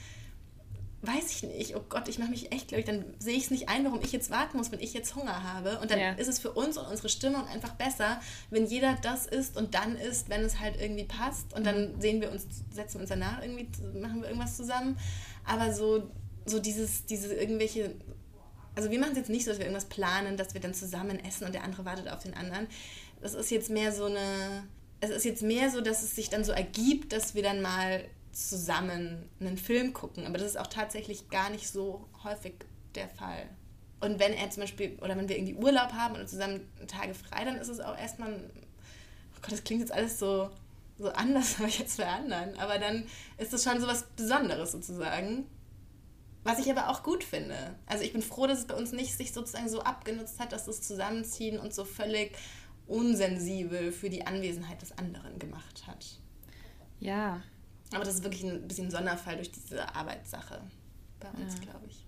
weiß 1.02 1.30
ich 1.32 1.42
nicht, 1.44 1.76
oh 1.76 1.82
Gott, 1.88 2.08
ich 2.08 2.18
mache 2.18 2.30
mich 2.30 2.52
echt, 2.52 2.68
glaube 2.68 2.80
ich, 2.80 2.86
dann 2.86 3.04
sehe 3.18 3.34
ich 3.34 3.44
es 3.44 3.50
nicht 3.50 3.70
ein, 3.70 3.84
warum 3.84 4.00
ich 4.02 4.12
jetzt 4.12 4.30
warten 4.30 4.58
muss, 4.58 4.70
wenn 4.70 4.80
ich 4.80 4.92
jetzt 4.92 5.16
Hunger 5.16 5.42
habe. 5.42 5.78
Und 5.78 5.90
dann 5.90 5.98
ja. 5.98 6.12
ist 6.12 6.28
es 6.28 6.38
für 6.38 6.52
uns 6.52 6.76
und 6.76 6.86
unsere 6.86 7.08
Stimmung 7.08 7.46
einfach 7.48 7.72
besser, 7.72 8.20
wenn 8.50 8.66
jeder 8.66 8.98
das 9.02 9.26
isst 9.26 9.56
und 9.56 9.74
dann 9.74 9.96
isst, 9.96 10.28
wenn 10.28 10.42
es 10.42 10.60
halt 10.60 10.78
irgendwie 10.78 11.04
passt. 11.04 11.54
Und 11.54 11.64
dann 11.64 11.94
mhm. 11.94 12.00
sehen 12.00 12.20
wir 12.20 12.30
uns, 12.30 12.46
setzen 12.70 12.96
wir 12.96 13.00
uns 13.00 13.08
danach 13.08 13.40
irgendwie, 13.42 13.66
machen 13.98 14.20
wir 14.20 14.28
irgendwas 14.28 14.56
zusammen. 14.56 14.98
Aber 15.50 15.72
so, 15.72 16.08
so 16.46 16.60
dieses, 16.60 17.06
diese 17.06 17.34
irgendwelche, 17.34 17.96
also 18.76 18.88
wir 18.88 19.00
machen 19.00 19.12
es 19.12 19.18
jetzt 19.18 19.30
nicht 19.30 19.44
so, 19.44 19.50
dass 19.50 19.58
wir 19.58 19.66
irgendwas 19.66 19.88
planen, 19.88 20.36
dass 20.36 20.54
wir 20.54 20.60
dann 20.60 20.74
zusammen 20.74 21.18
essen 21.24 21.44
und 21.44 21.52
der 21.52 21.64
andere 21.64 21.84
wartet 21.84 22.08
auf 22.08 22.22
den 22.22 22.34
anderen. 22.34 22.68
Das 23.20 23.34
ist 23.34 23.50
jetzt 23.50 23.68
mehr 23.68 23.92
so 23.92 24.04
eine, 24.04 24.62
es 25.00 25.10
ist 25.10 25.24
jetzt 25.24 25.42
mehr 25.42 25.68
so, 25.72 25.80
dass 25.80 26.04
es 26.04 26.14
sich 26.14 26.30
dann 26.30 26.44
so 26.44 26.52
ergibt, 26.52 27.12
dass 27.12 27.34
wir 27.34 27.42
dann 27.42 27.62
mal 27.62 28.04
zusammen 28.30 29.28
einen 29.40 29.58
Film 29.58 29.92
gucken. 29.92 30.24
Aber 30.24 30.38
das 30.38 30.46
ist 30.46 30.56
auch 30.56 30.68
tatsächlich 30.68 31.30
gar 31.30 31.50
nicht 31.50 31.68
so 31.68 32.06
häufig 32.22 32.54
der 32.94 33.08
Fall. 33.08 33.48
Und 33.98 34.20
wenn 34.20 34.32
er 34.32 34.50
zum 34.50 34.62
Beispiel, 34.62 34.96
oder 35.00 35.16
wenn 35.16 35.28
wir 35.28 35.36
irgendwie 35.36 35.56
Urlaub 35.56 35.92
haben 35.94 36.14
oder 36.14 36.28
zusammen 36.28 36.60
Tage 36.86 37.12
frei, 37.12 37.44
dann 37.44 37.56
ist 37.56 37.68
es 37.68 37.80
auch 37.80 37.98
erstmal, 37.98 38.32
oh 38.32 39.40
Gott, 39.42 39.50
das 39.50 39.64
klingt 39.64 39.80
jetzt 39.80 39.92
alles 39.92 40.20
so, 40.20 40.48
so 41.00 41.10
anders 41.10 41.60
als 41.62 41.78
jetzt 41.78 41.96
für 41.96 42.06
anderen. 42.06 42.58
Aber 42.58 42.78
dann 42.78 43.06
ist 43.38 43.52
es 43.52 43.64
schon 43.64 43.80
so 43.80 43.86
was 43.86 44.04
Besonderes 44.16 44.72
sozusagen. 44.72 45.46
Was 46.42 46.58
ich 46.58 46.70
aber 46.70 46.88
auch 46.88 47.02
gut 47.02 47.22
finde. 47.22 47.76
Also 47.84 48.02
ich 48.02 48.14
bin 48.14 48.22
froh, 48.22 48.46
dass 48.46 48.60
es 48.60 48.66
bei 48.66 48.74
uns 48.74 48.92
nicht 48.92 49.14
sich 49.14 49.32
sozusagen 49.32 49.68
so 49.68 49.82
abgenutzt 49.82 50.38
hat, 50.38 50.52
dass 50.52 50.64
das 50.64 50.80
Zusammenziehen 50.80 51.58
uns 51.58 51.76
so 51.76 51.84
völlig 51.84 52.34
unsensibel 52.86 53.92
für 53.92 54.08
die 54.08 54.26
Anwesenheit 54.26 54.80
des 54.80 54.96
anderen 54.96 55.38
gemacht 55.38 55.86
hat. 55.86 56.06
Ja, 56.98 57.42
aber 57.92 58.04
das 58.04 58.14
ist 58.14 58.24
wirklich 58.24 58.44
ein 58.44 58.66
bisschen 58.66 58.86
ein 58.86 58.90
Sonderfall 58.90 59.36
durch 59.36 59.50
diese 59.50 59.94
Arbeitssache 59.94 60.60
bei 61.18 61.28
uns, 61.30 61.54
ja. 61.54 61.60
glaube 61.60 61.86
ich. 61.88 62.06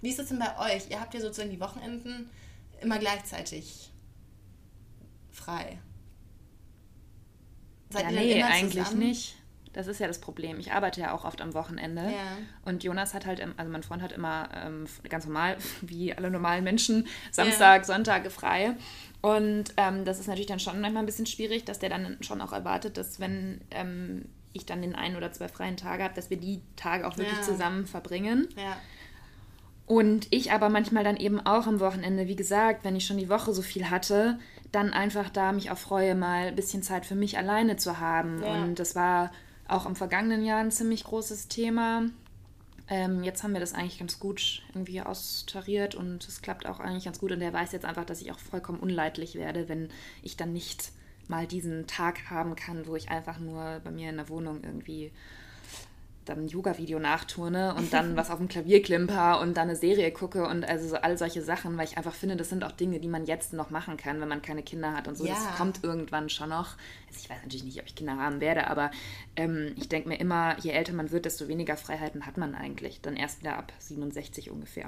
Wie 0.00 0.10
ist 0.10 0.18
es 0.18 0.28
denn 0.28 0.38
bei 0.38 0.58
euch? 0.58 0.90
Ihr 0.90 1.00
habt 1.00 1.14
ja 1.14 1.20
sozusagen 1.20 1.50
die 1.50 1.60
Wochenenden 1.60 2.30
immer 2.80 2.98
gleichzeitig 2.98 3.90
frei. 5.30 5.78
Seid 7.90 8.04
ja, 8.04 8.10
nee, 8.10 8.42
eigentlich 8.42 8.92
nicht. 8.92 9.34
Das 9.72 9.86
ist 9.86 10.00
ja 10.00 10.06
das 10.06 10.18
Problem. 10.18 10.58
Ich 10.58 10.72
arbeite 10.72 11.00
ja 11.00 11.12
auch 11.12 11.24
oft 11.24 11.40
am 11.40 11.54
Wochenende. 11.54 12.02
Ja. 12.02 12.38
Und 12.64 12.82
Jonas 12.82 13.14
hat 13.14 13.26
halt, 13.26 13.40
also 13.56 13.70
mein 13.70 13.82
Freund 13.82 14.02
hat 14.02 14.12
immer 14.12 14.48
ähm, 14.54 14.86
ganz 15.08 15.24
normal, 15.24 15.56
wie 15.82 16.12
alle 16.12 16.30
normalen 16.30 16.64
Menschen, 16.64 17.06
Samstag, 17.30 17.82
ja. 17.82 17.84
Sonntage 17.84 18.30
frei. 18.30 18.74
Und 19.20 19.72
ähm, 19.76 20.04
das 20.04 20.20
ist 20.20 20.26
natürlich 20.26 20.46
dann 20.46 20.60
schon 20.60 20.80
manchmal 20.80 21.02
ein 21.02 21.06
bisschen 21.06 21.26
schwierig, 21.26 21.64
dass 21.64 21.78
der 21.78 21.90
dann 21.90 22.16
schon 22.22 22.40
auch 22.40 22.52
erwartet, 22.52 22.96
dass 22.96 23.20
wenn 23.20 23.60
ähm, 23.70 24.24
ich 24.52 24.66
dann 24.66 24.82
den 24.82 24.94
einen 24.94 25.16
oder 25.16 25.32
zwei 25.32 25.48
freien 25.48 25.76
Tage 25.76 26.02
habe, 26.02 26.14
dass 26.14 26.30
wir 26.30 26.38
die 26.38 26.60
Tage 26.76 27.06
auch 27.06 27.16
wirklich 27.16 27.38
ja. 27.38 27.42
zusammen 27.42 27.86
verbringen. 27.86 28.48
Ja. 28.56 28.76
Und 29.88 30.26
ich 30.30 30.52
aber 30.52 30.68
manchmal 30.68 31.02
dann 31.02 31.16
eben 31.16 31.40
auch 31.40 31.66
am 31.66 31.80
Wochenende, 31.80 32.28
wie 32.28 32.36
gesagt, 32.36 32.84
wenn 32.84 32.94
ich 32.94 33.06
schon 33.06 33.16
die 33.16 33.30
Woche 33.30 33.54
so 33.54 33.62
viel 33.62 33.88
hatte, 33.88 34.38
dann 34.70 34.92
einfach 34.92 35.30
da 35.30 35.50
mich 35.52 35.70
auch 35.70 35.78
freue, 35.78 36.14
mal 36.14 36.48
ein 36.48 36.56
bisschen 36.56 36.82
Zeit 36.82 37.06
für 37.06 37.14
mich 37.14 37.38
alleine 37.38 37.78
zu 37.78 37.98
haben. 37.98 38.42
Ja. 38.42 38.62
Und 38.62 38.78
das 38.78 38.94
war 38.94 39.32
auch 39.66 39.86
im 39.86 39.96
vergangenen 39.96 40.44
Jahr 40.44 40.60
ein 40.60 40.70
ziemlich 40.70 41.04
großes 41.04 41.48
Thema. 41.48 42.02
Ähm, 42.90 43.22
jetzt 43.24 43.42
haben 43.42 43.54
wir 43.54 43.60
das 43.60 43.72
eigentlich 43.72 43.98
ganz 43.98 44.20
gut 44.20 44.62
irgendwie 44.74 45.00
austariert 45.00 45.94
und 45.94 46.28
es 46.28 46.42
klappt 46.42 46.66
auch 46.66 46.80
eigentlich 46.80 47.06
ganz 47.06 47.18
gut. 47.18 47.32
Und 47.32 47.40
der 47.40 47.54
weiß 47.54 47.72
jetzt 47.72 47.86
einfach, 47.86 48.04
dass 48.04 48.20
ich 48.20 48.30
auch 48.30 48.38
vollkommen 48.38 48.80
unleidlich 48.80 49.36
werde, 49.36 49.70
wenn 49.70 49.88
ich 50.22 50.36
dann 50.36 50.52
nicht 50.52 50.92
mal 51.28 51.46
diesen 51.46 51.86
Tag 51.86 52.28
haben 52.28 52.56
kann, 52.56 52.86
wo 52.86 52.94
ich 52.94 53.10
einfach 53.10 53.38
nur 53.38 53.80
bei 53.82 53.90
mir 53.90 54.10
in 54.10 54.16
der 54.16 54.28
Wohnung 54.28 54.64
irgendwie 54.64 55.12
dann 56.28 56.44
ein 56.44 56.48
Yoga-Video 56.48 56.98
nachturne 56.98 57.74
und 57.74 57.92
dann 57.92 58.16
was 58.16 58.30
auf 58.30 58.38
dem 58.38 58.48
Klavier 58.48 58.82
klimper 58.82 59.40
und 59.40 59.56
dann 59.56 59.68
eine 59.68 59.76
Serie 59.76 60.10
gucke 60.10 60.46
und 60.46 60.68
also 60.68 60.88
so 60.88 60.96
all 60.96 61.16
solche 61.18 61.42
Sachen, 61.42 61.76
weil 61.76 61.86
ich 61.86 61.96
einfach 61.96 62.14
finde, 62.14 62.36
das 62.36 62.48
sind 62.48 62.64
auch 62.64 62.72
Dinge, 62.72 63.00
die 63.00 63.08
man 63.08 63.26
jetzt 63.26 63.52
noch 63.52 63.70
machen 63.70 63.96
kann, 63.96 64.20
wenn 64.20 64.28
man 64.28 64.42
keine 64.42 64.62
Kinder 64.62 64.94
hat 64.94 65.08
und 65.08 65.16
so. 65.16 65.26
Ja. 65.26 65.34
Das 65.34 65.56
kommt 65.56 65.84
irgendwann 65.84 66.28
schon 66.28 66.50
noch. 66.50 66.76
Also 67.08 67.20
ich 67.20 67.30
weiß 67.30 67.38
natürlich 67.42 67.64
nicht, 67.64 67.80
ob 67.80 67.86
ich 67.86 67.94
Kinder 67.94 68.16
haben 68.16 68.40
werde, 68.40 68.68
aber 68.68 68.90
ähm, 69.36 69.74
ich 69.76 69.88
denke 69.88 70.08
mir 70.08 70.20
immer, 70.20 70.58
je 70.60 70.70
älter 70.70 70.92
man 70.92 71.10
wird, 71.10 71.24
desto 71.24 71.48
weniger 71.48 71.76
Freiheiten 71.76 72.26
hat 72.26 72.36
man 72.36 72.54
eigentlich. 72.54 73.00
Dann 73.00 73.16
erst 73.16 73.40
wieder 73.40 73.56
ab 73.56 73.72
67 73.78 74.50
ungefähr. 74.50 74.86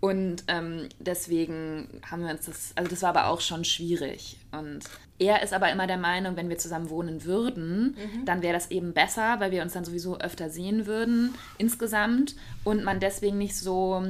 Und 0.00 0.44
ähm, 0.48 0.88
deswegen 0.98 2.00
haben 2.10 2.24
wir 2.24 2.30
uns 2.30 2.46
das, 2.46 2.72
also 2.76 2.90
das 2.90 3.02
war 3.02 3.10
aber 3.10 3.28
auch 3.28 3.40
schon 3.40 3.64
schwierig. 3.64 4.38
Und 4.52 4.80
er 5.18 5.42
ist 5.42 5.52
aber 5.52 5.70
immer 5.70 5.86
der 5.86 5.96
Meinung, 5.96 6.36
wenn 6.36 6.48
wir 6.48 6.58
zusammen 6.58 6.90
wohnen 6.90 7.24
würden, 7.24 7.96
mhm. 7.96 8.24
dann 8.24 8.42
wäre 8.42 8.54
das 8.54 8.70
eben 8.70 8.92
besser, 8.92 9.40
weil 9.40 9.50
wir 9.50 9.62
uns 9.62 9.72
dann 9.72 9.84
sowieso 9.84 10.18
öfter 10.18 10.50
sehen 10.50 10.86
würden 10.86 11.34
insgesamt 11.58 12.36
und 12.64 12.84
man 12.84 13.00
deswegen 13.00 13.38
nicht 13.38 13.56
so, 13.56 14.04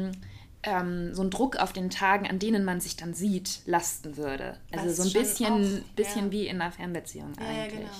ähm, 0.64 1.14
so 1.14 1.22
einen 1.22 1.30
Druck 1.30 1.56
auf 1.56 1.72
den 1.72 1.90
Tagen, 1.90 2.26
an 2.26 2.38
denen 2.38 2.64
man 2.64 2.80
sich 2.80 2.96
dann 2.96 3.14
sieht, 3.14 3.60
lasten 3.66 4.16
würde. 4.16 4.58
Also 4.72 4.86
das 4.86 4.96
so 4.96 5.02
ein 5.04 5.12
bisschen, 5.12 5.82
auch, 5.82 5.94
bisschen 5.94 6.26
ja. 6.26 6.32
wie 6.32 6.46
in 6.48 6.60
einer 6.60 6.72
Fernbeziehung 6.72 7.32
ja, 7.38 7.46
eigentlich. 7.46 7.74
Ja, 7.74 7.86
genau. 7.86 7.90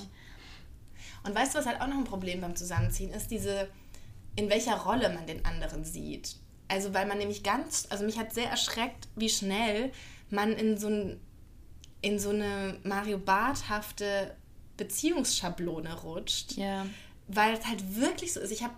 Und 1.26 1.34
weißt 1.34 1.54
du, 1.54 1.58
was 1.58 1.66
halt 1.66 1.80
auch 1.80 1.88
noch 1.88 1.98
ein 1.98 2.04
Problem 2.04 2.40
beim 2.40 2.56
Zusammenziehen 2.56 3.12
ist, 3.12 3.30
diese, 3.30 3.68
in 4.36 4.48
welcher 4.48 4.76
Rolle 4.76 5.12
man 5.12 5.26
den 5.26 5.44
anderen 5.44 5.84
sieht. 5.84 6.36
Also 6.68 6.94
weil 6.94 7.06
man 7.06 7.18
nämlich 7.18 7.42
ganz, 7.42 7.86
also 7.90 8.04
mich 8.04 8.18
hat 8.18 8.32
sehr 8.32 8.50
erschreckt, 8.50 9.08
wie 9.14 9.28
schnell 9.28 9.92
man 10.30 10.52
in 10.52 10.76
so, 10.76 10.88
ein, 10.88 11.20
in 12.06 12.20
so 12.20 12.30
eine 12.30 12.78
Mario 12.84 13.18
Barth-hafte 13.18 14.36
Beziehungsschablone 14.76 15.92
rutscht. 16.02 16.52
Ja. 16.52 16.86
Weil 17.26 17.54
es 17.54 17.66
halt 17.66 17.96
wirklich 17.96 18.32
so 18.32 18.38
ist. 18.38 18.52
Ich 18.52 18.62
habe 18.62 18.74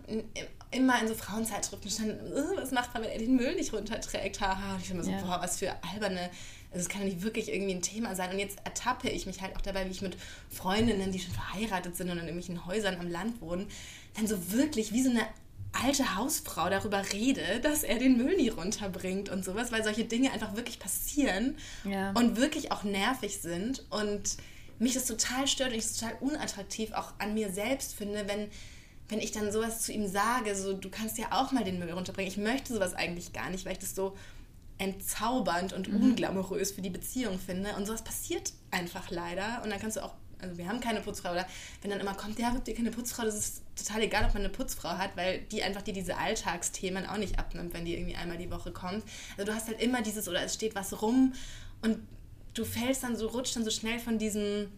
immer 0.71 0.99
in 1.03 1.09
so 1.09 1.15
Frauenzeitschriften 1.15 1.91
standen, 1.91 2.33
was 2.57 2.71
macht 2.71 2.95
man, 2.95 3.03
wenn 3.03 3.11
er 3.11 3.19
den 3.19 3.37
Müll 3.37 3.55
nicht 3.55 3.75
runterträgt? 3.75 4.41
Haha. 4.41 4.77
Und 4.77 4.83
ich 4.83 4.91
immer 4.91 5.05
so, 5.05 5.11
ja. 5.11 5.21
boah, 5.21 5.41
was 5.43 5.59
für 5.59 5.71
alberne 5.93 6.31
also 6.71 6.83
es 6.83 6.89
kann 6.89 7.05
nicht 7.05 7.23
wirklich 7.23 7.51
irgendwie 7.53 7.75
ein 7.75 7.83
Thema 7.83 8.15
sein. 8.15 8.31
Und 8.31 8.39
jetzt 8.39 8.59
ertappe 8.65 9.09
ich 9.09 9.27
mich 9.27 9.41
halt 9.41 9.57
auch 9.57 9.61
dabei, 9.63 9.87
wie 9.87 9.91
ich 9.91 10.03
mit 10.03 10.17
Freundinnen, 10.51 11.13
die 11.13 11.19
schon 11.19 11.33
verheiratet 11.33 11.97
sind 11.97 12.11
und 12.11 12.19
in 12.19 12.27
irgendwelchen 12.27 12.67
Häusern 12.67 12.99
am 13.01 13.11
Land 13.11 13.41
wohnen, 13.41 13.69
dann 14.15 14.27
so 14.27 14.53
wirklich 14.53 14.93
wie 14.93 15.03
so 15.03 15.11
eine 15.11 15.23
alte 15.73 16.17
Hausfrau 16.17 16.69
darüber 16.71 17.03
rede, 17.13 17.61
dass 17.63 17.83
er 17.83 17.99
den 17.99 18.17
Müll 18.17 18.37
nie 18.37 18.49
runterbringt 18.49 19.29
und 19.29 19.45
sowas, 19.45 19.71
weil 19.71 19.85
solche 19.85 20.05
Dinge 20.05 20.33
einfach 20.33 20.57
wirklich 20.57 20.79
passieren 20.79 21.57
ja. 21.85 22.13
und 22.13 22.37
wirklich 22.37 22.73
auch 22.73 22.85
nervig 22.85 23.39
sind. 23.39 23.85
Und 23.91 24.37
mich 24.79 24.95
das 24.95 25.07
total 25.07 25.47
stört 25.47 25.71
und 25.71 25.79
ich 25.79 25.85
es 25.85 25.97
total 25.97 26.17
unattraktiv 26.21 26.93
auch 26.93 27.13
an 27.19 27.35
mir 27.35 27.53
selbst 27.53 27.95
finde, 27.95 28.29
wenn, 28.29 28.49
wenn 29.09 29.21
ich 29.21 29.33
dann 29.33 29.53
sowas 29.53 29.83
zu 29.83 29.93
ihm 29.93 30.07
sage, 30.07 30.55
so 30.55 30.73
du 30.73 30.89
kannst 30.89 31.19
ja 31.19 31.27
auch 31.31 31.53
mal 31.53 31.65
den 31.65 31.79
Müll 31.79 31.91
runterbringen. 31.91 32.31
Ich 32.31 32.39
möchte 32.39 32.73
sowas 32.73 32.95
eigentlich 32.95 33.33
gar 33.33 33.51
nicht, 33.51 33.65
weil 33.65 33.73
ich 33.73 33.79
das 33.79 33.95
so 33.95 34.17
entzaubernd 34.79 35.73
und 35.73 35.89
mhm. 35.89 36.03
unglamourös 36.03 36.73
für 36.73 36.83
die 36.83 36.91
Beziehung 36.91 37.39
finde. 37.39 37.75
Und 37.77 37.87
sowas 37.87 38.03
passiert 38.03 38.53
einfach 38.71 39.11
leider. 39.11 39.61
Und 39.63 39.71
dann 39.71 39.81
kannst 39.81 39.97
du 39.97 40.05
auch, 40.05 40.15
also 40.41 40.57
wir 40.59 40.69
haben 40.69 40.81
keine 40.81 41.01
Putzfrau, 41.01 41.33
oder 41.33 41.47
wenn 41.83 41.91
dann 41.91 42.01
immer 42.01 42.15
kommt, 42.15 42.39
ja, 42.39 42.53
habt 42.53 42.69
ihr 42.69 42.75
keine 42.75 42.91
Putzfrau, 42.91 43.25
das 43.25 43.37
ist 43.37 43.63
total 43.77 44.03
egal, 44.03 44.25
ob 44.25 44.35
man 44.35 44.43
eine 44.43 44.53
Putzfrau 44.53 44.91
hat, 44.91 45.17
weil 45.17 45.41
die 45.41 45.63
einfach 45.63 45.83
dir 45.83 45.95
diese 45.95 46.17
Alltagsthemen 46.17 47.07
auch 47.07 47.17
nicht 47.17 47.39
abnimmt, 47.39 47.75
wenn 47.75 47.85
die 47.85 47.95
irgendwie 47.95 48.17
einmal 48.17 48.39
die 48.39 48.51
Woche 48.51 48.73
kommt. 48.73 49.05
Also 49.37 49.51
du 49.51 49.55
hast 49.55 49.69
halt 49.69 49.81
immer 49.81 50.03
dieses, 50.03 50.29
oder 50.29 50.43
es 50.43 50.55
steht 50.55 50.75
was 50.75 51.03
rum 51.03 51.35
und 51.83 51.99
du 52.55 52.65
fällst 52.65 53.03
dann 53.03 53.17
so, 53.17 53.29
rutscht 53.29 53.57
dann 53.57 53.65
so 53.65 53.71
schnell 53.71 53.99
von 53.99 54.19
diesem, 54.19 54.69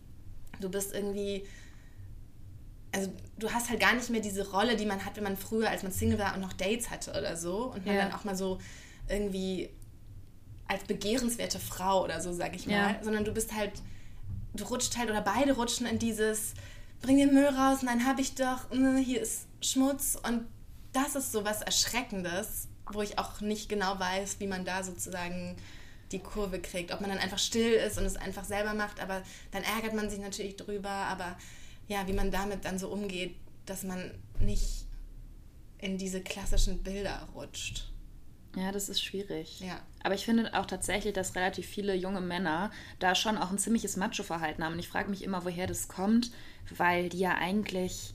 du 0.61 0.69
bist 0.69 0.95
irgendwie 0.95 1.45
also 2.93 3.13
du 3.39 3.51
hast 3.53 3.71
halt 3.71 3.81
gar 3.81 3.95
nicht 3.95 4.11
mehr 4.11 4.21
diese 4.21 4.51
Rolle, 4.51 4.77
die 4.77 4.87
man 4.87 5.05
hat, 5.05 5.17
wenn 5.17 5.25
man 5.25 5.37
früher, 5.37 5.71
als 5.71 5.83
man 5.83 5.93
Single 5.93 6.19
war 6.19 6.35
und 6.35 6.41
noch 6.41 6.53
Dates 6.53 6.91
hatte 6.91 7.13
oder 7.13 7.37
so 7.37 7.73
und 7.73 7.87
man 7.87 7.95
ja. 7.95 8.03
dann 8.03 8.13
auch 8.13 8.25
mal 8.25 8.35
so 8.35 8.59
irgendwie 9.09 9.71
als 10.67 10.85
begehrenswerte 10.85 11.59
Frau 11.59 12.05
oder 12.05 12.21
so, 12.21 12.33
sag 12.33 12.55
ich 12.55 12.67
mal, 12.67 12.73
ja. 12.73 12.97
sondern 13.03 13.25
du 13.25 13.33
bist 13.33 13.55
halt, 13.55 13.73
du 14.55 14.65
rutscht 14.65 14.97
halt 14.97 15.11
oder 15.11 15.21
beide 15.21 15.53
rutschen 15.53 15.87
in 15.87 15.99
dieses, 15.99 16.55
bring 17.01 17.19
den 17.19 17.35
Müll 17.35 17.49
raus, 17.49 17.83
nein, 17.83 18.07
hab 18.07 18.19
ich 18.19 18.35
doch, 18.35 18.71
ne, 18.71 18.99
hier 18.99 19.21
ist 19.21 19.47
Schmutz. 19.61 20.17
Und 20.23 20.47
das 20.93 21.15
ist 21.15 21.33
so 21.33 21.45
was 21.45 21.63
Erschreckendes, 21.63 22.69
wo 22.93 23.03
ich 23.03 23.19
auch 23.19 23.41
nicht 23.41 23.69
genau 23.69 23.99
weiß, 23.99 24.41
wie 24.41 24.47
man 24.47 24.65
da 24.65 24.83
sozusagen 24.83 25.57
die 26.13 26.19
Kurve 26.19 26.61
kriegt, 26.61 26.93
ob 26.93 27.01
man 27.01 27.11
dann 27.11 27.21
einfach 27.21 27.39
still 27.39 27.73
ist 27.73 27.99
und 27.99 28.05
es 28.05 28.17
einfach 28.17 28.45
selber 28.45 28.75
macht, 28.75 29.01
aber 29.01 29.23
dann 29.53 29.63
ärgert 29.63 29.95
man 29.95 30.11
sich 30.11 30.19
natürlich 30.19 30.57
drüber, 30.57 30.91
aber 30.91 31.37
ja, 31.87 32.07
wie 32.09 32.13
man 32.13 32.31
damit 32.31 32.65
dann 32.65 32.79
so 32.79 32.89
umgeht, 32.89 33.37
dass 33.67 33.85
man 33.85 34.11
nicht 34.41 34.87
in 35.79 35.99
diese 35.99 36.21
klassischen 36.21 36.83
Bilder 36.83 37.29
rutscht. 37.35 37.90
Ja, 38.57 38.73
das 38.73 38.89
ist 38.89 39.03
schwierig. 39.03 39.61
Ja. 39.61 39.81
Aber 40.03 40.15
ich 40.15 40.25
finde 40.25 40.55
auch 40.55 40.67
tatsächlich, 40.67 41.15
dass 41.15 41.37
relativ 41.37 41.67
viele 41.67 41.95
junge 41.95 42.21
Männer 42.21 42.71
da 42.99 43.15
schon 43.15 43.39
auch 43.39 43.51
ein 43.51 43.59
ziemliches 43.59 43.97
Macho-Verhalten 43.97 44.65
haben. 44.65 44.73
Und 44.73 44.81
ich 44.81 44.89
frage 44.89 45.11
mich 45.11 45.23
immer, 45.23 45.45
woher 45.45 45.67
das 45.67 45.89
kommt, 45.89 46.33
weil 46.77 47.09
die 47.09 47.21
ja 47.21 47.37
eigentlich 47.37 48.15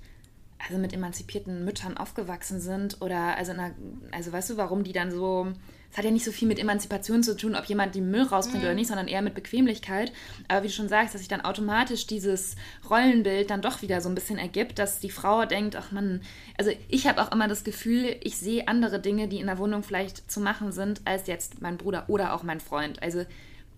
also 0.59 0.77
mit 0.77 0.93
emanzipierten 0.93 1.63
Müttern 1.63 1.97
aufgewachsen 1.97 2.59
sind 2.59 3.01
oder 3.01 3.37
also, 3.37 3.51
einer, 3.51 3.75
also 4.11 4.31
weißt 4.31 4.51
du, 4.51 4.57
warum 4.57 4.83
die 4.83 4.93
dann 4.93 5.11
so 5.11 5.53
es 5.95 5.97
hat 5.97 6.03
ja 6.03 6.11
nicht 6.11 6.25
so 6.25 6.33
viel 6.33 6.49
mit 6.49 6.59
Emanzipation 6.59 7.23
zu 7.23 7.37
tun, 7.37 7.55
ob 7.55 7.63
jemand 7.67 7.95
den 7.95 8.11
Müll 8.11 8.23
rausbringt 8.23 8.63
mhm. 8.63 8.67
oder 8.67 8.75
nicht, 8.75 8.89
sondern 8.89 9.07
eher 9.07 9.21
mit 9.21 9.33
Bequemlichkeit. 9.33 10.11
Aber 10.49 10.61
wie 10.61 10.67
du 10.67 10.73
schon 10.73 10.89
sagst, 10.89 11.13
dass 11.13 11.21
sich 11.21 11.29
dann 11.29 11.39
automatisch 11.39 12.05
dieses 12.05 12.57
Rollenbild 12.89 13.49
dann 13.49 13.61
doch 13.61 13.81
wieder 13.81 14.01
so 14.01 14.09
ein 14.09 14.15
bisschen 14.15 14.37
ergibt, 14.37 14.77
dass 14.77 14.99
die 14.99 15.09
Frau 15.09 15.45
denkt, 15.45 15.77
ach 15.77 15.93
man, 15.93 16.19
also 16.57 16.69
ich 16.89 17.07
habe 17.07 17.21
auch 17.21 17.31
immer 17.31 17.47
das 17.47 17.63
Gefühl, 17.63 18.17
ich 18.21 18.35
sehe 18.35 18.67
andere 18.67 18.99
Dinge, 18.99 19.29
die 19.29 19.39
in 19.39 19.47
der 19.47 19.57
Wohnung 19.57 19.83
vielleicht 19.83 20.29
zu 20.29 20.41
machen 20.41 20.73
sind, 20.73 20.99
als 21.05 21.27
jetzt 21.27 21.61
mein 21.61 21.77
Bruder 21.77 22.03
oder 22.09 22.33
auch 22.33 22.43
mein 22.43 22.59
Freund. 22.59 23.01
Also 23.01 23.25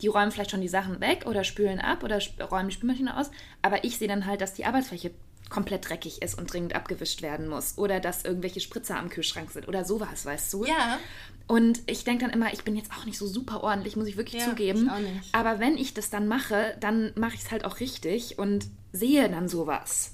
die 0.02 0.08
räumen 0.08 0.32
vielleicht 0.32 0.50
schon 0.50 0.62
die 0.62 0.68
Sachen 0.68 1.00
weg 1.00 1.26
oder 1.28 1.44
spülen 1.44 1.78
ab 1.78 2.04
oder 2.04 2.20
räumen 2.50 2.70
die 2.70 2.74
Spülmaschine 2.74 3.16
aus, 3.16 3.30
aber 3.62 3.84
ich 3.84 4.00
sehe 4.00 4.08
dann 4.08 4.26
halt, 4.26 4.42
dass 4.42 4.56
die 4.56 4.66
Arbeitsfläche 4.66 5.12
komplett 5.50 5.90
dreckig 5.90 6.22
ist 6.22 6.38
und 6.38 6.52
dringend 6.52 6.76
abgewischt 6.76 7.22
werden 7.22 7.48
muss. 7.48 7.78
Oder 7.78 8.00
dass 8.00 8.26
irgendwelche 8.26 8.60
Spritzer 8.60 8.98
am 8.98 9.10
Kühlschrank 9.10 9.52
sind 9.52 9.68
oder 9.68 9.86
sowas, 9.86 10.26
weißt 10.26 10.54
du? 10.54 10.66
Ja. 10.66 11.00
Und 11.48 11.82
ich 11.88 12.04
denke 12.04 12.26
dann 12.26 12.34
immer, 12.34 12.52
ich 12.54 12.64
bin 12.64 12.76
jetzt 12.76 12.92
auch 12.92 13.06
nicht 13.06 13.18
so 13.18 13.26
super 13.26 13.64
ordentlich, 13.64 13.96
muss 13.96 14.08
ich 14.08 14.18
wirklich 14.18 14.42
ja, 14.42 14.50
zugeben. 14.50 14.86
Ich 14.86 14.92
auch 14.92 15.00
nicht. 15.00 15.34
Aber 15.34 15.60
wenn 15.60 15.78
ich 15.78 15.94
das 15.94 16.10
dann 16.10 16.28
mache, 16.28 16.76
dann 16.80 17.14
mache 17.16 17.36
ich 17.36 17.42
es 17.42 17.52
halt 17.52 17.64
auch 17.64 17.80
richtig 17.80 18.38
und 18.38 18.68
sehe 18.92 19.30
dann 19.30 19.48
sowas. 19.48 20.12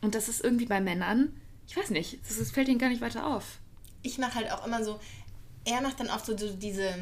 Und 0.00 0.14
das 0.14 0.28
ist 0.28 0.42
irgendwie 0.42 0.66
bei 0.66 0.80
Männern, 0.80 1.32
ich 1.66 1.76
weiß 1.76 1.90
nicht, 1.90 2.18
das, 2.28 2.38
das 2.38 2.50
fällt 2.50 2.68
ihnen 2.68 2.78
gar 2.78 2.88
nicht 2.88 3.00
weiter 3.00 3.26
auf. 3.26 3.58
Ich 4.02 4.18
mache 4.18 4.34
halt 4.34 4.52
auch 4.52 4.66
immer 4.66 4.84
so, 4.84 5.00
er 5.64 5.80
macht 5.80 6.00
dann 6.00 6.10
oft 6.10 6.26
so 6.26 6.34
diese 6.34 6.94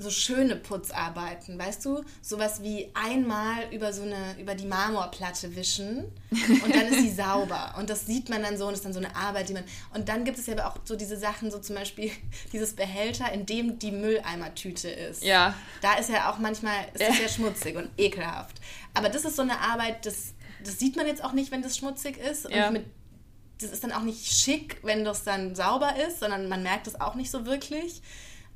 so 0.00 0.10
schöne 0.10 0.56
Putzarbeiten, 0.56 1.58
weißt 1.58 1.84
du? 1.84 2.02
Sowas 2.22 2.62
wie 2.62 2.88
einmal 2.94 3.72
über 3.72 3.92
so 3.92 4.02
eine, 4.02 4.38
über 4.40 4.54
die 4.54 4.66
Marmorplatte 4.66 5.54
wischen 5.54 6.04
und 6.30 6.74
dann 6.74 6.86
ist 6.86 7.00
sie 7.00 7.10
sauber. 7.14 7.74
Und 7.78 7.90
das 7.90 8.06
sieht 8.06 8.30
man 8.30 8.42
dann 8.42 8.56
so 8.56 8.66
und 8.66 8.74
ist 8.74 8.84
dann 8.84 8.94
so 8.94 8.98
eine 8.98 9.14
Arbeit, 9.14 9.48
die 9.50 9.52
man. 9.52 9.64
Und 9.92 10.08
dann 10.08 10.24
gibt 10.24 10.38
es 10.38 10.46
ja 10.46 10.54
aber 10.54 10.68
auch 10.68 10.76
so 10.84 10.96
diese 10.96 11.16
Sachen, 11.16 11.50
so 11.50 11.58
zum 11.58 11.76
Beispiel 11.76 12.10
dieses 12.52 12.74
Behälter, 12.74 13.30
in 13.32 13.44
dem 13.44 13.78
die 13.78 13.92
Mülleimertüte 13.92 14.88
ist. 14.88 15.22
Ja. 15.22 15.54
Da 15.82 15.94
ist 15.94 16.08
ja 16.08 16.32
auch 16.32 16.38
manchmal, 16.38 16.86
ist 16.94 17.06
das 17.06 17.20
ja 17.20 17.28
schmutzig 17.28 17.76
und 17.76 17.90
ekelhaft. 17.98 18.56
Aber 18.94 19.10
das 19.10 19.24
ist 19.24 19.36
so 19.36 19.42
eine 19.42 19.60
Arbeit, 19.60 20.06
das, 20.06 20.34
das 20.64 20.78
sieht 20.78 20.96
man 20.96 21.06
jetzt 21.06 21.22
auch 21.22 21.32
nicht, 21.32 21.52
wenn 21.52 21.62
das 21.62 21.76
schmutzig 21.76 22.16
ist. 22.16 22.46
Und 22.46 22.54
ja. 22.54 22.70
mit 22.70 22.86
das 23.62 23.72
ist 23.72 23.84
dann 23.84 23.92
auch 23.92 24.02
nicht 24.02 24.32
schick, 24.32 24.78
wenn 24.82 25.04
das 25.04 25.22
dann 25.22 25.54
sauber 25.54 25.94
ist, 25.96 26.20
sondern 26.20 26.48
man 26.48 26.62
merkt 26.62 26.86
das 26.86 26.98
auch 26.98 27.14
nicht 27.14 27.30
so 27.30 27.44
wirklich. 27.44 28.00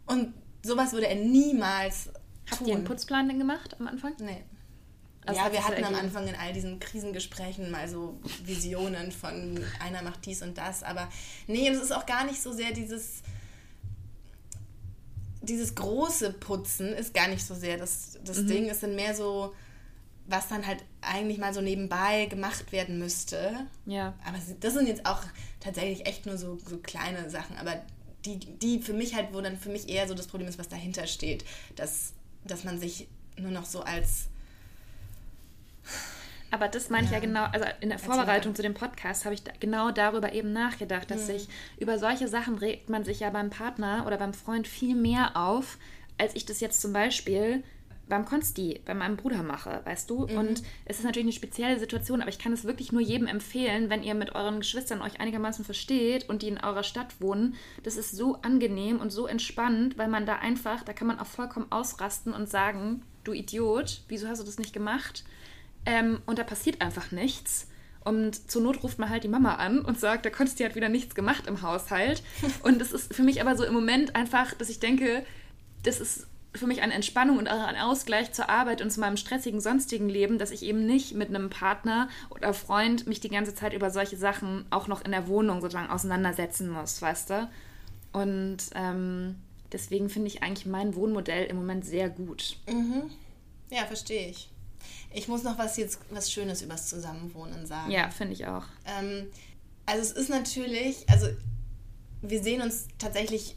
Und 0.06 0.32
sowas 0.64 0.92
würde 0.92 1.06
er 1.06 1.16
niemals 1.16 2.10
Habt 2.50 2.58
tun. 2.58 2.68
ihr 2.68 2.74
einen 2.74 2.84
Putzplan 2.84 3.28
denn 3.28 3.38
gemacht 3.38 3.76
am 3.78 3.86
Anfang? 3.86 4.14
Nee. 4.18 4.42
Also 5.26 5.40
ja, 5.40 5.52
wir 5.52 5.66
hatten 5.66 5.84
am 5.84 5.94
Anfang 5.94 6.26
in 6.28 6.34
all 6.34 6.52
diesen 6.52 6.80
Krisengesprächen 6.80 7.70
mal 7.70 7.88
so 7.88 8.20
Visionen 8.44 9.10
von 9.10 9.58
einer 9.80 10.02
macht 10.02 10.26
dies 10.26 10.42
und 10.42 10.58
das, 10.58 10.82
aber 10.82 11.08
nee, 11.46 11.66
es 11.68 11.80
ist 11.80 11.92
auch 11.92 12.04
gar 12.04 12.26
nicht 12.26 12.42
so 12.42 12.52
sehr 12.52 12.72
dieses 12.72 13.22
dieses 15.44 15.74
große 15.74 16.32
Putzen 16.32 16.88
ist 16.88 17.14
gar 17.14 17.28
nicht 17.28 17.44
so 17.44 17.54
sehr 17.54 17.76
das, 17.76 18.18
das 18.24 18.38
mhm. 18.38 18.46
Ding. 18.48 18.70
Es 18.70 18.80
sind 18.80 18.96
mehr 18.96 19.14
so, 19.14 19.54
was 20.26 20.48
dann 20.48 20.66
halt 20.66 20.84
eigentlich 21.00 21.38
mal 21.38 21.54
so 21.54 21.60
nebenbei 21.60 22.26
gemacht 22.26 22.72
werden 22.72 22.98
müsste. 22.98 23.66
Ja. 23.86 24.14
Aber 24.26 24.38
das 24.60 24.72
sind 24.72 24.88
jetzt 24.88 25.06
auch 25.06 25.22
tatsächlich 25.60 26.06
echt 26.06 26.26
nur 26.26 26.38
so, 26.38 26.58
so 26.58 26.78
kleine 26.78 27.30
Sachen. 27.30 27.56
Aber 27.56 27.82
die, 28.24 28.38
die 28.38 28.80
für 28.80 28.92
mich 28.92 29.14
halt, 29.14 29.32
wo 29.32 29.40
dann 29.40 29.56
für 29.56 29.68
mich 29.68 29.88
eher 29.88 30.08
so 30.08 30.14
das 30.14 30.26
Problem 30.26 30.48
ist, 30.48 30.58
was 30.58 30.68
dahinter 30.68 31.06
steht, 31.06 31.44
dass, 31.76 32.12
dass 32.44 32.64
man 32.64 32.78
sich 32.78 33.08
nur 33.36 33.50
noch 33.50 33.64
so 33.64 33.80
als 33.80 34.28
aber 36.54 36.68
das 36.68 36.88
meine 36.88 37.02
ja. 37.06 37.08
ich 37.08 37.14
ja 37.14 37.18
genau, 37.18 37.44
also 37.46 37.66
in 37.80 37.88
der 37.88 37.98
Vorbereitung 37.98 38.54
zu 38.54 38.62
dem 38.62 38.74
Podcast 38.74 39.24
habe 39.24 39.34
ich 39.34 39.42
da 39.42 39.50
genau 39.58 39.90
darüber 39.90 40.32
eben 40.32 40.52
nachgedacht, 40.52 41.10
dass 41.10 41.22
mhm. 41.22 41.26
sich 41.26 41.48
über 41.80 41.98
solche 41.98 42.28
Sachen 42.28 42.58
regt 42.58 42.88
man 42.88 43.04
sich 43.04 43.20
ja 43.20 43.30
beim 43.30 43.50
Partner 43.50 44.04
oder 44.06 44.18
beim 44.18 44.32
Freund 44.32 44.68
viel 44.68 44.94
mehr 44.94 45.36
auf, 45.36 45.78
als 46.16 46.36
ich 46.36 46.46
das 46.46 46.60
jetzt 46.60 46.80
zum 46.80 46.92
Beispiel 46.92 47.64
beim 48.08 48.24
Konsti, 48.24 48.80
bei 48.84 48.94
meinem 48.94 49.16
Bruder 49.16 49.42
mache, 49.42 49.80
weißt 49.84 50.08
du? 50.10 50.26
Mhm. 50.26 50.36
Und 50.36 50.62
es 50.84 50.98
ist 50.98 51.04
natürlich 51.04 51.26
eine 51.26 51.32
spezielle 51.32 51.78
Situation, 51.78 52.20
aber 52.20 52.30
ich 52.30 52.38
kann 52.38 52.52
es 52.52 52.64
wirklich 52.64 52.92
nur 52.92 53.00
jedem 53.00 53.26
empfehlen, 53.26 53.90
wenn 53.90 54.02
ihr 54.02 54.14
mit 54.14 54.34
euren 54.34 54.60
Geschwistern 54.60 55.02
euch 55.02 55.20
einigermaßen 55.20 55.64
versteht 55.64 56.28
und 56.28 56.42
die 56.42 56.48
in 56.48 56.62
eurer 56.62 56.82
Stadt 56.82 57.20
wohnen. 57.20 57.54
Das 57.82 57.96
ist 57.96 58.14
so 58.16 58.36
angenehm 58.42 59.00
und 59.00 59.10
so 59.10 59.26
entspannt, 59.26 59.96
weil 59.98 60.08
man 60.08 60.26
da 60.26 60.36
einfach, 60.36 60.82
da 60.82 60.92
kann 60.92 61.08
man 61.08 61.18
auch 61.18 61.26
vollkommen 61.26 61.70
ausrasten 61.70 62.32
und 62.32 62.48
sagen, 62.48 63.02
du 63.24 63.32
Idiot, 63.32 64.02
wieso 64.08 64.28
hast 64.28 64.40
du 64.40 64.44
das 64.44 64.58
nicht 64.58 64.72
gemacht? 64.72 65.24
Ähm, 65.86 66.20
und 66.26 66.38
da 66.38 66.44
passiert 66.44 66.80
einfach 66.80 67.10
nichts. 67.10 67.68
Und 68.04 68.50
zur 68.50 68.62
Not 68.62 68.82
ruft 68.82 68.98
man 68.98 69.08
halt 69.08 69.24
die 69.24 69.28
Mama 69.28 69.54
an 69.54 69.80
und 69.80 69.98
sagt, 69.98 70.26
der 70.26 70.32
Konsti 70.32 70.62
hat 70.62 70.74
wieder 70.74 70.90
nichts 70.90 71.14
gemacht 71.14 71.46
im 71.46 71.62
Haushalt. 71.62 72.22
Und 72.62 72.78
das 72.78 72.92
ist 72.92 73.14
für 73.14 73.22
mich 73.22 73.40
aber 73.40 73.56
so 73.56 73.64
im 73.64 73.72
Moment 73.72 74.14
einfach, 74.14 74.52
dass 74.52 74.68
ich 74.68 74.78
denke, 74.78 75.24
das 75.84 76.00
ist 76.00 76.26
für 76.54 76.66
mich 76.66 76.82
eine 76.82 76.94
Entspannung 76.94 77.38
und 77.38 77.48
auch 77.48 77.64
ein 77.64 77.76
Ausgleich 77.76 78.32
zur 78.32 78.48
Arbeit 78.48 78.80
und 78.80 78.90
zu 78.90 79.00
meinem 79.00 79.16
stressigen 79.16 79.60
sonstigen 79.60 80.08
Leben, 80.08 80.38
dass 80.38 80.50
ich 80.50 80.62
eben 80.62 80.86
nicht 80.86 81.14
mit 81.14 81.28
einem 81.28 81.50
Partner 81.50 82.08
oder 82.30 82.54
Freund 82.54 83.06
mich 83.06 83.20
die 83.20 83.28
ganze 83.28 83.54
Zeit 83.54 83.72
über 83.72 83.90
solche 83.90 84.16
Sachen 84.16 84.64
auch 84.70 84.86
noch 84.86 85.04
in 85.04 85.10
der 85.10 85.26
Wohnung 85.26 85.60
sozusagen 85.60 85.90
auseinandersetzen 85.90 86.70
muss, 86.70 87.02
weißt 87.02 87.30
du? 87.30 87.50
Und 88.12 88.58
ähm, 88.74 89.36
deswegen 89.72 90.08
finde 90.08 90.28
ich 90.28 90.42
eigentlich 90.42 90.66
mein 90.66 90.94
Wohnmodell 90.94 91.46
im 91.46 91.56
Moment 91.56 91.84
sehr 91.84 92.08
gut. 92.08 92.56
Mhm. 92.68 93.10
Ja, 93.70 93.84
verstehe 93.86 94.28
ich. 94.28 94.50
Ich 95.12 95.26
muss 95.28 95.42
noch 95.42 95.58
was 95.58 95.76
jetzt 95.76 95.98
was 96.10 96.30
Schönes 96.30 96.62
übers 96.62 96.88
Zusammenwohnen 96.88 97.66
sagen. 97.66 97.90
Ja, 97.90 98.10
finde 98.10 98.34
ich 98.34 98.46
auch. 98.46 98.64
Ähm, 98.86 99.26
also 99.86 100.02
es 100.02 100.12
ist 100.12 100.30
natürlich, 100.30 101.08
also 101.08 101.26
wir 102.22 102.42
sehen 102.42 102.62
uns 102.62 102.86
tatsächlich 102.98 103.56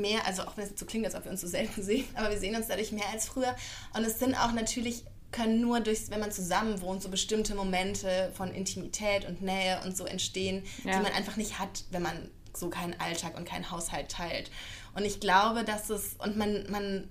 mehr, 0.00 0.26
also 0.26 0.42
auch 0.42 0.56
wenn 0.56 0.64
es 0.64 0.78
so 0.78 0.86
klingt, 0.86 1.04
als 1.06 1.14
ob 1.14 1.24
wir 1.24 1.30
uns 1.30 1.40
so 1.40 1.46
selten 1.46 1.82
sehen, 1.82 2.06
aber 2.14 2.30
wir 2.30 2.38
sehen 2.38 2.56
uns 2.56 2.68
dadurch 2.68 2.92
mehr 2.92 3.08
als 3.12 3.26
früher. 3.26 3.54
Und 3.94 4.04
es 4.04 4.18
sind 4.18 4.34
auch 4.34 4.52
natürlich, 4.52 5.04
können 5.30 5.60
nur 5.60 5.80
durch, 5.80 6.10
wenn 6.10 6.20
man 6.20 6.32
zusammen 6.32 6.80
wohnt, 6.80 7.02
so 7.02 7.08
bestimmte 7.08 7.54
Momente 7.54 8.32
von 8.34 8.52
Intimität 8.52 9.26
und 9.26 9.42
Nähe 9.42 9.80
und 9.84 9.96
so 9.96 10.04
entstehen, 10.04 10.64
ja. 10.84 10.96
die 10.96 11.02
man 11.02 11.12
einfach 11.12 11.36
nicht 11.36 11.58
hat, 11.58 11.84
wenn 11.90 12.02
man 12.02 12.30
so 12.54 12.70
keinen 12.70 12.98
Alltag 12.98 13.36
und 13.36 13.44
keinen 13.44 13.70
Haushalt 13.70 14.10
teilt. 14.10 14.50
Und 14.94 15.04
ich 15.04 15.20
glaube, 15.20 15.64
dass 15.64 15.90
es, 15.90 16.14
und 16.18 16.36
man, 16.36 16.66
man, 16.70 17.08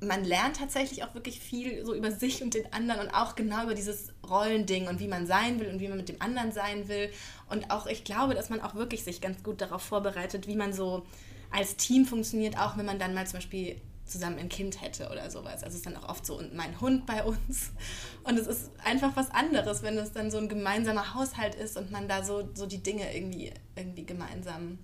man 0.00 0.24
lernt 0.24 0.56
tatsächlich 0.56 1.04
auch 1.04 1.14
wirklich 1.14 1.40
viel 1.40 1.84
so 1.84 1.94
über 1.94 2.12
sich 2.12 2.42
und 2.42 2.54
den 2.54 2.72
anderen 2.72 3.00
und 3.00 3.10
auch 3.10 3.34
genau 3.34 3.64
über 3.64 3.74
dieses 3.74 4.12
Rollending 4.28 4.86
und 4.86 5.00
wie 5.00 5.08
man 5.08 5.26
sein 5.26 5.58
will 5.58 5.68
und 5.68 5.80
wie 5.80 5.88
man 5.88 5.96
mit 5.96 6.08
dem 6.08 6.22
anderen 6.22 6.52
sein 6.52 6.88
will. 6.88 7.10
Und 7.48 7.70
auch, 7.70 7.86
ich 7.86 8.04
glaube, 8.04 8.34
dass 8.34 8.50
man 8.50 8.60
auch 8.60 8.74
wirklich 8.74 9.04
sich 9.04 9.20
ganz 9.20 9.42
gut 9.42 9.60
darauf 9.60 9.82
vorbereitet, 9.82 10.46
wie 10.46 10.56
man 10.56 10.72
so 10.72 11.06
als 11.50 11.76
Team 11.76 12.04
funktioniert, 12.04 12.58
auch 12.58 12.76
wenn 12.76 12.86
man 12.86 12.98
dann 12.98 13.14
mal 13.14 13.26
zum 13.26 13.38
Beispiel 13.38 13.80
zusammen 14.08 14.38
ein 14.38 14.48
Kind 14.48 14.80
hätte 14.80 15.10
oder 15.10 15.30
sowas. 15.30 15.62
Also 15.62 15.68
es 15.68 15.74
ist 15.76 15.86
dann 15.86 15.96
auch 15.96 16.08
oft 16.08 16.24
so, 16.24 16.38
und 16.38 16.54
mein 16.54 16.80
Hund 16.80 17.06
bei 17.06 17.22
uns. 17.22 17.70
Und 18.24 18.38
es 18.38 18.46
ist 18.46 18.70
einfach 18.84 19.14
was 19.16 19.30
anderes, 19.30 19.82
wenn 19.82 19.96
es 19.98 20.12
dann 20.12 20.30
so 20.30 20.38
ein 20.38 20.48
gemeinsamer 20.48 21.14
Haushalt 21.14 21.54
ist 21.54 21.76
und 21.76 21.90
man 21.90 22.08
da 22.08 22.24
so, 22.24 22.48
so 22.54 22.66
die 22.66 22.82
Dinge 22.82 23.14
irgendwie, 23.14 23.52
irgendwie 23.76 24.04
gemeinsam, 24.04 24.78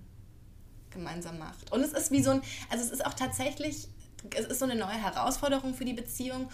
gemeinsam 0.91 1.39
macht. 1.39 1.71
Und 1.71 1.81
es 1.81 1.93
ist 1.93 2.11
wie 2.11 2.23
so 2.23 2.31
ein, 2.31 2.41
also 2.69 2.83
es 2.83 2.91
ist 2.91 3.05
auch 3.05 3.13
tatsächlich, 3.13 3.87
es 4.35 4.45
ist 4.45 4.59
so 4.59 4.65
eine 4.65 4.75
neue 4.75 4.93
Herausforderung 4.93 5.73
für 5.73 5.85
die 5.85 5.93
Beziehung, 5.93 6.49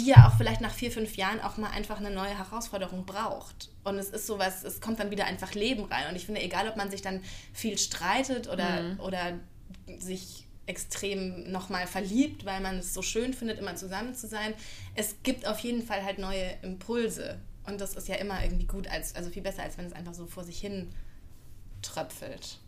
die 0.00 0.06
ja 0.06 0.28
auch 0.28 0.36
vielleicht 0.36 0.60
nach 0.60 0.72
vier, 0.72 0.90
fünf 0.90 1.16
Jahren 1.16 1.40
auch 1.40 1.56
mal 1.56 1.70
einfach 1.70 1.98
eine 1.98 2.10
neue 2.10 2.36
Herausforderung 2.36 3.04
braucht. 3.04 3.70
Und 3.84 3.98
es 3.98 4.10
ist 4.10 4.26
sowas, 4.26 4.64
es 4.64 4.80
kommt 4.80 4.98
dann 4.98 5.10
wieder 5.10 5.26
einfach 5.26 5.54
Leben 5.54 5.84
rein. 5.84 6.08
Und 6.08 6.16
ich 6.16 6.26
finde, 6.26 6.40
egal 6.40 6.68
ob 6.68 6.76
man 6.76 6.90
sich 6.90 7.02
dann 7.02 7.22
viel 7.52 7.78
streitet 7.78 8.48
oder, 8.48 8.82
mhm. 8.82 9.00
oder 9.00 9.38
sich 9.98 10.46
extrem 10.66 11.50
nochmal 11.50 11.86
verliebt, 11.86 12.44
weil 12.44 12.60
man 12.60 12.78
es 12.78 12.94
so 12.94 13.02
schön 13.02 13.34
findet, 13.34 13.58
immer 13.58 13.76
zusammen 13.76 14.14
zu 14.14 14.28
sein. 14.28 14.54
Es 14.94 15.16
gibt 15.22 15.46
auf 15.46 15.58
jeden 15.60 15.82
Fall 15.82 16.04
halt 16.04 16.18
neue 16.18 16.52
Impulse. 16.62 17.38
Und 17.66 17.80
das 17.80 17.94
ist 17.94 18.08
ja 18.08 18.16
immer 18.16 18.42
irgendwie 18.42 18.66
gut, 18.66 18.88
als, 18.88 19.14
also 19.14 19.30
viel 19.30 19.42
besser, 19.42 19.62
als 19.62 19.76
wenn 19.76 19.86
es 19.86 19.92
einfach 19.92 20.14
so 20.14 20.26
vor 20.26 20.44
sich 20.44 20.60
hin 20.60 20.90
tröpfelt. 21.82 22.58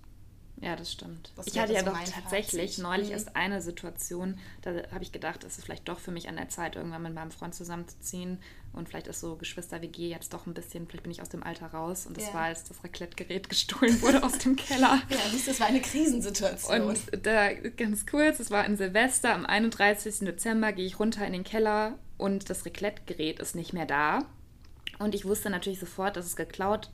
Ja, 0.62 0.76
das 0.76 0.92
stimmt. 0.92 1.32
Das 1.34 1.48
ich 1.48 1.58
hatte 1.58 1.72
ja 1.72 1.82
doch 1.82 1.98
tatsächlich 1.98 2.70
Fazit. 2.76 2.84
neulich 2.84 3.08
mhm. 3.08 3.14
erst 3.14 3.34
eine 3.34 3.60
Situation, 3.60 4.38
da 4.62 4.70
habe 4.92 5.02
ich 5.02 5.10
gedacht, 5.10 5.42
es 5.42 5.58
ist 5.58 5.64
vielleicht 5.64 5.88
doch 5.88 5.98
für 5.98 6.12
mich 6.12 6.28
an 6.28 6.36
der 6.36 6.48
Zeit, 6.50 6.76
irgendwann 6.76 7.02
mit 7.02 7.14
meinem 7.14 7.32
Freund 7.32 7.52
zusammenzuziehen. 7.52 8.38
Und 8.72 8.88
vielleicht 8.88 9.08
ist 9.08 9.18
so 9.18 9.34
Geschwister-WG 9.34 10.08
jetzt 10.08 10.32
doch 10.32 10.46
ein 10.46 10.54
bisschen, 10.54 10.86
vielleicht 10.86 11.02
bin 11.02 11.10
ich 11.10 11.20
aus 11.20 11.28
dem 11.28 11.42
Alter 11.42 11.66
raus. 11.66 12.06
Und 12.06 12.16
das 12.16 12.28
ja. 12.28 12.34
war, 12.34 12.42
als 12.42 12.62
das 12.62 12.82
Raclette-Gerät 12.84 13.48
gestohlen 13.48 14.00
wurde 14.02 14.22
aus 14.22 14.38
dem 14.38 14.54
Keller. 14.54 15.02
Ja, 15.10 15.18
siehst 15.30 15.48
das 15.48 15.58
war 15.58 15.66
eine 15.66 15.80
Krisensituation. 15.80 16.80
Und 16.82 17.00
da 17.26 17.52
ganz 17.52 18.06
kurz, 18.06 18.38
es 18.38 18.50
war 18.52 18.62
ein 18.62 18.76
Silvester, 18.76 19.34
am 19.34 19.44
31. 19.44 20.20
Dezember 20.20 20.72
gehe 20.72 20.86
ich 20.86 21.00
runter 21.00 21.26
in 21.26 21.32
den 21.32 21.44
Keller 21.44 21.98
und 22.18 22.48
das 22.50 22.64
Raclette-Gerät 22.64 23.40
ist 23.40 23.56
nicht 23.56 23.72
mehr 23.72 23.86
da. 23.86 24.20
Und 25.00 25.16
ich 25.16 25.24
wusste 25.24 25.50
natürlich 25.50 25.80
sofort, 25.80 26.16
dass 26.16 26.24
es 26.24 26.36
geklaut 26.36 26.90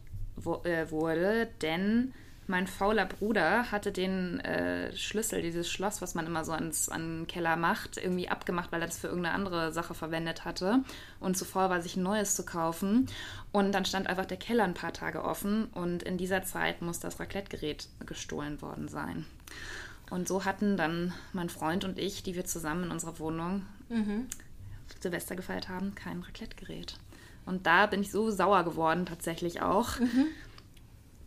äh, 0.64 0.90
wurde, 0.90 1.48
denn 1.60 2.14
mein 2.48 2.66
fauler 2.66 3.04
Bruder 3.04 3.70
hatte 3.70 3.92
den 3.92 4.40
äh, 4.40 4.94
Schlüssel, 4.96 5.42
dieses 5.42 5.70
Schloss, 5.70 6.00
was 6.00 6.14
man 6.14 6.26
immer 6.26 6.46
so 6.46 6.52
ans, 6.52 6.88
an 6.88 7.20
den 7.20 7.26
Keller 7.26 7.56
macht, 7.56 7.98
irgendwie 7.98 8.30
abgemacht, 8.30 8.72
weil 8.72 8.80
er 8.80 8.86
das 8.86 8.98
für 8.98 9.08
irgendeine 9.08 9.34
andere 9.34 9.70
Sache 9.70 9.92
verwendet 9.92 10.46
hatte 10.46 10.82
und 11.20 11.36
zu 11.36 11.44
faul 11.44 11.68
war, 11.68 11.82
sich 11.82 11.96
ein 11.96 12.02
neues 12.02 12.36
zu 12.36 12.46
kaufen. 12.46 13.06
Und 13.52 13.72
dann 13.72 13.84
stand 13.84 14.06
einfach 14.06 14.24
der 14.24 14.38
Keller 14.38 14.64
ein 14.64 14.72
paar 14.72 14.94
Tage 14.94 15.22
offen 15.22 15.66
und 15.74 16.02
in 16.02 16.16
dieser 16.16 16.42
Zeit 16.42 16.80
muss 16.80 17.00
das 17.00 17.20
Raclette-Gerät 17.20 17.86
gestohlen 18.06 18.62
worden 18.62 18.88
sein. 18.88 19.26
Und 20.08 20.26
so 20.26 20.46
hatten 20.46 20.78
dann 20.78 21.12
mein 21.34 21.50
Freund 21.50 21.84
und 21.84 21.98
ich, 21.98 22.22
die 22.22 22.34
wir 22.34 22.46
zusammen 22.46 22.84
in 22.84 22.90
unserer 22.90 23.18
Wohnung 23.18 23.66
mhm. 23.90 24.26
Silvester 25.00 25.36
gefeiert 25.36 25.68
haben, 25.68 25.94
kein 25.94 26.22
Raclette-Gerät. 26.22 26.94
Und 27.44 27.66
da 27.66 27.86
bin 27.86 28.00
ich 28.00 28.10
so 28.10 28.30
sauer 28.30 28.64
geworden, 28.64 29.04
tatsächlich 29.04 29.60
auch. 29.60 29.98
Mhm 30.00 30.28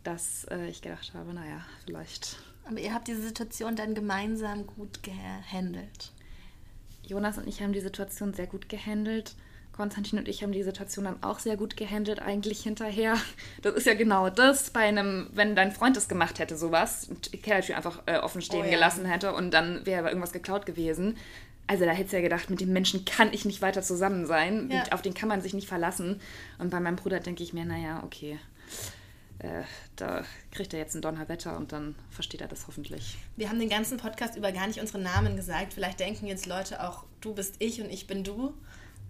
dass 0.04 0.46
äh, 0.50 0.68
ich 0.68 0.82
gedacht 0.82 1.12
habe, 1.14 1.32
naja, 1.32 1.64
vielleicht. 1.84 2.36
Aber 2.64 2.78
ihr 2.78 2.94
habt 2.94 3.08
diese 3.08 3.22
Situation 3.22 3.76
dann 3.76 3.94
gemeinsam 3.94 4.66
gut 4.66 5.02
gehandelt. 5.02 6.12
Jonas 7.04 7.38
und 7.38 7.48
ich 7.48 7.62
haben 7.62 7.72
die 7.72 7.80
Situation 7.80 8.32
sehr 8.34 8.46
gut 8.46 8.68
gehandelt. 8.68 9.34
Konstantin 9.72 10.18
und 10.18 10.28
ich 10.28 10.42
haben 10.42 10.52
die 10.52 10.62
Situation 10.62 11.06
dann 11.06 11.22
auch 11.22 11.38
sehr 11.38 11.56
gut 11.56 11.78
gehandelt, 11.78 12.20
eigentlich 12.20 12.62
hinterher. 12.62 13.16
Das 13.62 13.74
ist 13.74 13.86
ja 13.86 13.94
genau 13.94 14.28
das, 14.28 14.70
bei 14.70 14.80
einem, 14.80 15.28
wenn 15.32 15.56
dein 15.56 15.72
Freund 15.72 15.96
das 15.96 16.08
gemacht 16.08 16.38
hätte, 16.38 16.56
sowas, 16.56 17.08
die 17.32 17.38
Kellertür 17.38 17.76
einfach 17.76 18.02
äh, 18.04 18.18
offen 18.18 18.42
stehen 18.42 18.60
oh, 18.60 18.64
ja. 18.64 18.70
gelassen 18.70 19.06
hätte 19.06 19.32
und 19.32 19.52
dann 19.52 19.86
wäre 19.86 20.08
irgendwas 20.08 20.32
geklaut 20.32 20.66
gewesen. 20.66 21.16
Also 21.66 21.86
da 21.86 21.92
hättest 21.92 22.12
du 22.12 22.18
ja 22.18 22.22
gedacht, 22.22 22.50
mit 22.50 22.60
dem 22.60 22.72
Menschen 22.72 23.06
kann 23.06 23.32
ich 23.32 23.46
nicht 23.46 23.62
weiter 23.62 23.82
zusammen 23.82 24.26
sein. 24.26 24.68
Ja. 24.70 24.84
Auf 24.90 25.00
den 25.00 25.14
kann 25.14 25.28
man 25.30 25.40
sich 25.40 25.54
nicht 25.54 25.68
verlassen. 25.68 26.20
Und 26.58 26.70
bei 26.70 26.80
meinem 26.80 26.96
Bruder 26.96 27.20
denke 27.20 27.42
ich 27.42 27.54
mir, 27.54 27.64
naja, 27.64 28.02
okay 28.04 28.38
äh, 29.42 29.64
da 29.96 30.24
kriegt 30.52 30.72
er 30.72 30.78
jetzt 30.78 30.94
ein 30.94 31.02
Donnerwetter 31.02 31.56
und 31.56 31.72
dann 31.72 31.96
versteht 32.10 32.40
er 32.40 32.48
das 32.48 32.66
hoffentlich. 32.68 33.18
Wir 33.36 33.48
haben 33.48 33.58
den 33.58 33.68
ganzen 33.68 33.98
Podcast 33.98 34.36
über 34.36 34.52
gar 34.52 34.68
nicht 34.68 34.80
unsere 34.80 35.00
Namen 35.00 35.36
gesagt. 35.36 35.74
Vielleicht 35.74 36.00
denken 36.00 36.26
jetzt 36.26 36.46
Leute 36.46 36.82
auch, 36.82 37.04
du 37.20 37.34
bist 37.34 37.56
ich 37.58 37.82
und 37.82 37.90
ich 37.90 38.06
bin 38.06 38.22
du. 38.22 38.54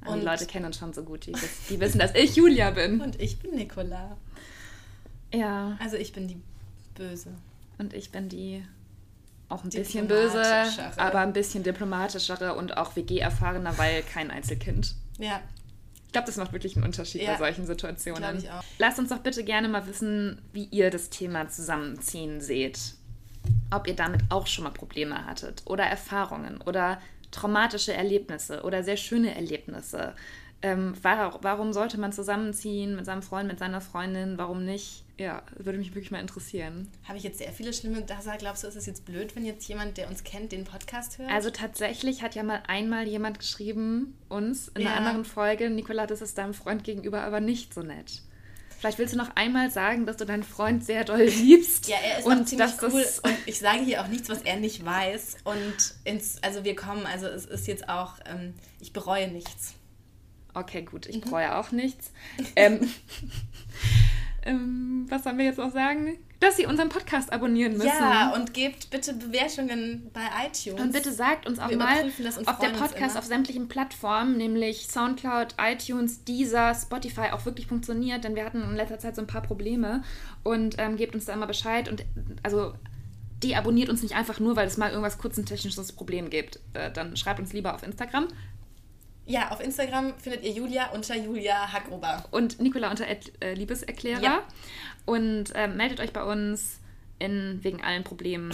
Und 0.05 0.21
die 0.21 0.25
Leute 0.25 0.47
kennen 0.47 0.65
uns 0.65 0.79
schon 0.79 0.93
so 0.93 1.05
gut, 1.05 1.27
die, 1.27 1.35
die 1.69 1.79
wissen, 1.79 1.99
dass 1.99 2.15
ich 2.15 2.35
Julia 2.35 2.71
bin. 2.71 3.01
Und 3.01 3.21
ich 3.21 3.39
bin 3.39 3.55
Nicola. 3.55 4.17
Ja. 5.33 5.77
Also 5.81 5.97
ich 5.97 6.13
bin 6.13 6.27
die 6.27 6.41
Böse. 6.95 7.31
Und 7.79 7.95
ich 7.95 8.11
bin 8.11 8.29
die 8.29 8.65
auch 9.49 9.65
ein 9.65 9.71
bisschen 9.71 10.09
böse, 10.09 10.43
aber 10.97 11.21
ein 11.21 11.35
bisschen 11.35 11.63
diplomatischere 11.63 12.55
und 12.55 12.77
auch 12.79 12.97
WG-erfahrener, 12.97 13.77
weil 13.77 14.03
kein 14.03 14.31
Einzelkind. 14.31 14.95
Ja, 15.19 15.43
ich 16.13 16.15
glaube, 16.15 16.27
das 16.27 16.37
macht 16.37 16.53
wirklich 16.53 16.77
einen 16.77 16.85
Unterschied 16.85 17.23
ja, 17.23 17.33
bei 17.33 17.39
solchen 17.39 17.65
Situationen. 17.65 18.45
Lasst 18.79 18.99
uns 18.99 19.09
doch 19.09 19.21
bitte 19.21 19.45
gerne 19.45 19.67
mal 19.67 19.87
wissen, 19.87 20.43
wie 20.53 20.65
ihr 20.65 20.91
das 20.91 21.09
Thema 21.09 21.49
Zusammenziehen 21.49 22.43
seht. 22.43 22.79
Ob 23.71 23.87
ihr 23.87 23.97
damit 23.97 24.21
auch 24.29 24.47
schon 24.47 24.65
mal 24.65 24.71
Probleme 24.73 25.25
hattet 25.25 25.63
oder 25.65 25.85
Erfahrungen 25.85 26.61
oder 26.61 27.01
traumatische 27.31 27.95
Erlebnisse 27.95 28.63
oder 28.63 28.85
sehr 28.85 28.99
schöne 28.99 29.35
Erlebnisse. 29.35 30.15
Ähm, 30.65 30.95
warum 31.03 31.73
sollte 31.73 31.99
man 31.99 32.13
zusammenziehen 32.13 32.95
mit 32.95 33.05
seinem 33.05 33.23
Freund, 33.23 33.49
mit 33.49 33.59
seiner 33.59 33.81
Freundin? 33.81 34.39
Warum 34.39 34.65
nicht? 34.65 35.05
Ja, 35.19 35.43
würde 35.57 35.79
mich 35.79 35.95
wirklich 35.95 36.13
mal 36.13 36.21
interessieren. 36.21 36.89
Habe 37.05 37.19
ich 37.19 37.25
jetzt 37.25 37.39
sehr 37.39 37.51
viele 37.53 37.73
schlimme 37.73 38.05
Sachen. 38.07 38.39
Glaubst 38.39 38.63
du, 38.63 38.69
ist 38.69 38.77
es 38.77 38.87
jetzt 38.87 39.05
blöd, 39.05 39.35
wenn 39.35 39.45
jetzt 39.45 39.67
jemand, 39.69 39.97
der 39.97 40.09
uns 40.09 40.23
kennt, 40.23 40.53
den 40.53 40.65
Podcast 40.65 41.19
hört? 41.19 41.31
Also 41.31 41.51
tatsächlich 41.51 42.23
hat 42.23 42.37
ja 42.37 42.45
mal 42.45 42.63
einmal 42.69 43.09
jemand 43.09 43.41
geschrieben, 43.41 44.17
uns 44.29 44.69
in 44.69 44.83
ja. 44.83 44.91
einer 44.91 44.99
anderen 44.99 45.25
Folge, 45.25 45.69
Nicola, 45.69 46.07
das 46.07 46.23
ist 46.23 46.39
deinem 46.39 46.55
Freund 46.55 46.85
gegenüber 46.85 47.23
aber 47.23 47.41
nicht 47.41 47.75
so 47.75 47.83
nett. 47.83 48.23
Vielleicht 48.79 48.99
willst 48.99 49.15
du 49.15 49.19
noch 49.19 49.37
einmal 49.37 49.71
sagen, 49.71 50.07
dass 50.07 50.17
du 50.17 50.27
deinen 50.27 50.43
Freund 50.43 50.85
sehr 50.85 51.05
doll 51.05 51.23
liebst. 51.23 51.87
ja, 51.89 51.97
er 52.03 52.19
ist 52.19 52.27
und 52.27 52.41
auch 52.41 52.45
ziemlich 52.45 52.73
cool. 52.83 53.05
Und 53.23 53.37
ich 53.47 53.61
sage 53.61 53.81
hier 53.81 54.03
auch 54.03 54.09
nichts, 54.09 54.29
was 54.29 54.43
er 54.43 54.57
nicht 54.57 54.85
weiß. 54.85 55.37
Und 55.45 55.95
ins, 56.03 56.43
also 56.43 56.65
wir 56.65 56.75
kommen, 56.75 57.07
also 57.07 57.27
es 57.27 57.47
ist 57.47 57.69
jetzt 57.69 57.89
auch, 57.89 58.15
ähm, 58.27 58.55
ich 58.81 58.93
bereue 58.93 59.29
nichts. 59.29 59.75
Okay, 60.55 60.83
gut, 60.83 61.07
ich 61.07 61.25
mhm. 61.25 61.35
auch 61.35 61.73
nichts. 61.73 62.13
ähm, 62.57 62.89
ähm, 64.45 65.07
was 65.09 65.25
sollen 65.25 65.39
wir 65.39 65.45
jetzt 65.45 65.59
noch 65.59 65.73
sagen? 65.73 66.19
Dass 66.41 66.57
Sie 66.57 66.67
unseren 66.67 66.89
Podcast 66.89 67.33
abonnieren 67.33 67.75
müssen. 67.75 67.87
Ja, 67.87 68.35
und 68.35 68.53
gebt 68.53 68.91
bitte 68.91 69.15
Bewertungen 69.15 70.11
bei 70.13 70.23
iTunes. 70.45 70.81
Und 70.81 70.93
bitte 70.93 71.13
sagt 71.13 71.47
uns 71.47 71.61
auch 71.61 71.71
wir 71.71 71.77
mal, 71.77 72.11
ob 72.47 72.59
der 72.59 72.71
Podcast 72.71 73.17
auf 73.17 73.25
sämtlichen 73.25 73.69
Plattformen, 73.69 74.37
nämlich 74.37 74.89
Soundcloud, 74.89 75.55
iTunes, 75.59 76.25
Deezer, 76.25 76.75
Spotify, 76.75 77.31
auch 77.33 77.47
wirklich 77.47 77.69
funktioniert. 77.69 78.25
Denn 78.25 78.35
wir 78.35 78.45
hatten 78.45 78.61
in 78.61 78.75
letzter 78.75 78.99
Zeit 78.99 79.15
so 79.15 79.23
ein 79.23 79.29
paar 79.29 79.43
Probleme. 79.43 80.03
Und 80.43 80.75
ähm, 80.79 80.97
gebt 80.97 81.15
uns 81.15 81.27
da 81.27 81.33
immer 81.33 81.47
Bescheid. 81.47 81.89
Und 81.89 82.05
also 82.43 82.75
deabonniert 83.43 83.89
uns 83.89 84.03
nicht 84.03 84.17
einfach 84.17 84.41
nur, 84.41 84.57
weil 84.57 84.67
es 84.67 84.77
mal 84.77 84.91
irgendwas 84.91 85.19
kurz 85.19 85.37
ein 85.37 85.47
technisches 85.47 85.93
Problem 85.93 86.31
gibt. 86.31 86.59
Äh, 86.75 86.91
dann 86.91 87.17
schreibt 87.17 87.39
uns 87.39 87.53
lieber 87.53 87.75
auf 87.75 87.85
Instagram. 87.85 88.27
Ja, 89.27 89.51
auf 89.51 89.61
Instagram 89.61 90.15
findet 90.19 90.43
ihr 90.43 90.53
Julia 90.53 90.91
unter 90.91 91.17
Julia 91.17 91.73
Hackrober. 91.73 92.25
Und 92.31 92.61
Nicola 92.61 92.91
unter 92.91 93.07
äh, 93.07 93.55
Liebeserklärer. 93.55 94.23
Ja. 94.23 94.43
Und 95.05 95.55
äh, 95.55 95.69
meldet 95.69 96.01
euch 96.01 96.13
bei 96.13 96.25
uns 96.25 96.81
in, 97.23 97.61
wegen 97.63 97.83
allen 97.83 98.03
Problemen. 98.03 98.53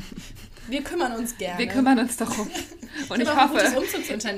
Wir 0.68 0.82
kümmern 0.82 1.12
uns 1.12 1.36
gerne. 1.38 1.58
Wir 1.58 1.68
kümmern 1.68 1.98
uns 1.98 2.16
darum. 2.16 2.48
Und 3.08 3.20
ich 3.20 3.28
hoffe, 3.28 3.58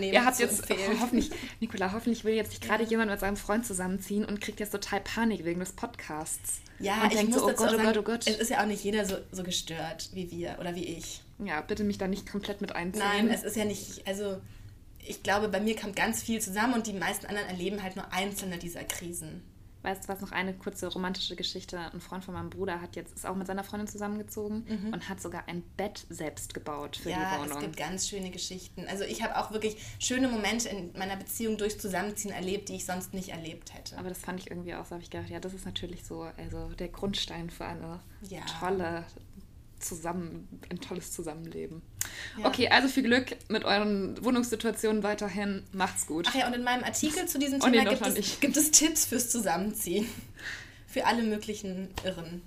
ihr 0.01 0.25
habt 0.25 0.39
jetzt 0.39 0.71
oh, 0.71 1.01
hoffentlich, 1.01 1.31
Nicola, 1.61 1.93
hoffentlich 1.93 2.25
will 2.25 2.35
jetzt 2.35 2.51
nicht 2.51 2.63
gerade 2.63 2.85
jemand 2.85 3.11
mit 3.11 3.21
seinem 3.21 3.37
Freund 3.37 3.67
zusammenziehen 3.67 4.25
und 4.25 4.41
kriegt 4.41 4.61
jetzt 4.61 4.71
total 4.71 5.01
Panik 5.01 5.45
wegen 5.45 5.61
des 5.61 5.73
Podcasts. 5.73 6.63
Ja, 6.79 7.03
und 7.03 7.13
ich 7.13 7.19
denkt 7.19 7.33
muss 7.33 7.41
so, 7.41 7.49
oh 7.49 7.53
Gott, 7.53 7.75
oh 7.75 7.83
Gott, 7.83 7.99
oh 7.99 8.03
Gott. 8.03 8.27
Es 8.27 8.39
ist 8.39 8.51
ja 8.51 8.63
auch 8.63 8.67
nicht 8.67 8.83
jeder 8.83 9.05
so, 9.05 9.17
so 9.31 9.43
gestört 9.43 10.09
wie 10.15 10.31
wir 10.31 10.57
oder 10.59 10.75
wie 10.75 10.85
ich. 10.85 11.23
Ja, 11.45 11.61
bitte 11.61 11.85
mich 11.85 11.99
da 11.99 12.09
nicht 12.09 12.31
komplett 12.31 12.63
mit 12.63 12.75
einziehen. 12.75 13.05
Nein, 13.05 13.29
es 13.29 13.45
ist 13.45 13.57
ja 13.57 13.67
nicht, 13.67 14.07
also 14.07 14.41
ich 15.07 15.23
glaube, 15.23 15.49
bei 15.49 15.61
mir 15.61 15.77
kommt 15.77 15.97
ganz 15.97 16.23
viel 16.23 16.41
zusammen 16.41 16.75
und 16.75 16.87
die 16.87 16.93
meisten 16.93 17.27
anderen 17.27 17.49
erleben 17.49 17.83
halt 17.83 17.97
nur 17.97 18.13
einzelne 18.13 18.59
dieser 18.59 18.85
Krisen. 18.85 19.43
Weißt 19.87 20.05
du 20.05 20.09
was, 20.09 20.21
noch 20.21 20.33
eine 20.33 20.53
kurze 20.53 20.89
romantische 20.89 21.37
Geschichte. 21.37 21.79
Ein 21.79 22.01
Freund 22.01 22.25
von 22.25 22.35
meinem 22.35 22.51
Bruder 22.51 22.81
hat 22.81 22.97
jetzt, 22.97 23.15
ist 23.15 23.25
auch 23.25 23.37
mit 23.37 23.47
seiner 23.47 23.63
Freundin 23.63 23.87
zusammengezogen 23.87 24.67
mhm. 24.69 24.93
und 24.93 25.09
hat 25.09 25.21
sogar 25.21 25.47
ein 25.47 25.63
Bett 25.77 26.05
selbst 26.11 26.55
gebaut 26.55 26.97
für 26.97 27.11
ja, 27.11 27.19
die 27.19 27.39
Wohnung. 27.39 27.51
Ja, 27.51 27.55
es 27.55 27.61
gibt 27.61 27.77
ganz 27.77 28.09
schöne 28.09 28.31
Geschichten. 28.31 28.87
Also 28.89 29.05
ich 29.05 29.23
habe 29.23 29.37
auch 29.37 29.53
wirklich 29.53 29.77
schöne 30.01 30.27
Momente 30.27 30.69
in 30.71 30.91
meiner 30.99 31.15
Beziehung 31.15 31.57
durch 31.57 31.79
Zusammenziehen 31.79 32.35
erlebt, 32.35 32.69
die 32.69 32.75
ich 32.75 32.85
sonst 32.85 33.15
nicht 33.15 33.29
erlebt 33.29 33.75
hätte. 33.75 33.97
Aber 33.97 34.09
das 34.09 34.19
fand 34.19 34.41
ich 34.41 34.51
irgendwie 34.51 34.75
auch 34.75 34.87
so, 34.87 34.93
habe 34.93 35.05
ich 35.05 35.11
gedacht, 35.11 35.31
ja, 35.31 35.39
das 35.39 35.55
ist 35.55 35.67
natürlich 35.67 36.05
so, 36.05 36.23
also 36.37 36.67
der 36.71 36.89
Grundstein 36.89 37.49
für 37.49 37.67
eine 37.67 38.01
ja. 38.23 38.41
tolle, 38.59 39.05
zusammen, 39.79 40.49
ein 40.71 40.81
tolles 40.81 41.13
Zusammenleben. 41.13 41.83
Ja. 42.39 42.47
Okay, 42.47 42.69
also 42.69 42.89
viel 42.89 43.03
Glück 43.03 43.37
mit 43.49 43.65
euren 43.65 44.23
Wohnungssituationen 44.25 45.03
weiterhin. 45.03 45.63
Macht's 45.73 46.07
gut. 46.07 46.27
Ach 46.29 46.35
ja, 46.35 46.47
und 46.47 46.55
in 46.55 46.63
meinem 46.63 46.85
Artikel 46.85 47.27
zu 47.27 47.39
diesem 47.39 47.61
oh, 47.61 47.67
Thema 47.67 47.85
nee, 47.85 47.91
gibt, 47.91 48.07
es, 48.07 48.41
gibt 48.41 48.57
es 48.57 48.71
Tipps 48.71 49.07
fürs 49.07 49.31
Zusammenziehen. 49.31 50.07
Für 50.87 51.07
alle 51.07 51.23
möglichen 51.23 51.89
Irren 52.05 52.43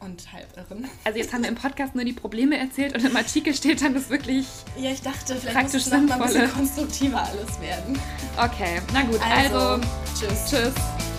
und 0.00 0.32
Halbirren. 0.32 0.88
Also 1.04 1.18
jetzt 1.18 1.32
haben 1.32 1.42
wir 1.42 1.48
im 1.48 1.54
Podcast 1.54 1.94
nur 1.94 2.04
die 2.04 2.12
Probleme 2.12 2.58
erzählt 2.58 2.94
und 2.94 3.04
im 3.04 3.16
Artikel 3.16 3.54
steht 3.54 3.82
dann 3.82 3.94
das 3.94 4.10
wirklich 4.10 4.46
Ja, 4.76 4.90
ich 4.90 5.02
dachte, 5.02 5.36
vielleicht 5.36 5.72
muss 5.72 5.74
es 5.74 5.90
noch 5.90 6.02
mal 6.02 6.14
ein 6.14 6.22
bisschen 6.22 6.50
konstruktiver 6.50 7.22
alles 7.22 7.60
werden. 7.60 7.98
Okay, 8.36 8.80
na 8.92 9.02
gut. 9.02 9.20
Also, 9.22 9.58
also 9.58 9.88
tschüss. 10.18 10.50
Tschüss. 10.50 11.13